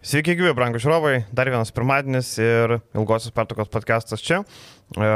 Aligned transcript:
Sveiki, 0.00 0.32
gyvi, 0.32 0.54
brangų 0.56 0.78
žiūrovai, 0.80 1.26
dar 1.36 1.50
vienas 1.52 1.68
pirmadienis 1.76 2.28
ir 2.40 2.72
ilgosios 2.96 3.34
pertokos 3.36 3.68
podcastas 3.68 4.22
čia. 4.24 4.38
E, 4.96 5.08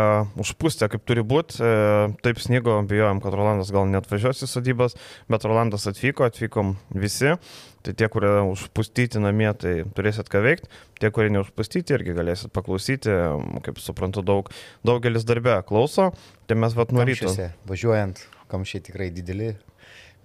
užpūstė 0.45 0.91
kaip 0.93 1.07
turi 1.09 1.23
būti, 1.25 1.57
e, 1.57 2.11
taip 2.21 2.37
snygo, 2.45 2.75
bijojom, 2.91 3.23
kad 3.25 3.33
Rolandas 3.33 3.71
gal 3.73 3.89
net 3.89 4.05
važiuos 4.11 4.45
į 4.45 4.49
sodybas, 4.51 4.93
bet 5.33 5.47
Rolandas 5.49 5.89
atvyko, 5.89 6.27
atvykom 6.29 6.75
visi. 7.01 7.33
Tai 7.81 7.95
tie, 7.97 8.11
kurie 8.13 8.35
užpustyti 8.51 9.23
namie, 9.25 9.49
tai 9.57 9.73
turėsit 9.97 10.29
ką 10.29 10.45
veikti, 10.45 10.69
tie, 11.01 11.09
kurie 11.17 11.33
neužpustyti, 11.33 11.97
irgi 11.97 12.19
galėsit 12.21 12.53
paklausyti, 12.53 13.17
kaip 13.65 13.81
suprantu, 13.81 14.21
daug, 14.21 14.53
daugelis 14.85 15.25
darbė 15.25 15.63
klauso, 15.65 16.11
tai 16.45 16.61
mes 16.61 16.77
vat 16.77 16.93
nuo 16.93 17.09
ryto. 17.09 17.33
Važiuojant, 17.73 18.21
kamščiai 18.53 18.85
tikrai 18.91 19.09
dideli, 19.17 19.55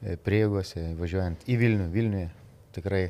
e, 0.04 0.20
prieigose, 0.20 0.84
važiuojant 1.00 1.48
į 1.48 1.62
Vilnių, 1.64 1.89
Vilniuje 1.96 2.28
tikrai 2.76 3.07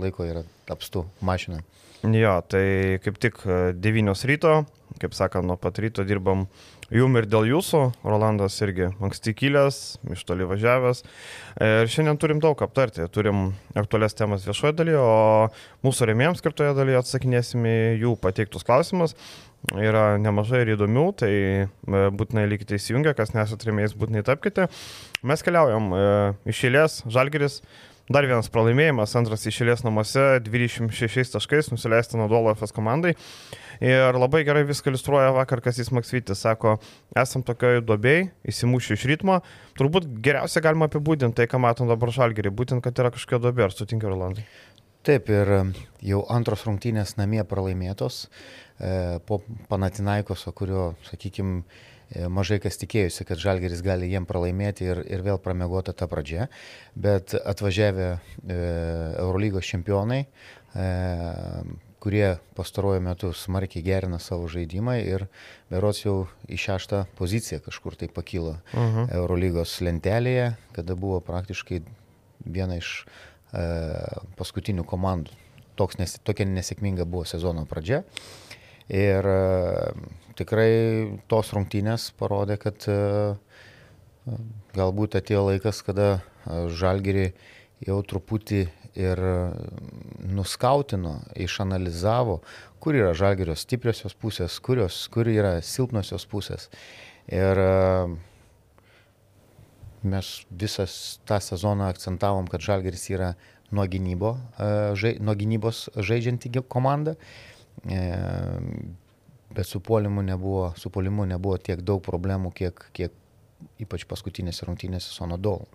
laiko 0.00 0.26
yra 0.28 0.44
apstu 0.70 1.06
mašina. 1.24 1.62
Jo, 2.04 2.36
tai 2.44 3.00
kaip 3.00 3.16
tik 3.16 3.38
9 3.80 4.10
e, 4.12 4.28
ryto, 4.28 4.58
kaip 5.00 5.14
sakant, 5.16 5.46
nuo 5.48 5.56
pat 5.56 5.78
ryto 5.80 6.04
dirbam 6.04 6.42
jum 6.92 7.16
ir 7.16 7.24
dėl 7.24 7.46
jūsų. 7.48 7.80
Rolandas 8.04 8.58
irgi 8.60 8.90
anksti 8.92 9.32
kilęs, 9.38 9.78
iš 10.12 10.24
toli 10.28 10.44
važiavęs. 10.48 11.00
E, 11.00 11.70
ir 11.84 11.88
šiandien 11.88 12.20
turim 12.20 12.42
daug 12.44 12.60
aptarti. 12.66 13.06
Turim 13.14 13.54
aktualias 13.72 14.16
temas 14.18 14.44
viešoje 14.44 14.76
dalyje, 14.76 15.00
o 15.00 15.48
mūsų 15.86 16.10
remėjams 16.10 16.44
skirtoje 16.44 16.76
dalyje 16.76 17.00
atsakinėsime 17.00 17.74
jų 18.02 18.18
pateiktus 18.20 18.68
klausimus. 18.68 19.16
Yra 19.80 20.18
nemažai 20.20 20.60
ir 20.66 20.74
įdomių, 20.74 21.06
tai 21.24 21.32
e, 21.32 21.66
būtinai 22.20 22.44
likite 22.52 22.76
įsijungę, 22.76 23.16
kas 23.16 23.32
nesat 23.32 23.64
remėjais, 23.64 23.96
būtinai 23.96 24.26
tapkite. 24.28 24.68
Mes 25.24 25.40
keliaujam 25.40 25.88
iš 26.52 26.66
eilės, 26.68 27.00
Žalgeris 27.08 27.62
Dar 28.04 28.26
vienas 28.28 28.50
pralaimėjimas, 28.52 29.14
antras 29.16 29.46
išėlės 29.48 29.80
namuose, 29.80 30.20
26 30.44 31.30
taškais 31.32 31.70
nusileista 31.72 32.18
nuo 32.20 32.26
Dolo 32.28 32.50
FS 32.52 32.74
komandai. 32.76 33.14
Ir 33.80 34.18
labai 34.20 34.42
gerai 34.44 34.66
viską 34.68 34.92
iliustruoja 34.92 35.30
vakar 35.32 35.62
Kasys 35.64 35.88
Maksvitis. 35.88 36.42
Sako, 36.44 36.74
esam 37.16 37.40
tokioje 37.46 37.80
duobėje, 37.88 38.26
įsimušiu 38.52 38.98
iš 38.98 39.06
ritmo. 39.08 39.38
Turbūt 39.80 40.10
geriausia 40.26 40.60
galima 40.66 40.90
apibūdinti 40.90 41.40
tai, 41.40 41.48
ką 41.48 41.62
matom 41.64 41.88
dabar 41.88 42.12
žalgerį, 42.12 42.52
būtent, 42.52 42.84
kad 42.84 43.00
yra 43.00 43.12
kažkokia 43.14 43.40
duobė. 43.46 43.64
Ar 43.70 43.72
sutinka 43.72 44.12
Rolandai? 44.12 44.44
Taip, 45.04 45.32
ir 45.32 45.54
um, 45.62 45.72
jau 46.04 46.20
antros 46.32 46.66
rungtynės 46.68 47.16
namie 47.16 47.40
pralaimėtos 47.48 48.26
e, 48.80 49.16
po 49.24 49.40
Panatinaikos, 49.72 50.44
kurio, 50.56 50.90
sakykime, 51.08 51.64
E, 51.64 51.93
mažai 52.28 52.60
kas 52.62 52.78
tikėjusi, 52.80 53.24
kad 53.28 53.40
Žalgeris 53.40 53.82
gali 53.84 54.10
jiem 54.10 54.26
pralaimėti 54.28 54.86
ir, 54.86 55.00
ir 55.08 55.24
vėl 55.24 55.40
pramegota 55.42 55.94
ta 55.96 56.08
pradžia, 56.10 56.48
bet 56.94 57.34
atvažiavę 57.34 58.10
e, 58.12 58.18
Eurolygos 59.22 59.66
čempionai, 59.66 60.24
e, 60.24 60.86
kurie 62.04 62.36
pastaruoju 62.56 63.00
metu 63.00 63.32
smarkiai 63.32 63.84
gerina 63.84 64.18
savo 64.20 64.48
žaidimą 64.52 64.98
ir 65.00 65.26
berots 65.72 66.02
jau 66.04 66.26
į 66.52 66.58
šeštą 66.60 67.06
poziciją 67.16 67.62
kažkur 67.64 67.96
tai 67.96 68.08
pakilo 68.12 68.58
uh 68.58 68.80
mhm. 68.80 68.98
-huh. 68.98 69.14
Eurolygos 69.20 69.80
lentelėje, 69.80 70.54
kada 70.72 70.94
buvo 70.94 71.20
praktiškai 71.20 71.80
viena 72.44 72.76
iš 72.76 73.06
e, 73.52 73.64
paskutinių 74.36 74.84
komandų. 74.84 75.30
Toks 75.74 75.98
nes, 75.98 76.18
tokia 76.22 76.44
nesėkminga 76.44 77.04
buvo 77.04 77.24
sezono 77.24 77.64
pradžia. 77.66 78.04
Ir 78.92 79.24
e, 79.24 79.92
tikrai 80.36 80.70
tos 81.30 81.54
rungtynės 81.56 82.10
parodė, 82.18 82.58
kad 82.60 82.84
e, 82.90 82.96
galbūt 84.76 85.16
atėjo 85.16 85.46
laikas, 85.48 85.80
kada 85.86 86.08
e, 86.18 86.66
žalgerį 86.68 87.30
jau 87.84 88.02
truputį 88.04 88.66
ir 88.94 89.18
nuskautino, 90.30 91.16
išanalizavo, 91.34 92.36
kur 92.78 92.94
yra 92.94 93.10
žalgerio 93.16 93.56
stipriosios 93.58 94.14
pusės, 94.14 94.60
kurios, 94.62 95.08
kur 95.10 95.26
yra 95.26 95.56
silpnosios 95.64 96.28
pusės. 96.30 96.68
Ir 97.26 97.58
mes 100.04 100.30
visas 100.52 101.18
tą 101.26 101.40
sezoną 101.42 101.88
akcentavom, 101.90 102.46
kad 102.52 102.62
žalgeris 102.62 103.08
yra 103.10 103.32
nuo, 103.74 103.88
gynybo, 103.90 104.36
žai, 104.94 105.16
nuo 105.18 105.34
gynybos 105.34 105.88
žaidžianti 105.98 106.52
komanda 106.70 107.16
bet 107.84 109.68
su 109.68 109.80
puolimu 109.84 110.22
nebuvo, 110.24 110.72
su 110.80 110.90
puolimu 110.90 111.26
nebuvo 111.28 111.58
tiek 111.62 111.82
daug 111.84 112.02
problemų, 112.04 112.52
kiek, 112.56 112.86
kiek 112.96 113.12
ypač 113.80 114.04
paskutinėse 114.08 114.66
rungtynėse 114.68 115.12
su 115.12 115.24
Anadolu. 115.24 115.66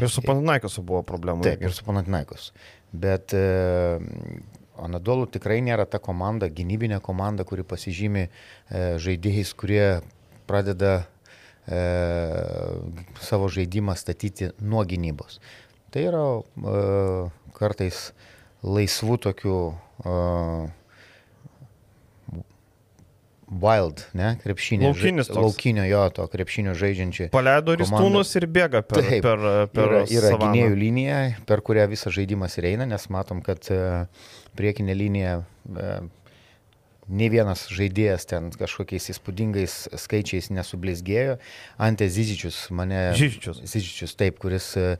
Ir 0.00 0.10
su 0.12 0.22
Panatinaikosu 0.24 0.84
buvo 0.86 1.02
problemų. 1.06 1.44
Taip, 1.46 1.62
ir 1.64 1.74
su 1.74 1.84
Panatinaikos. 1.86 2.50
Bet 2.92 3.34
e, 3.36 3.98
Anadolu 4.82 5.28
tikrai 5.32 5.60
nėra 5.64 5.86
ta 5.88 6.00
komanda, 6.02 6.50
gynybinė 6.52 7.00
komanda, 7.04 7.46
kuri 7.48 7.64
pasižymi 7.66 8.26
e, 8.26 8.30
žaidėjais, 9.02 9.52
kurie 9.58 9.86
pradeda 10.48 10.94
e, 11.66 11.80
savo 13.24 13.50
žaidimą 13.52 13.96
statyti 13.98 14.52
nuo 14.60 14.84
gynybos. 14.88 15.40
Tai 15.94 16.04
yra 16.10 16.24
e, 16.36 16.80
kartais 17.56 18.10
laisvų 18.66 19.20
tokių 19.28 19.58
e, 19.72 20.16
wild, 23.50 24.02
ne, 24.12 24.34
krepšinio. 24.42 24.90
Laukinis 24.90 25.28
toks. 25.30 25.38
Laukinio 25.38 25.84
jo, 25.86 26.02
to 26.14 26.26
krepšinio 26.30 26.74
žaidžiančių. 26.78 27.28
Paleido 27.34 27.76
ristūnus 27.78 28.32
ir 28.40 28.48
bėga 28.50 28.82
per, 28.82 29.06
Taip, 29.06 29.22
per, 29.22 29.46
per 29.70 29.94
yra, 29.94 30.02
yra 30.10 30.32
gynėjų 30.40 30.78
linija, 30.80 31.20
per 31.46 31.62
kurią 31.66 31.86
visas 31.90 32.14
žaidimas 32.16 32.58
ir 32.58 32.72
eina, 32.72 32.88
nes 32.90 33.06
matom, 33.14 33.42
kad 33.46 33.70
e, 33.70 33.80
priekinė 34.58 34.98
linija 34.98 35.36
e, 35.38 35.92
Ne 37.06 37.28
vienas 37.30 37.68
žaidėjas 37.70 38.26
ten 38.26 38.48
kažkokiais 38.50 39.12
įspūdingais 39.12 39.74
skaičiais 40.02 40.48
nesublizgėjo. 40.50 41.36
Ante 41.78 42.08
Zizičius 42.10 42.64
mane. 42.74 43.12
Zizičius. 43.14 43.60
Zizičius, 43.62 44.14
taip, 44.18 44.40
kuris 44.42 44.72
e, 44.80 44.96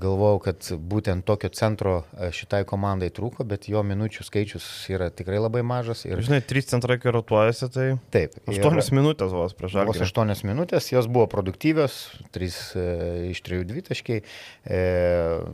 galvojau, 0.00 0.40
kad 0.48 0.70
būtent 0.90 1.22
tokio 1.28 1.52
centro 1.54 1.94
e, 2.16 2.32
šitai 2.34 2.64
komandai 2.66 3.12
trūko, 3.14 3.46
bet 3.46 3.68
jo 3.70 3.84
minučių 3.86 4.26
skaičius 4.26 4.66
yra 4.90 5.12
tikrai 5.14 5.38
labai 5.38 5.62
mažas. 5.62 6.02
Ir... 6.08 6.18
Žinai, 6.26 6.42
trys 6.42 6.72
centrai 6.72 6.98
rotuojasi, 6.98 7.70
tai. 7.70 7.86
Taip. 8.14 8.34
Aštuonios 8.50 8.90
minutės 8.98 9.38
vos 9.38 9.54
prieš 9.54 9.76
žalį. 9.78 9.94
Vos 9.94 10.04
aštuonios 10.08 10.42
minutės, 10.48 10.90
jos 10.90 11.06
buvo 11.06 11.30
produktyvios, 11.30 12.02
trys 12.34 12.60
e, 12.74 12.90
iš 13.30 13.46
trijų 13.46 13.70
dvitaškiai, 13.70 14.26
e, 14.66 14.84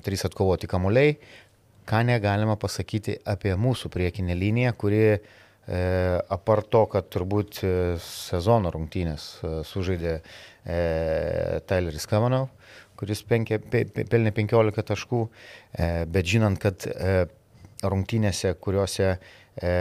trys 0.08 0.24
atkovoti 0.32 0.70
kamuoliai. 0.70 1.18
Ką 1.84 2.00
negalima 2.08 2.56
pasakyti 2.56 3.18
apie 3.28 3.52
mūsų 3.60 3.90
priekinę 3.92 4.32
liniją, 4.32 4.70
kuri 4.80 5.02
E, 5.64 5.76
apart 6.28 6.68
to, 6.68 6.82
kad 6.92 7.06
turbūt 7.08 7.62
e, 7.64 7.70
sezono 8.04 8.68
rungtynės 8.74 9.28
e, 9.40 9.54
sužaidė 9.64 10.18
Tyleris 10.64 12.06
Kamanov, 12.08 12.46
kuris 12.96 13.20
penkė, 13.28 13.58
pe, 13.60 13.82
pelnė 13.84 14.30
15 14.32 14.84
taškų, 14.88 15.18
bet 16.08 16.30
žinant, 16.30 16.56
kad 16.56 16.86
rungtynėse, 17.84 18.54
kuriuose 18.64 19.10
e, 19.56 19.72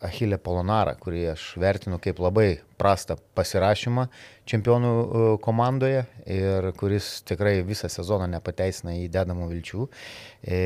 Achilė 0.00 0.38
Polonara, 0.40 0.94
kurį 0.96 1.26
aš 1.34 1.54
vertinu 1.60 1.98
kaip 2.00 2.20
labai 2.22 2.60
prastą 2.80 3.18
pasirašymą 3.36 4.06
čempionų 4.50 4.90
e, 4.90 5.24
komandoje 5.44 6.04
ir 6.30 6.70
kuris 6.80 7.20
tikrai 7.28 7.60
visą 7.66 7.90
sezoną 7.92 8.26
nepateisina 8.32 8.94
į 8.98 9.08
dedamų 9.12 9.50
vilčių, 9.52 9.86
e, 10.42 10.60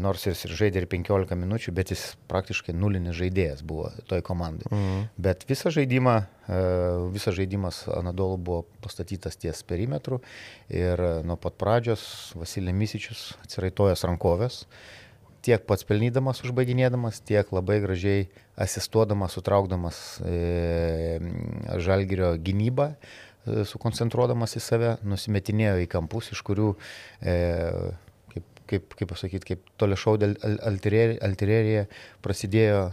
nors 0.00 0.26
jis 0.28 0.44
ir 0.46 0.54
žaidė 0.60 0.82
ir 0.82 0.88
15 0.92 1.38
minučių, 1.42 1.74
bet 1.76 1.92
jis 1.94 2.04
praktiškai 2.30 2.74
nulinis 2.76 3.18
žaidėjas 3.18 3.64
buvo 3.66 3.90
toj 4.10 4.24
komandai. 4.26 4.70
Mhm. 4.70 5.04
Bet 5.26 5.46
visą 5.50 5.72
žaidimą, 5.74 6.16
e, 6.46 6.62
visas 7.14 7.36
žaidimas 7.38 7.84
Anadolu 7.92 8.38
buvo 8.38 8.64
pastatytas 8.84 9.38
ties 9.40 9.62
perimetru 9.66 10.22
ir 10.70 11.02
nuo 11.26 11.38
pat 11.40 11.58
pradžios 11.60 12.04
Vasilė 12.38 12.74
Misičius 12.76 13.32
atsiraitojęs 13.44 14.06
rankovės 14.08 14.62
tiek 15.42 15.64
pats 15.66 15.84
pelnydamas, 15.86 16.42
užbaiginėdamas, 16.46 17.20
tiek 17.26 17.48
labai 17.54 17.80
gražiai 17.82 18.28
asistuodamas, 18.60 19.34
sutraukdamas 19.36 19.98
e, 20.26 21.18
žalgerio 21.82 22.32
gynybą, 22.38 22.92
e, 22.94 23.64
sukoncentruodamas 23.68 24.56
į 24.58 24.62
save, 24.62 24.94
nusimetinėjo 25.06 25.82
į 25.82 25.90
kampus, 25.90 26.30
iš 26.34 26.42
kurių, 26.46 26.70
e, 27.26 27.36
kaip, 28.34 28.64
kaip, 28.70 28.96
kaip 29.00 29.12
pasakyti, 29.14 29.52
kaip 29.52 29.70
toliašaudė 29.82 30.32
alterierija 30.62 31.86
prasidėjo 32.22 32.90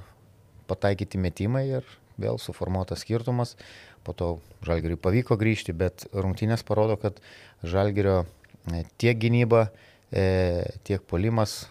pataikyti 0.70 1.22
metimai 1.22 1.66
ir 1.80 1.98
vėl 2.20 2.42
suformuotas 2.42 3.06
skirtumas. 3.06 3.56
Po 4.04 4.16
to 4.16 4.30
žalgeriui 4.66 5.00
pavyko 5.02 5.38
grįžti, 5.40 5.76
bet 5.76 6.08
rungtynės 6.16 6.64
parodo, 6.66 6.96
kad 7.00 7.20
žalgerio 7.62 8.24
e, 8.24 8.86
tiek 8.98 9.20
gynyba, 9.22 9.68
e, 10.10 10.64
tiek 10.88 11.04
polimas 11.06 11.68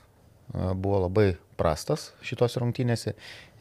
buvo 0.54 1.04
labai 1.04 1.32
prastas 1.58 2.12
šitos 2.24 2.56
rungtynėse 2.60 3.14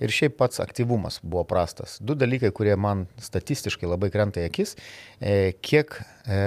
ir 0.04 0.13
šiaip 0.13 0.38
pats 0.39 0.62
aktyvumas 0.63 1.19
buvo 1.24 1.44
prastas. 1.50 1.98
Du 2.00 2.16
dalykai, 2.18 2.51
kurie 2.56 2.75
man 2.80 3.06
statistiškai 3.22 3.89
labai 3.89 4.12
krenta 4.13 4.44
į 4.44 4.50
akis, 4.51 4.75
e, 5.19 5.54
kiek 5.66 5.98
e, 6.30 6.42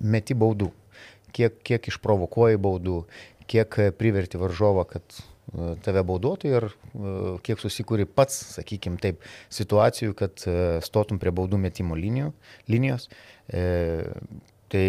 meti 0.00 0.36
baudų, 0.36 0.70
kiek, 1.36 1.58
kiek 1.66 1.90
išprovokuoji 1.92 2.60
baudų, 2.62 3.02
kiek 3.50 3.80
priverti 4.00 4.40
varžovą, 4.40 4.86
kad 4.94 5.04
e, 5.16 5.74
tave 5.84 6.04
bauduotų 6.06 6.54
ir 6.54 6.68
e, 6.70 6.76
kiek 7.46 7.60
susikūri 7.60 8.08
pats, 8.08 8.38
sakykime 8.56 9.00
taip, 9.02 9.26
situacijų, 9.52 10.16
kad 10.18 10.46
e, 10.48 10.56
stotum 10.86 11.20
prie 11.22 11.34
baudų 11.34 11.60
metimo 11.60 11.98
linijų, 11.98 12.32
linijos. 12.72 13.10
E, 13.52 14.06
tai 14.70 14.88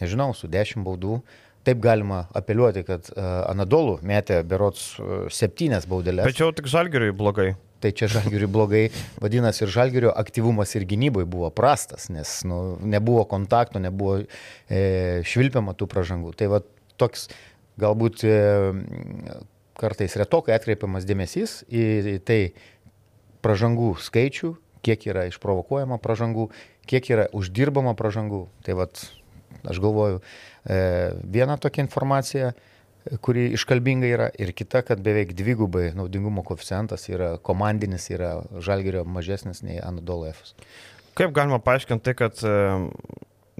nežinau, 0.00 0.32
su 0.34 0.50
10 0.50 0.82
baudų. 0.86 1.20
Taip 1.66 1.80
galima 1.84 2.22
apeliuoti, 2.36 2.84
kad 2.88 3.10
uh, 3.12 3.24
Anadolų 3.50 3.98
metė 4.06 4.40
berots 4.48 4.94
uh, 4.96 5.26
septynes 5.32 5.84
baudelės. 5.90 6.30
Tačiau 6.30 6.54
tik 6.56 6.70
žalgeriui 6.70 7.12
blogai 7.16 7.52
tai 7.80 7.92
čia 7.96 8.10
žalgiriui 8.12 8.48
blogai, 8.50 8.82
vadinasi, 9.22 9.64
ir 9.64 9.72
žalgirio 9.72 10.12
aktyvumas 10.12 10.74
ir 10.76 10.84
gynyboje 10.88 11.28
buvo 11.30 11.48
prastas, 11.54 12.10
nes 12.12 12.40
nu, 12.44 12.76
nebuvo 12.84 13.24
kontakto, 13.28 13.80
nebuvo 13.80 14.20
e, 14.20 14.80
švilpiama 15.26 15.74
tų 15.78 15.88
pražangų. 15.90 16.34
Tai 16.36 16.50
va 16.52 16.60
toks 17.00 17.30
galbūt 17.80 18.24
e, 18.28 18.34
kartais 19.80 20.18
retokai 20.20 20.58
atkreipiamas 20.58 21.08
dėmesys 21.08 21.62
į, 21.72 21.86
į 22.14 22.18
tai 22.28 22.40
pražangų 23.44 23.94
skaičių, 24.04 24.52
kiek 24.84 25.08
yra 25.08 25.24
išprovokuojama 25.30 26.00
pražangų, 26.04 26.50
kiek 26.88 27.08
yra 27.12 27.28
uždirbama 27.36 27.96
pražangų. 27.96 28.44
Tai 28.66 28.76
va, 28.76 28.90
aš 29.64 29.80
galvoju, 29.82 30.20
e, 30.64 30.80
viena 31.24 31.56
tokia 31.60 31.84
informacija, 31.84 32.52
kuri 33.24 33.48
iškalbinga 33.56 34.08
yra, 34.10 34.28
ir 34.38 34.52
kita, 34.52 34.82
kad 34.86 35.00
beveik 35.00 35.32
dvigubai 35.36 35.90
naudingumo 35.96 36.44
koficijantas 36.46 37.08
yra 37.08 37.32
komandinis, 37.42 38.10
yra 38.12 38.34
žalgerio 38.60 39.06
mažesnis 39.08 39.64
nei 39.64 39.80
Anadolo 39.82 40.28
F. 40.28 40.52
Kaip 41.16 41.32
galima 41.36 41.58
paaiškinti 41.64 42.04
tai, 42.04 42.14
kad 42.18 42.44
e, 42.44 42.52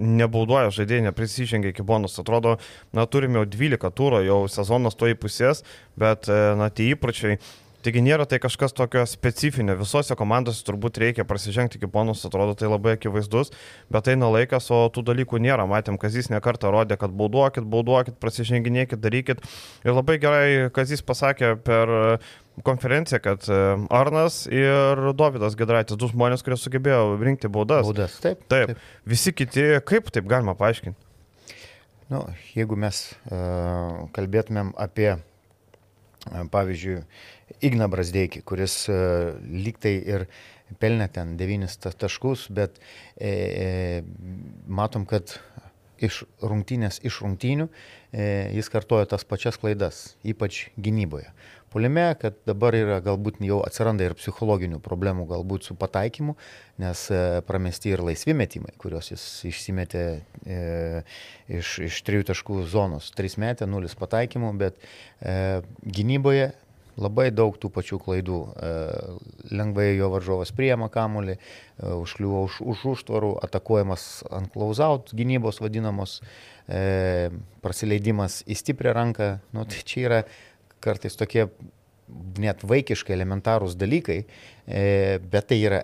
nebaudoja 0.01 0.71
žaidėjai, 0.73 1.07
neprisižengia 1.09 1.73
iki 1.73 1.85
bonus. 1.85 2.17
Atrodo, 2.21 2.57
na, 2.95 3.05
turime 3.09 3.41
jau 3.41 3.49
12 3.57 3.91
turų, 3.97 4.23
jau 4.27 4.39
sezonas 4.51 4.97
to 4.97 5.09
įpusės, 5.11 5.65
bet, 5.99 6.29
e, 6.29 6.39
na, 6.57 6.69
tie 6.73 6.91
įpročiai 6.95 7.39
Taigi 7.81 8.03
nėra 8.05 8.27
tai 8.29 8.37
kažkas 8.41 8.75
tokio 8.77 9.03
specifinio. 9.09 9.75
Visose 9.79 10.15
komandose 10.17 10.61
turbūt 10.67 10.99
reikia 11.01 11.25
prasižengti 11.27 11.79
iki 11.79 11.89
bonus, 11.89 12.21
atrodo 12.27 12.53
tai 12.57 12.69
labai 12.69 12.95
akivaizdus, 12.97 13.49
bet 13.93 14.11
eina 14.11 14.29
laikas, 14.29 14.69
o 14.73 14.83
tų 14.93 15.03
dalykų 15.09 15.41
nėra. 15.41 15.65
Matėm, 15.69 15.97
Kazis 16.01 16.29
nekartą 16.33 16.71
rodė, 16.73 16.99
kad 17.01 17.13
bauduokit, 17.17 17.65
bauduokit, 17.65 18.19
prasiženginėkit, 18.21 19.01
darykit. 19.01 19.43
Ir 19.85 19.97
labai 19.97 20.19
gerai 20.21 20.69
Kazis 20.75 21.01
pasakė 21.05 21.55
per 21.65 21.93
konferenciją, 22.67 23.21
kad 23.23 23.47
e, 23.49 23.59
Arnas 23.89 24.43
ir 24.51 24.99
Davidas 25.17 25.55
Gedraitis, 25.57 25.97
du 25.97 26.09
žmonės, 26.11 26.43
kurie 26.45 26.59
sugebėjo 26.59 27.15
rinkti 27.21 27.49
baudas. 27.49 27.87
Baudas, 27.87 28.19
taip. 28.21 28.43
Taip. 28.51 28.73
taip. 28.73 28.89
Visi 29.07 29.33
kiti, 29.33 29.63
kaip 29.87 30.11
taip 30.13 30.27
galima 30.29 30.53
paaiškinti? 30.59 30.99
Nu, 32.11 32.25
jeigu 32.51 32.75
mes 32.75 32.97
uh, 33.31 34.09
kalbėtumėm 34.11 34.73
apie, 34.83 35.13
pavyzdžiui, 36.29 37.01
Igna 37.65 37.87
Brasdeikį, 37.91 38.43
kuris 38.47 38.75
e, 38.89 38.97
lygtai 39.65 39.95
ir 40.13 40.27
pelnė 40.79 41.09
ten 41.11 41.35
devynis 41.39 41.77
taškus, 41.81 42.47
bet 42.53 42.77
e, 43.17 43.31
e, 43.31 44.03
matom, 44.67 45.07
kad 45.09 45.33
iš 46.01 46.23
rungtynės 46.41 46.99
iš 47.05 47.21
rungtynių 47.21 47.67
e, 47.69 48.25
jis 48.57 48.69
kartoja 48.73 49.09
tas 49.09 49.25
pačias 49.27 49.59
klaidas, 49.61 50.15
ypač 50.25 50.67
gynyboje. 50.77 51.29
Polime, 51.71 52.09
kad 52.19 52.35
dabar 52.43 52.75
yra 52.75 52.97
galbūt 53.03 53.37
jau 53.47 53.61
atsiranda 53.63 54.03
ir 54.03 54.15
psichologinių 54.19 54.81
problemų 54.83 55.23
galbūt 55.29 55.69
su 55.69 55.75
pataikymu, 55.79 56.35
nes 56.83 57.03
e, 57.15 57.21
pramesti 57.47 57.93
ir 57.93 58.03
laisvi 58.03 58.35
metimai, 58.35 58.73
kuriuos 58.81 59.13
jis 59.13 59.23
išsimetė 59.47 60.01
e, 60.43 60.57
iš, 61.61 61.77
iš 61.87 62.01
trijų 62.07 62.27
taškų 62.33 62.65
zonos. 62.73 63.07
Tris 63.15 63.39
metė, 63.39 63.69
nulis 63.71 63.95
pataikymų, 63.95 64.51
bet 64.59 64.83
e, 64.83 65.61
gynyboje 65.87 66.51
Labai 66.99 67.29
daug 67.31 67.55
tų 67.55 67.69
pačių 67.71 67.99
klaidų. 68.03 68.37
E, 68.51 68.71
lengvai 69.55 69.93
jo 69.95 70.09
varžovas 70.11 70.51
priema 70.55 70.89
kamulį, 70.91 71.37
e, 71.37 71.93
užkliuvo 71.95 72.43
už, 72.47 72.59
už 72.73 72.83
užtvarų, 72.95 73.31
atakuojamas 73.47 74.07
ant 74.31 74.51
klausaut 74.51 75.13
gynybos 75.15 75.61
vadinamos, 75.63 76.19
e, 76.67 77.31
prasileidimas 77.63 78.41
į 78.43 78.59
stiprią 78.59 78.95
ranką. 78.97 79.31
Nu, 79.55 79.63
tai 79.63 79.85
čia 79.87 80.03
yra 80.09 80.21
kartais 80.83 81.17
tokie 81.19 81.47
net 82.41 82.63
vaikiškai 82.67 83.15
elementarūs 83.15 83.77
dalykai, 83.79 84.23
e, 84.67 85.19
bet 85.31 85.47
tai 85.51 85.59
yra 85.63 85.83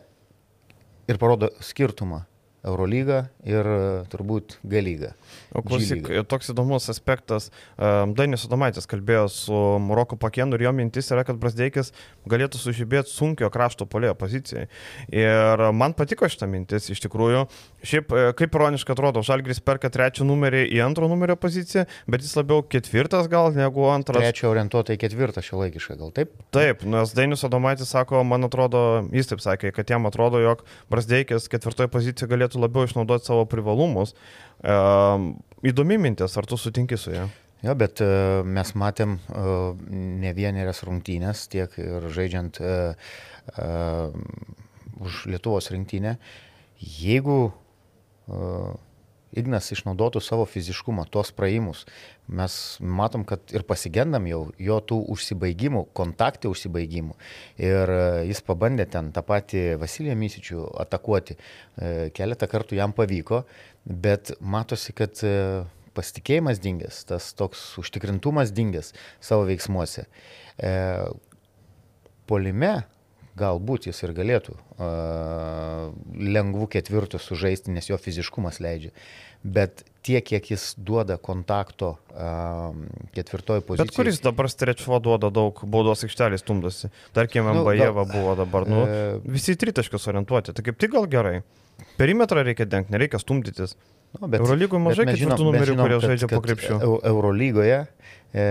ir 1.07 1.19
parodo 1.21 1.51
skirtumą 1.63 2.23
Eurolyga 2.67 3.23
ir 3.47 3.67
e, 3.67 3.79
turbūt 4.11 4.57
G 4.67 4.83
lyga. 4.83 5.13
O 5.55 5.63
klausyk, 5.65 6.09
toks 6.29 6.51
įdomus 6.53 6.89
aspektas. 6.91 7.49
Dainis 7.77 8.45
Adomaitis 8.47 8.87
kalbėjo 8.89 9.27
su 9.31 9.61
Roku 9.97 10.17
Pakenu 10.19 10.57
ir 10.57 10.67
jo 10.67 10.73
mintis 10.75 11.09
yra, 11.13 11.23
kad 11.27 11.39
Brasdeikis 11.41 11.93
galėtų 12.29 12.59
sužibėti 12.61 13.11
sunkio 13.11 13.49
krašto 13.53 13.87
polėjo 13.89 14.15
pozicijai. 14.19 14.67
Ir 15.13 15.63
man 15.75 15.95
patiko 15.97 16.27
šitą 16.29 16.49
mintis 16.51 16.89
iš 16.93 17.01
tikrųjų. 17.05 17.45
Šiaip 17.87 18.11
e, 18.11 18.25
kaip 18.37 18.57
ironiškai 18.57 18.93
atrodo, 18.95 19.23
Žalgris 19.25 19.61
perka 19.63 19.89
trečią 19.93 20.27
numerį 20.27 20.65
į 20.75 20.81
antro 20.85 21.07
numerio 21.09 21.37
poziciją, 21.39 21.85
bet 22.09 22.25
jis 22.25 22.35
labiau 22.37 22.63
ketvirtas 22.65 23.29
gal 23.31 23.51
negu 23.55 23.87
antras. 23.91 24.21
Trečio 24.25 24.51
orientuota 24.51 24.95
į 24.95 25.01
ketvirtą 25.05 25.43
šio 25.45 25.61
laikišką, 25.63 25.97
gal 26.01 26.13
taip? 26.15 26.33
Taip, 26.55 26.83
nes 26.87 27.13
Dainis 27.17 27.45
Adomaitis 27.47 27.91
sako, 27.93 28.23
man 28.27 28.47
atrodo, 28.47 28.83
jis 29.15 29.31
taip 29.31 29.43
sakė, 29.43 29.71
kad 29.75 29.93
jam 29.93 30.09
atrodo, 30.09 30.41
jog 30.43 30.63
Brasdeikis 30.91 31.47
ketvirtoje 31.51 31.91
pozicijoje 31.93 32.31
galėtų 32.33 32.56
labiau 32.59 32.88
išnaudoti 32.88 33.30
savo 33.30 33.45
privalumus. 33.50 34.15
Uh, 34.57 35.33
įdomi 35.65 36.00
mintis, 36.01 36.38
ar 36.39 36.48
tu 36.50 36.57
sutinki 36.59 36.98
su 37.00 37.13
ją? 37.13 37.27
Jo, 37.65 37.74
bet 37.77 38.01
uh, 38.06 38.44
mes 38.45 38.74
matėm 38.77 39.18
uh, 39.18 39.74
ne 40.24 40.33
vienerias 40.38 40.83
rungtynės, 40.86 41.48
tiek 41.50 41.74
ir 41.81 42.09
žaidžiant 42.13 42.59
uh, 42.62 43.07
uh, 43.57 44.13
už 45.01 45.25
Lietuvos 45.31 45.71
rinktinę. 45.74 46.18
Jeigu 46.77 47.39
uh, 47.48 48.75
Ignas 49.37 49.69
išnaudotų 49.75 50.21
savo 50.23 50.45
fiziškumą, 50.49 51.05
tuos 51.13 51.31
praėjimus, 51.35 51.85
mes 52.27 52.55
matom, 52.81 53.23
kad 53.27 53.53
ir 53.55 53.63
pasigendam 53.67 54.27
jau 54.29 54.41
jo 54.61 54.79
tų 54.89 54.99
užsibaigimų, 55.13 55.85
kontaktų 55.97 56.51
užsibaigimų. 56.53 57.15
Ir 57.61 57.93
jis 58.27 58.43
pabandė 58.47 58.87
ten 58.91 59.13
tą 59.15 59.23
patį 59.27 59.63
Vasiliją 59.81 60.17
Mysičių 60.19 60.65
atakuoti. 60.83 61.37
Keletą 62.17 62.49
kartų 62.51 62.79
jam 62.79 62.95
pavyko, 62.97 63.43
bet 63.87 64.33
matosi, 64.41 64.93
kad 64.97 65.21
e, 65.23 65.63
pasitikėjimas 65.97 66.59
dingęs, 66.63 67.05
tas 67.09 67.31
toks 67.37 67.63
užtikrintumas 67.81 68.51
dingęs 68.55 68.93
savo 69.23 69.47
veiksmuose. 69.47 70.05
E, 70.59 70.73
polime 72.27 72.75
galbūt 73.37 73.89
jis 73.89 73.99
ir 74.06 74.13
galėtų 74.17 74.56
uh, 74.56 75.91
lengvų 76.37 76.67
ketvirtų 76.77 77.21
sužaisti, 77.21 77.73
nes 77.75 77.89
jo 77.89 77.99
fiziškumas 78.01 78.61
leidžia. 78.63 78.94
Bet 79.47 79.83
tiek, 80.06 80.23
kiek 80.25 80.49
jis 80.51 80.71
duoda 80.77 81.19
kontakto 81.21 81.94
uh, 81.95 82.71
ketvirtoji 83.15 83.63
pozicija. 83.67 83.85
Bet 83.85 83.95
kuris 83.95 84.21
dabar 84.23 84.49
strečvo 84.51 84.99
duoda 85.03 85.29
daug 85.33 85.61
baudos 85.69 86.03
aikštelės 86.07 86.44
stumdosi? 86.44 86.89
Tarkim, 87.15 87.45
nu, 87.47 87.61
Mbajeva 87.61 88.07
buvo 88.09 88.33
dabar, 88.39 88.67
nu, 88.69 88.81
uh, 88.87 89.29
visi 89.29 89.56
tritaškius 89.59 90.09
orientuoti, 90.11 90.57
tai 90.57 90.65
kaip 90.67 90.81
tik 90.81 90.95
gal 90.97 91.07
gerai. 91.11 91.39
Perimetrą 91.97 92.41
reikia 92.45 92.65
dengti, 92.69 92.94
nereikia 92.95 93.21
stumdytis. 93.21 93.77
Nu, 94.17 94.29
bet, 94.31 94.41
Eurolygoje 94.41 94.81
mažai 94.81 95.06
ketvirtų 95.11 95.45
numerių, 95.45 95.75
kurie 95.77 95.97
žaidžia 96.01 96.29
po 96.31 96.39
krepšių. 96.41 96.77
Eurolygoje 97.06 97.79
e, 97.83 98.45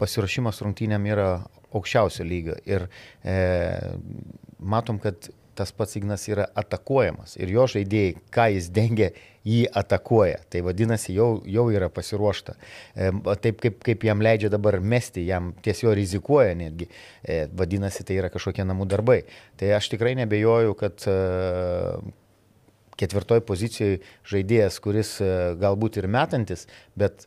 pasiruošimas 0.00 0.58
rungtynėm 0.64 1.06
yra 1.08 1.28
aukščiausio 1.72 2.26
lygio 2.26 2.56
ir 2.68 2.88
e, 3.24 3.36
matom, 4.58 5.00
kad 5.02 5.30
tas 5.54 5.72
pats 5.76 5.96
Ignas 5.98 6.24
yra 6.30 6.46
atakuojamas 6.56 7.36
ir 7.36 7.52
jo 7.52 7.66
žaidėjai, 7.68 8.14
ką 8.32 8.46
jis 8.54 8.70
dengia, 8.72 9.10
jį 9.44 9.66
atakuoja. 9.76 10.38
Tai 10.50 10.62
vadinasi, 10.68 11.12
jau, 11.16 11.28
jau 11.48 11.66
yra 11.74 11.90
pasiruošta. 11.92 12.54
E, 12.94 13.10
taip 13.42 13.60
kaip, 13.62 13.80
kaip 13.84 14.06
jam 14.06 14.22
leidžia 14.24 14.52
dabar 14.52 14.78
mesti, 14.80 15.24
jam 15.28 15.52
tiesiog 15.64 15.96
rizikuoja 15.98 16.54
netgi. 16.58 16.88
E, 17.22 17.42
vadinasi, 17.58 18.06
tai 18.08 18.20
yra 18.22 18.30
kažkokie 18.32 18.64
namų 18.68 18.88
darbai. 18.94 19.22
Tai 19.60 19.74
aš 19.76 19.90
tikrai 19.92 20.14
nebejoju, 20.22 20.76
kad 20.78 21.04
e, 21.10 21.18
ketvirtoj 23.02 23.42
pozicijoje 23.48 24.00
žaidėjas, 24.30 24.78
kuris 24.84 25.16
e, 25.20 25.32
galbūt 25.60 26.00
ir 26.00 26.08
metantis, 26.12 26.68
bet 26.98 27.26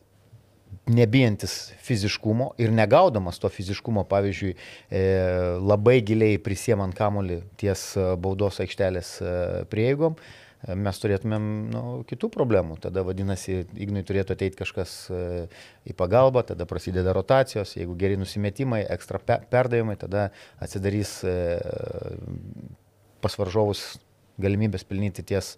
nebijantis 0.86 1.72
fiziškumo 1.82 2.52
ir 2.62 2.72
negaudamas 2.74 3.40
to 3.42 3.50
fiziškumo, 3.50 4.04
pavyzdžiui, 4.06 4.54
e, 4.54 5.04
labai 5.58 5.98
giliai 6.06 6.38
prisiemant 6.42 6.94
kamolį 6.94 7.40
ties 7.58 7.88
e, 7.98 8.08
baudos 8.22 8.60
aikštelės 8.62 9.16
prieigom, 9.72 10.18
mes 10.66 10.98
turėtumėm 10.98 11.44
nu, 11.70 11.82
kitų 12.08 12.30
problemų. 12.32 12.78
Tada 12.82 13.04
vadinasi, 13.06 13.60
Ignui 13.78 14.02
turėtų 14.06 14.34
ateiti 14.34 14.58
kažkas 14.58 14.94
į 15.86 15.94
pagalbą, 15.98 16.42
tada 16.48 16.66
prasideda 16.66 17.12
rotacijos, 17.14 17.76
jeigu 17.76 17.94
geri 18.00 18.16
nusimetimai, 18.18 18.80
ekstra 18.96 19.20
perdavimai, 19.20 19.94
tada 20.00 20.30
atsidarys 20.64 21.20
pas 23.22 23.38
varžovus 23.38 23.84
galimybės 24.42 24.84
pelnyti 24.88 25.24
ties 25.26 25.54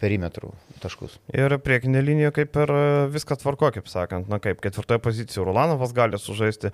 perimetrų 0.00 0.52
taškus. 0.82 1.16
Ir 1.34 1.56
priekinė 1.64 2.02
linija 2.04 2.30
kaip 2.34 2.56
ir 2.62 2.72
e, 2.74 2.82
viskas 3.12 3.42
tvarko, 3.42 3.72
kaip 3.74 3.90
sakant, 3.90 4.30
na 4.30 4.38
kaip 4.42 4.62
ketvirtoje 4.62 5.02
pozicijoje 5.02 5.48
Rulanovas 5.48 5.94
gali 5.96 6.20
sužaisti 6.20 6.70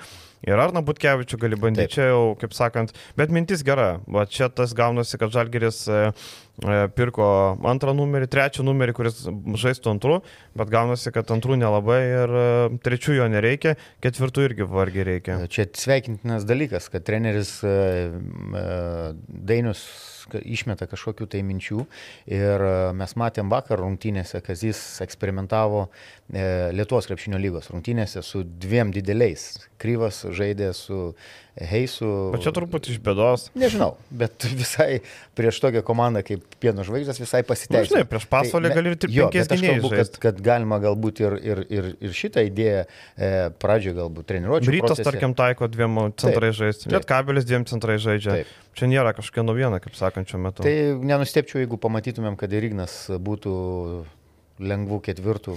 ir 0.46 0.62
Arna 0.62 0.82
Butkevičių 0.86 1.40
gali 1.40 1.60
bandyti, 1.60 1.96
čia 1.96 2.10
jau, 2.10 2.22
kaip 2.40 2.56
sakant, 2.56 2.92
bet 3.18 3.32
mintis 3.34 3.64
gera, 3.66 3.96
va 4.06 4.26
čia 4.28 4.50
tas 4.52 4.76
gaunasi, 4.76 5.16
kad 5.20 5.32
Žalgeris 5.34 5.86
e, 5.88 6.02
pirko 6.96 7.26
antrą 7.68 7.92
numerį, 7.96 8.28
trečią 8.32 8.64
numerį, 8.64 8.94
kuris 8.96 9.22
žaistų 9.60 9.92
antrų, 9.92 10.18
bet 10.56 10.72
gaunasi, 10.72 11.12
kad 11.14 11.30
antrų 11.34 11.58
nelabai 11.60 12.00
ir 12.06 12.34
trečių 12.84 13.18
jo 13.18 13.28
nereikia, 13.32 13.76
ketvirtų 14.04 14.48
irgi 14.48 14.68
vargiai 14.70 15.08
reikia. 15.10 15.38
Čia 15.52 15.68
sveikintinas 15.76 16.48
dalykas, 16.48 16.88
kad 16.92 17.04
treneris 17.06 17.58
Dainius 19.26 19.84
išmeta 20.34 20.86
kažkokių 20.90 21.28
tai 21.30 21.42
minčių. 21.46 21.84
Ir 22.32 22.64
e, 22.66 22.74
mes 22.96 23.16
matėm 23.18 23.50
vakar 23.52 23.80
rungtynėse, 23.82 24.40
kad 24.44 24.62
jis 24.62 24.80
eksperimentavo 25.04 25.86
e, 25.86 26.72
Lietuvos 26.74 27.08
krepšinio 27.10 27.40
lygos 27.42 27.70
rungtynėse 27.72 28.22
su 28.26 28.42
dviem 28.44 28.92
dideliais. 28.94 29.46
Kryvas 29.82 30.24
žaidė 30.34 30.72
su 30.76 31.14
Heisu. 31.56 32.08
Bet 32.34 32.44
čia 32.44 32.52
turbūt 32.56 32.90
iš 32.92 33.00
bėdos. 33.04 33.50
Nežinau, 33.56 33.94
bet 34.10 34.48
visai 34.60 35.02
prieš 35.38 35.60
tokią 35.64 35.84
komandą 35.86 36.24
kaip 36.26 36.45
Pieno 36.62 36.84
žvaigždės 36.86 37.20
visai 37.20 37.42
pasiteisino. 37.46 37.98
Žinai, 38.00 38.08
prieš 38.08 38.26
pasaulį 38.32 38.70
tai, 38.70 38.76
gali 38.78 38.92
ir 38.92 38.98
tik 39.02 39.12
penkias 39.12 39.50
gynėjus. 39.50 39.88
Kad, 39.92 40.18
kad 40.22 40.42
galima 40.44 40.78
galbūt 40.82 41.20
ir, 41.24 41.36
ir, 41.44 41.62
ir, 41.68 41.88
ir 42.00 42.14
šitą 42.16 42.44
idėją 42.48 42.84
e, 42.86 43.30
pradžioje 43.60 43.96
galbūt 43.98 44.28
treniruoti. 44.30 44.72
Rytas, 44.72 45.02
tarkim, 45.04 45.36
taiko 45.36 45.68
dviem 45.68 46.00
centrai 46.16 46.52
žaisti. 46.56 46.88
Liet 46.94 47.08
kabelis 47.08 47.48
dviem 47.48 47.66
centrai 47.68 47.98
žaidžia. 48.02 48.40
Taip. 48.40 48.54
Čia 48.76 48.90
nėra 48.92 49.12
kažkokia 49.16 49.44
naujiena, 49.44 49.80
kaip 49.84 49.96
sakant, 49.96 50.28
šiuo 50.28 50.40
metu. 50.48 50.64
Tai 50.64 50.74
nenustepčiau, 51.12 51.62
jeigu 51.62 51.78
pamatytumėm, 51.80 52.36
kad 52.40 52.52
ir 52.52 52.68
Ignas 52.68 53.06
būtų 53.08 53.56
lengvų 54.62 55.00
ketvirtų, 55.08 55.56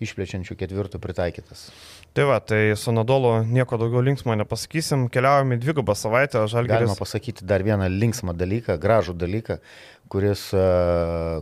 išplečiančių 0.00 0.56
ketvirtų 0.58 1.00
pritaikytas. 1.02 1.68
Tai 2.16 2.24
va, 2.26 2.40
tai 2.42 2.72
su 2.74 2.90
Nadolu 2.90 3.44
nieko 3.46 3.78
daugiau 3.78 4.02
linksmo 4.02 4.34
nepasakysim, 4.40 5.06
keliaujame 5.14 5.58
į 5.58 5.62
dvigubą 5.62 5.94
savaitę, 5.94 6.40
Žalgiris. 6.50 6.80
Galima 6.80 6.96
pasakyti 6.98 7.46
dar 7.46 7.62
vieną 7.62 7.86
linksmą 7.92 8.34
dalyką, 8.34 8.74
gražų 8.82 9.14
dalyką, 9.20 9.60
kuris, 10.10 10.48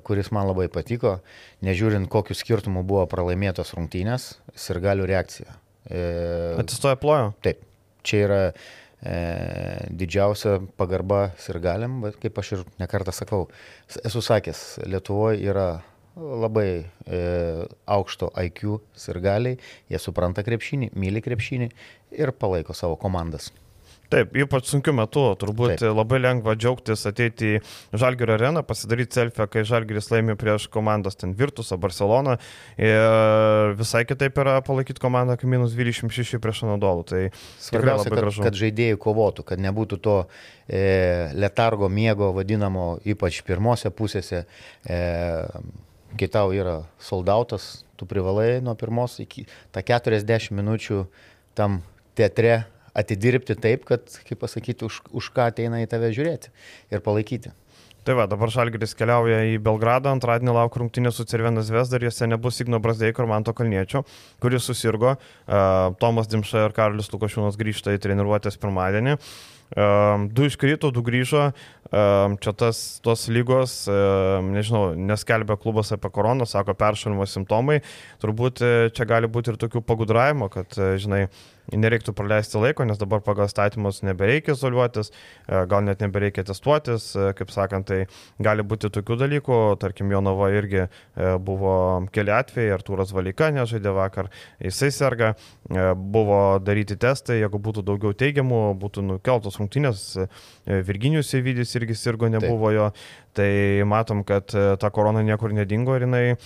kuris 0.05 0.29
man 0.37 0.51
labai 0.51 0.69
patiko, 0.73 1.19
nežiūrint 1.65 2.11
kokiu 2.13 2.37
skirtumu 2.37 2.85
buvo 2.85 3.07
pralaimėtos 3.09 3.73
rungtynės, 3.79 4.35
ir 4.59 4.83
galių 4.85 5.09
reakcija. 5.09 5.57
E... 5.89 6.05
Atsistoja 6.61 7.01
plojo? 7.01 7.33
Taip, 7.47 7.65
čia 8.05 8.21
yra 8.27 8.41
e, 8.49 8.59
didžiausia 9.89 10.59
pagarba 10.77 11.31
sirgaliam, 11.41 12.03
bet 12.05 12.19
kaip 12.21 12.43
aš 12.43 12.59
ir 12.59 12.67
nekartą 12.83 13.15
sakau, 13.17 13.47
esu 14.05 14.21
sakęs, 14.25 14.83
Lietuvoje 14.85 15.41
yra 15.49 15.71
labai 16.19 16.69
e, 17.07 17.21
aukšto 17.87 18.33
IQ 18.45 18.81
sirgaliai, 18.99 19.59
jie 19.89 20.03
supranta 20.03 20.45
krepšinį, 20.47 20.93
myli 20.99 21.25
krepšinį 21.25 21.71
ir 22.19 22.35
palaiko 22.37 22.77
savo 22.77 22.99
komandas. 23.01 23.53
Taip, 24.09 24.33
ypač 24.41 24.71
sunkiu 24.71 24.95
metu, 24.97 25.21
turbūt 25.37 25.75
Taip. 25.83 25.91
labai 25.93 26.17
lengva 26.23 26.55
džiaugtis 26.57 27.03
ateiti 27.11 27.59
į 27.59 27.99
Žalgirio 28.01 28.39
areną, 28.39 28.63
pasidaryti 28.65 29.19
selfie, 29.19 29.45
kai 29.53 29.67
Žalgiris 29.69 30.09
laimi 30.09 30.37
prieš 30.41 30.65
komandas 30.73 31.19
ten 31.21 31.35
Virtusą, 31.37 31.77
Barceloną 31.81 32.39
ir 32.81 33.75
visai 33.77 34.07
kitaip 34.09 34.41
yra 34.41 34.63
palaikyti 34.65 35.03
komandą, 35.05 35.37
kai 35.37 35.51
minus 35.53 35.75
26 35.77 36.41
prieš 36.41 36.63
Anadolų. 36.65 37.05
Tai 37.11 37.21
svarbiausia, 37.61 38.09
kad, 38.09 38.23
gražu. 38.23 38.47
kad 38.47 38.57
žaidėjai 38.57 38.97
kovotų, 39.03 39.45
kad 39.53 39.61
nebūtų 39.61 40.01
to 40.01 40.17
e, 40.25 40.81
letargo 41.37 41.93
miego 41.93 42.31
vadinamo, 42.39 42.95
ypač 43.13 43.43
pirmose 43.45 43.93
pusėse. 43.93 44.47
E, 44.89 45.03
kai 46.17 46.29
tau 46.33 46.55
yra 46.57 46.81
soldautas, 47.03 47.85
tu 47.99 48.07
privalai 48.09 48.63
nuo 48.65 48.75
pirmos 48.79 49.19
iki 49.21 49.45
tą 49.75 49.83
40 49.85 50.55
minučių 50.55 51.05
tam 51.59 51.81
teatre 52.19 52.63
atidirbti 52.99 53.55
taip, 53.59 53.85
kad, 53.87 54.07
kaip 54.27 54.41
pasakyti, 54.41 54.87
už, 54.89 55.03
už 55.15 55.31
ką 55.35 55.51
ateina 55.53 55.83
į 55.85 55.89
tave 55.91 56.11
žiūrėti 56.15 56.51
ir 56.91 57.03
palaikyti. 57.05 57.53
Tai 58.07 58.15
va, 58.17 58.25
dabar 58.31 58.49
Šalgeris 58.53 58.95
keliauja 58.97 59.43
į 59.51 59.59
Belgradą, 59.61 60.13
antradienį 60.15 60.55
laukia 60.55 60.81
rungtynė 60.81 61.11
su 61.13 61.27
Cervenas 61.29 61.69
Vesda 61.73 61.99
ir 61.99 62.07
jose 62.07 62.29
nebus 62.31 62.61
Igno 62.63 62.79
Brasdeiko 62.81 63.25
ir 63.25 63.29
Manto 63.29 63.53
Kalniečio, 63.57 64.05
kuris 64.41 64.65
susirgo. 64.71 65.17
Uh, 65.45 65.91
Tomas 66.01 66.31
Dimša 66.31 66.69
ir 66.69 66.75
Karolis 66.77 67.11
Lukašiūnas 67.13 67.59
grįžta 67.61 67.93
į 67.97 68.01
treniruotės 68.07 68.57
pirmadienį. 68.63 69.19
Uh, 69.69 70.25
du 70.33 70.47
iškrito, 70.49 70.89
du 70.95 71.03
grįžo. 71.05 71.51
Uh, 71.89 72.39
čia 72.41 72.55
tas, 72.57 72.81
tos 73.05 73.27
lygos, 73.33 73.77
nežinau, 74.47 74.95
neskelbė 74.97 75.59
klubas 75.61 75.93
apie 75.93 76.09
koroną, 76.15 76.49
sako 76.49 76.79
peršalimo 76.79 77.29
simptomai. 77.29 77.83
Turbūt 78.23 78.65
čia 78.97 79.09
gali 79.09 79.29
būti 79.29 79.53
ir 79.53 79.61
tokių 79.61 79.85
pagudravimo, 79.85 80.49
kad, 80.53 80.81
žinai, 81.01 81.27
nereiktų 81.77 82.15
praleisti 82.17 82.61
laiko, 82.61 82.87
nes 82.89 82.99
dabar 83.01 83.21
pagal 83.25 83.49
statymus 83.51 84.01
nebereikia 84.07 84.55
izoliuotis, 84.57 85.11
e, 85.11 85.61
gal 85.69 85.85
net 85.85 86.03
nebereikia 86.05 86.45
testuotis, 86.49 87.11
e, 87.17 87.31
kaip 87.39 87.53
sakant, 87.53 87.89
tai 87.89 88.07
gali 88.43 88.65
būti 88.65 88.91
tokių 88.95 89.19
dalykų, 89.25 89.59
tarkim, 89.83 90.13
Jonava 90.15 90.51
irgi 90.55 90.85
e, 90.85 90.89
buvo 91.45 91.75
keli 92.15 92.33
atvejai, 92.35 92.73
Artūras 92.79 93.13
Valika 93.17 93.51
nežaidė 93.55 93.93
vakar, 93.97 94.33
jisai 94.63 94.91
serga, 94.95 95.35
buvo 95.69 96.59
daryti 96.65 96.97
testai, 97.01 97.41
jeigu 97.43 97.61
būtų 97.63 97.85
daugiau 97.87 98.15
teigiamų, 98.17 98.63
būtų 98.81 99.05
nukeltos 99.05 99.59
rungtynės, 99.61 100.05
Virginijus 100.67 101.35
Įvydis 101.37 101.75
irgi 101.77 101.97
sirgo, 101.99 102.29
nebuvo 102.33 102.71
Taip. 102.71 102.79
jo, 102.79 102.89
Tai 103.39 103.85
matom, 103.87 104.25
kad 104.27 104.51
e, 104.55 104.65
ta 104.83 104.91
korona 104.91 105.23
niekur 105.23 105.53
nedingo 105.55 105.95
ir 105.95 106.05
jinai 106.07 106.23
e, 106.33 106.37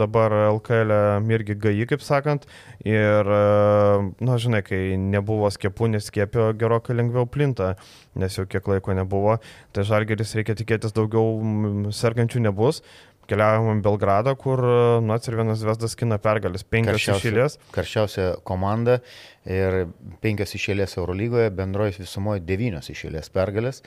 dabar 0.00 0.32
LKL 0.54 0.94
irgi 1.36 1.56
gai, 1.60 1.74
kaip 1.90 2.04
sakant. 2.04 2.46
Ir, 2.88 3.28
e, 3.28 3.40
na, 4.24 4.38
žinai, 4.40 4.62
kai 4.64 4.82
nebuvo 5.00 5.50
skiepų, 5.52 5.90
neskėpio, 5.98 6.52
gerokai 6.60 6.96
lengviau 6.96 7.28
plinta, 7.28 7.74
nes 8.16 8.38
jau 8.38 8.46
kiek 8.48 8.72
laiko 8.72 8.96
nebuvo. 8.96 9.36
Tai 9.76 9.84
žalgeris 9.84 10.32
reikia 10.38 10.56
tikėtis 10.56 10.96
daugiau 10.96 11.92
sergančių 11.92 12.46
nebus. 12.48 12.80
Keliavom 13.24 13.78
į 13.78 13.84
Belgradą, 13.84 14.34
kur, 14.36 14.60
na, 15.00 15.16
ir 15.16 15.36
vienas 15.38 15.62
Vesdas 15.64 15.94
kina 15.96 16.18
pergalės, 16.20 16.64
penkios 16.68 17.06
išėlės. 17.08 17.56
Karščiausia 17.72 18.34
komanda 18.44 18.98
ir 19.44 19.86
penkios 20.24 20.54
išėlės 20.56 20.96
Eurolygoje, 20.98 21.52
bendroji 21.54 21.98
visumoje 22.00 22.44
devynios 22.48 22.88
išėlės 22.92 23.30
pergalės 23.34 23.82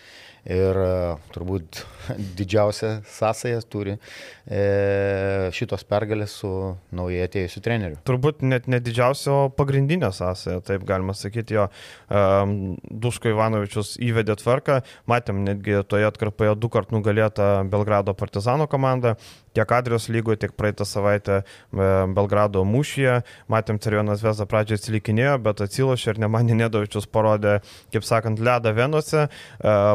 ir 0.48 0.80
e, 0.80 0.92
turbūt 1.36 1.82
didžiausią 2.40 2.92
sąsają 3.10 3.62
turi 3.72 3.96
e, 3.98 5.50
šitos 5.56 5.84
pergalės 5.90 6.38
su 6.42 6.52
naujai 6.96 7.26
atėjusiu 7.28 7.64
treneriu. 7.66 8.00
Turbūt 8.08 8.44
net 8.48 8.70
ne 8.72 8.80
didžiausia, 8.84 9.34
o 9.34 9.50
pagrindinė 9.54 10.12
sąsaja, 10.16 10.62
taip 10.68 10.86
galima 10.88 11.16
sakyti, 11.18 11.58
jo 11.58 11.68
um, 11.68 12.78
Duško 12.88 13.34
Ivanovičius 13.34 13.96
įvedė 14.04 14.38
tvarką, 14.40 14.80
matėm 15.10 15.44
netgi 15.48 15.82
toje 15.90 16.08
atkarpoje 16.08 16.56
du 16.62 16.72
kart 16.72 16.94
nugalėta 16.96 17.66
Belgrado 17.68 18.16
partizano 18.18 18.70
komanda, 18.72 19.18
tiek 19.58 19.72
Adrijos 19.74 20.08
lygoje, 20.14 20.44
tiek 20.44 20.54
praeitą 20.58 20.86
savaitę 20.86 21.42
Belgrado 21.74 22.64
mūšyje. 22.68 23.20
Matėm, 23.52 23.82
Cervienas 23.82 24.22
Vesda 24.24 24.46
pradžioje 24.50 24.84
atsilikinėjo, 24.84 25.38
bet 25.48 25.64
atsilošė 25.66 26.14
ir 26.14 26.22
nemanė 26.26 26.58
Nedovičius 26.62 27.08
parodė, 27.12 27.58
kaip 27.94 28.06
sakant, 28.08 28.42
ledą 28.44 28.74
Venuose. 28.78 29.28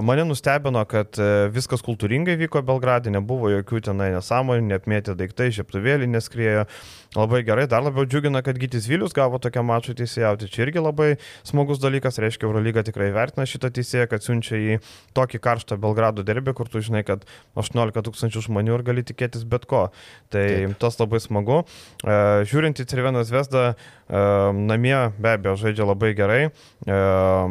Mane 0.02 0.26
nustebino, 0.28 0.82
kad 0.88 1.18
e, 1.20 1.30
viskas 1.52 1.84
kultūringai 1.84 2.38
vyko 2.40 2.62
Belgradė, 2.66 3.12
nebuvo 3.14 3.52
jokių 3.52 3.82
tenai 3.88 4.10
nesąmonių, 4.16 4.66
neapmėtė 4.72 5.16
daiktai, 5.18 5.50
žieptuvėlį 5.58 6.10
neskriejo. 6.14 6.66
Labai 7.12 7.42
gerai, 7.44 7.66
dar 7.68 7.82
labiau 7.84 8.06
džiugina, 8.08 8.40
kad 8.40 8.56
Gytis 8.56 8.86
Vilius 8.88 9.12
gavo 9.12 9.36
tokią 9.36 9.60
mačą 9.68 9.92
teisėjauti. 9.98 10.46
Čia 10.48 10.62
irgi 10.64 10.80
labai 10.80 11.08
smagus 11.44 11.76
dalykas, 11.82 12.16
reiškia, 12.22 12.46
Eurolyga 12.48 12.80
tikrai 12.86 13.10
vertina 13.12 13.44
šitą 13.44 13.68
teisėją, 13.76 14.06
kad 14.08 14.24
siunčia 14.24 14.56
į 14.56 14.78
tokį 15.12 15.42
karštą 15.44 15.76
Belgrado 15.82 16.24
derbį, 16.24 16.54
kur 16.56 16.70
tu 16.72 16.80
žinai, 16.80 17.02
kad 17.04 17.26
18 17.60 18.00
tūkstančių 18.06 18.46
žmonių 18.46 18.78
ir 18.78 18.84
gali 18.86 19.04
tikėtis 19.04 19.44
bet 19.44 19.66
ko. 19.68 19.90
Tai 20.32 20.46
Taip. 20.48 20.78
tas 20.80 20.96
labai 21.02 21.20
smagu. 21.20 21.58
E, 22.00 22.16
žiūrint 22.48 22.80
į 22.80 22.88
Cervenas 22.88 23.28
Vesdą, 23.34 23.66
e, 23.76 24.24
namie 24.72 24.96
be 25.20 25.34
abejo 25.34 25.58
žaidžia 25.66 25.90
labai 25.90 26.14
gerai. 26.16 26.40
E, 26.48 26.98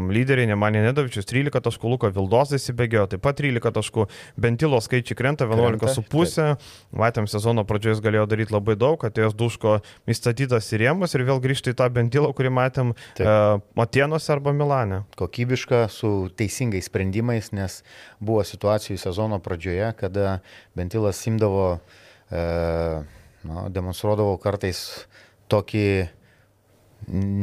lyderiai 0.10 0.50
Nemanė 0.50 0.82
Nedavičius 0.88 1.30
13 1.30 1.62
taškų, 1.70 1.94
Luko 1.94 2.10
Vildos 2.10 2.56
įsibėgėjo 2.58 3.12
taip 3.13 3.22
pat 3.30 3.38
13 3.38 3.77
taškų, 3.77 4.10
Bentilo 4.41 4.82
skaičiai 4.82 5.22
krenta 5.22 5.46
11,5. 5.46 6.58
Matėm 6.98 7.30
sezono 7.30 7.62
pradžioje 7.70 8.00
jis 8.00 8.03
galėjo 8.10 8.25
daryti 8.32 8.58
labai 8.58 8.80
daug, 8.80 9.06
atėjęs 9.06 9.38
2 9.38 9.50
Sluško 9.51 9.81
įstatytas 10.08 10.70
į 10.72 10.79
rėmus 10.86 11.15
ir 11.15 11.25
vėl 11.27 11.41
grįžti 11.43 11.74
į 11.74 11.77
tą 11.79 11.89
bendylą, 11.91 12.31
kurį 12.36 12.51
matėm 12.55 12.93
Taip. 13.17 13.25
E, 13.27 13.34
Matienuose 13.75 14.31
arba 14.31 14.53
Milane. 14.55 15.03
Kokybiška, 15.20 15.89
su 15.91 16.29
teisingais 16.39 16.88
sprendimais, 16.88 17.51
nes 17.51 17.81
buvo 18.20 18.46
situacijų 18.48 18.98
sezono 19.01 19.41
pradžioje, 19.43 19.91
kada 20.00 20.39
bentilas 20.77 21.20
simdavo, 21.20 21.81
e, 22.31 22.41
nu, 23.43 23.67
demonstruodavo 23.75 24.39
kartais 24.39 24.86
tokį 25.51 25.86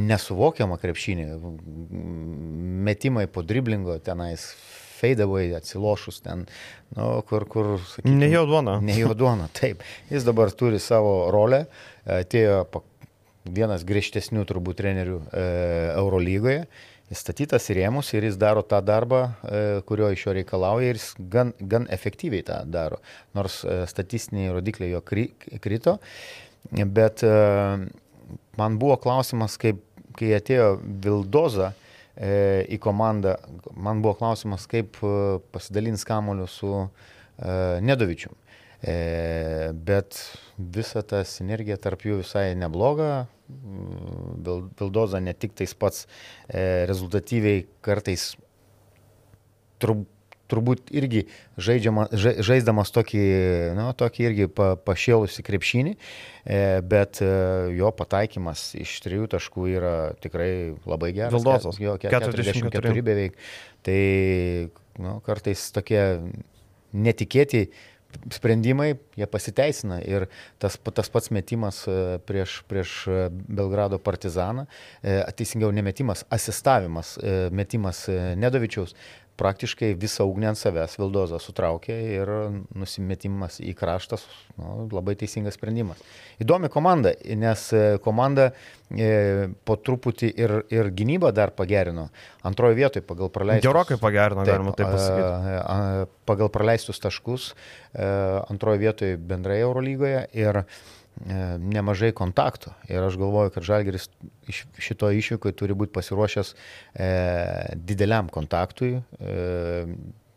nesuvokiamą 0.08 0.78
krepšinį, 0.80 1.28
metimai 2.88 3.26
po 3.28 3.42
driblingo 3.44 3.98
tenais 4.00 4.52
feidavai 4.98 5.46
atsilošus 5.58 6.22
ten, 6.24 6.46
nu, 6.96 7.08
kur, 7.28 7.46
kur. 7.50 7.76
Sakytum, 7.92 8.18
ne 8.22 8.30
jo 8.32 8.44
duona. 8.48 8.78
Ne 8.84 8.96
jo 8.98 9.14
duona, 9.18 9.48
taip. 9.54 9.84
Jis 10.12 10.26
dabar 10.26 10.52
turi 10.54 10.80
savo 10.82 11.30
rolę 11.34 11.66
atėjo 12.08 12.62
vienas 13.54 13.84
griežtesnių 13.86 14.44
turbūt 14.48 14.80
trenerių 14.80 15.18
e, 15.18 15.44
Eurolygoje, 15.96 16.64
jis 17.08 17.22
statytas 17.24 17.68
į 17.72 17.78
rėmus 17.80 18.10
ir 18.14 18.26
jis 18.28 18.36
daro 18.40 18.62
tą 18.66 18.80
darbą, 18.84 19.22
e, 19.28 19.62
kurio 19.88 20.10
iš 20.12 20.26
jo 20.26 20.34
reikalauja 20.36 20.92
ir 20.92 21.00
jis 21.00 21.10
gan, 21.32 21.54
gan 21.58 21.88
efektyviai 21.94 22.44
tą 22.46 22.60
daro, 22.68 23.00
nors 23.36 23.62
e, 23.64 23.80
statistiniai 23.88 24.52
rodikliai 24.56 24.92
jo 24.92 25.02
kri, 25.04 25.30
krito, 25.64 25.98
bet 26.68 27.22
man 28.58 28.74
buvo 28.80 28.98
klausimas, 29.00 29.54
kaip, 29.60 29.78
kai 30.18 30.34
atėjo 30.36 30.72
Vildoza, 30.82 31.72
į 32.18 32.80
komandą. 32.82 33.36
Man 33.78 34.00
buvo 34.02 34.16
klausimas, 34.18 34.64
kaip 34.66 34.98
pasidalins 35.54 36.02
kamoliu 36.04 36.48
su 36.50 36.72
Nedovičiu. 37.38 38.32
E, 38.78 39.73
bet 39.75 40.20
visa 40.58 41.02
ta 41.02 41.25
sinergija 41.26 41.78
tarp 41.82 42.04
jų 42.06 42.20
visai 42.23 42.52
nebloga. 42.58 43.26
Vildoza 43.49 45.23
ne 45.25 45.32
tik 45.35 45.56
tais 45.56 45.73
pats 45.75 46.04
e, 46.04 46.85
rezultatyviai 46.90 47.64
kartais 47.85 48.35
turbūt 49.82 50.14
turbūt 50.49 50.92
irgi 50.97 51.26
žaidžiama, 51.61 52.06
ža, 52.16 52.30
žaisdamas 52.44 52.88
tokį, 52.94 53.25
nu, 53.76 53.88
tokį 54.00 54.26
irgi 54.30 54.47
pa, 54.49 54.70
pašėlusi 54.80 55.44
krepšinį, 55.44 55.92
e, 55.92 56.61
bet 56.88 57.20
jo 57.76 57.90
pataikymas 57.99 58.70
iš 58.80 58.94
trijų 59.04 59.28
taškų 59.35 59.66
yra 59.75 59.94
tikrai 60.25 60.50
labai 60.88 61.12
geras. 61.16 61.37
Valdosas. 61.37 61.80
Jo, 61.82 61.99
44 62.00 63.04
beveik. 63.04 63.37
Tai 63.85 64.00
nu, 65.04 65.18
kartais 65.26 65.68
tokie 65.76 66.00
netikėti 66.97 67.66
sprendimai, 68.32 68.92
jie 69.18 69.28
pasiteisina 69.30 70.00
ir 70.04 70.26
tas, 70.62 70.78
tas 70.94 71.10
pats 71.12 71.30
metimas 71.34 71.82
e, 71.88 72.18
prieš, 72.28 72.62
prieš 72.70 72.94
Belgrado 73.30 73.98
partizaną, 74.02 74.66
teisingiau 75.36 75.70
nemetimas, 75.74 76.24
asistavimas, 76.34 77.16
metimas 77.52 78.06
Nedovičiaus, 78.08 78.94
praktiškai 79.38 79.92
visą 79.99 80.26
ugnį 80.28 80.50
ant 80.50 80.59
savęs 80.59 80.97
Vildoza 80.99 81.38
sutraukė 81.42 81.97
ir 82.16 82.33
nusimetimas 82.78 83.61
į 83.62 83.75
kraštą, 83.78 84.18
nu, 84.59 84.88
labai 84.92 85.14
teisingas 85.21 85.59
sprendimas. 85.59 86.02
Įdomi 86.42 86.71
komanda, 86.73 87.14
nes 87.38 87.64
e, 87.76 87.85
komanda 88.04 88.50
e, 88.90 89.49
po 89.68 89.78
truputį 89.78 90.33
ir, 90.35 90.57
ir 90.75 90.92
gynybą 90.99 91.33
dar 91.37 91.54
pagerino. 91.57 92.09
Antrojo 92.49 92.78
vietoje 92.78 93.07
pagal 93.07 93.33
praleistus. 93.35 93.66
Gerokai 93.68 93.99
pagerino, 94.02 94.45
taip, 94.45 94.54
galima 94.57 94.76
taip 94.78 94.92
pasakyti. 94.95 96.12
Pagal 96.28 96.52
praleistus 96.52 97.00
taškus 97.02 97.50
e, 97.52 98.07
antrojo 98.50 98.83
vietoje 98.83 99.18
bendrai 99.18 99.62
Eurolygoje 99.64 100.26
ir 100.37 100.64
E, 100.64 100.98
nemažai 101.58 102.12
kontaktų. 102.16 102.72
Ir 102.90 103.02
aš 103.02 103.18
galvoju, 103.20 103.52
kad 103.54 103.66
Žalgeris 103.66 104.08
šito 104.78 105.10
išvyko 105.14 105.52
turi 105.56 105.76
būti 105.78 105.94
pasiruošęs 105.96 106.54
e, 106.54 107.08
dideliam 107.75 108.30
kontaktui. 108.32 108.98
E, 109.18 109.87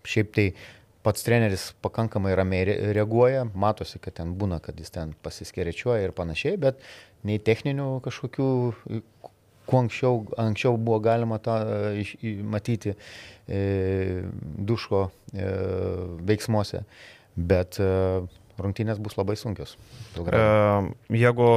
šiaip 0.08 0.32
tai 0.36 0.48
pats 1.06 1.26
treneris 1.26 1.72
pakankamai 1.82 2.34
ramiai 2.38 2.78
reaguoja, 2.96 3.46
matosi, 3.54 4.00
kad 4.02 4.18
ten 4.20 4.36
būna, 4.38 4.62
kad 4.64 4.78
jis 4.80 4.94
ten 4.94 5.16
pasiskerėčiuoja 5.26 6.06
ir 6.06 6.16
panašiai, 6.18 6.60
bet 6.62 6.82
nei 7.28 7.42
techninių 7.42 7.88
kažkokių, 8.06 8.50
kuo 9.70 9.82
anksčiau, 9.86 10.26
anksčiau 10.42 10.78
buvo 10.78 11.00
galima 11.04 11.40
tą 11.44 11.58
iš, 12.02 12.16
matyti 12.44 12.94
e, 12.94 13.62
duško 14.72 15.08
e, 15.08 15.50
veiksmuose. 16.28 16.84
Bet 17.36 17.80
e, 17.80 17.90
rungtynės 18.66 19.00
bus 19.04 19.18
labai 19.20 19.38
sunkios. 19.40 19.76
E, 20.18 20.42
jeigu, 21.22 21.48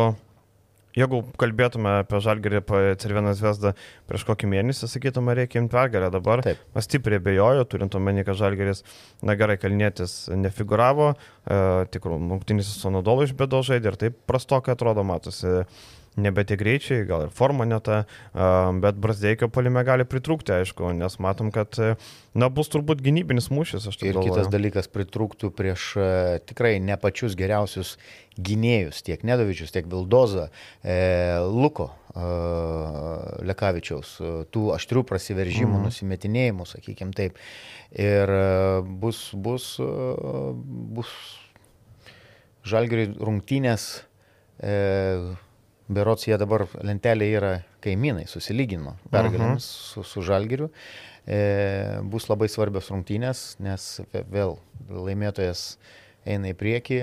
jeigu 0.98 1.20
kalbėtume 1.40 1.96
apie 2.02 2.20
Žalgirį, 2.24 2.60
apie 2.60 2.82
Cervieną 3.02 3.34
Zvezdą 3.38 3.74
prieš 4.10 4.26
kokį 4.28 4.50
mėnesį, 4.52 4.90
sakytume, 4.90 5.34
reikia 5.38 5.62
imti 5.62 5.74
pergalę 5.76 6.10
dabar. 6.14 6.44
Taip. 6.46 6.62
Aš 6.76 6.88
stipriai 6.88 7.22
bejoju, 7.24 7.66
turint 7.70 7.96
omeny, 7.98 8.24
kad 8.26 8.38
Žalgiris, 8.40 8.84
na 9.24 9.36
gerai, 9.40 9.58
kalnėtis 9.62 10.24
nefiguravo, 10.34 11.12
e, 11.14 11.60
tikrų 11.94 12.20
rungtynės 12.22 12.70
su 12.70 12.84
Sonodolu 12.84 13.28
iš 13.28 13.36
bėdo 13.38 13.64
žaidė 13.66 13.92
ir 13.92 14.00
taip 14.06 14.24
prastokai 14.30 14.76
atrodo, 14.76 15.06
matosi 15.06 15.62
nebe 16.16 16.44
tie 16.46 16.58
greičiai, 16.60 17.04
gal 17.08 17.26
ir 17.26 17.32
forma 17.34 17.66
ne 17.68 17.78
ta, 17.84 18.04
bet 18.82 18.98
Brasdeikio 19.02 19.48
palime 19.52 19.82
gali 19.86 20.06
pritrūkti, 20.08 20.54
aišku, 20.60 20.92
nes 20.96 21.18
matom, 21.22 21.50
kad 21.54 21.78
na, 22.34 22.50
bus 22.50 22.70
turbūt 22.72 23.02
gynybinis 23.04 23.50
mūšis. 23.54 23.88
Ir 24.02 24.14
galvoju. 24.14 24.30
kitas 24.30 24.50
dalykas 24.52 24.90
pritrūktų 24.94 25.50
prieš 25.54 25.90
tikrai 26.48 26.76
ne 26.82 26.98
pačius 27.00 27.36
geriausius 27.38 27.96
gynėjus, 28.34 29.02
tiek 29.06 29.22
Nedovičius, 29.26 29.70
tiek 29.74 29.86
Vildoza, 29.90 30.48
e, 30.82 30.96
Luko 31.46 31.90
e, 32.14 32.24
Lekavičiaus, 33.46 34.16
tų 34.54 34.64
aštrių 34.74 35.04
prasiveržimų, 35.06 35.78
mm. 35.78 35.86
nusimetinėjimų, 35.88 36.66
sakykime 36.70 37.14
taip. 37.14 37.38
Ir 37.94 38.30
bus, 38.98 39.28
bus, 39.38 39.76
bus 39.78 41.14
žalgeriai 42.66 43.12
rungtynės. 43.20 43.86
E, 44.58 44.74
Berots 45.88 46.24
jie 46.24 46.36
dabar 46.40 46.64
lentelė 46.80 47.26
yra 47.36 47.50
kaimynai, 47.84 48.24
susilygino 48.30 48.94
pergalėmis 49.12 49.66
uh 49.66 49.74
-huh. 49.74 49.90
su, 49.92 50.02
su 50.02 50.22
Žalgiriu. 50.22 50.70
E, 51.26 52.00
bus 52.04 52.28
labai 52.28 52.48
svarbios 52.48 52.90
rungtynės, 52.92 53.56
nes 53.60 54.00
vėl 54.12 54.58
laimėtojas 54.88 55.78
eina 56.24 56.48
į 56.52 56.56
priekį, 56.60 57.00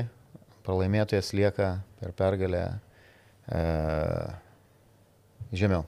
pralaimėtojas 0.66 1.34
lieka 1.34 1.82
per 2.00 2.14
pergalę 2.18 2.80
e, 3.50 3.62
žemiau. 5.54 5.86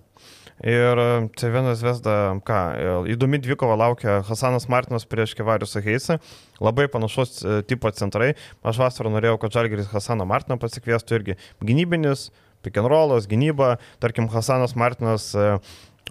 Ir 0.64 1.00
C1 1.36 1.74
Vesda, 1.82 2.16
ką, 2.46 2.60
e, 2.78 2.92
įdomi 3.14 3.40
dvikova 3.42 3.76
laukia 3.76 4.22
Hasanas 4.28 4.70
Martinas 4.70 5.06
prieš 5.10 5.34
Kevarius 5.36 5.76
Aheisą, 5.80 6.20
labai 6.62 6.86
panašus 6.88 7.42
e, 7.42 7.62
tipo 7.68 7.90
centrai. 7.92 8.36
Aš 8.64 8.80
vasarą 8.80 9.12
norėjau, 9.12 9.40
kad 9.42 9.58
Žalgeris 9.58 9.90
Hasaną 9.92 10.28
Martiną 10.30 10.60
pasikviestų 10.62 11.20
irgi 11.20 11.38
gynybinis, 11.60 12.30
pick 12.64 12.78
and 12.78 12.88
rollas, 12.88 13.28
gynyba, 13.28 13.78
tarkim, 14.00 14.30
Hasanas 14.32 14.76
Martinas 14.80 15.34
e, 15.36 15.48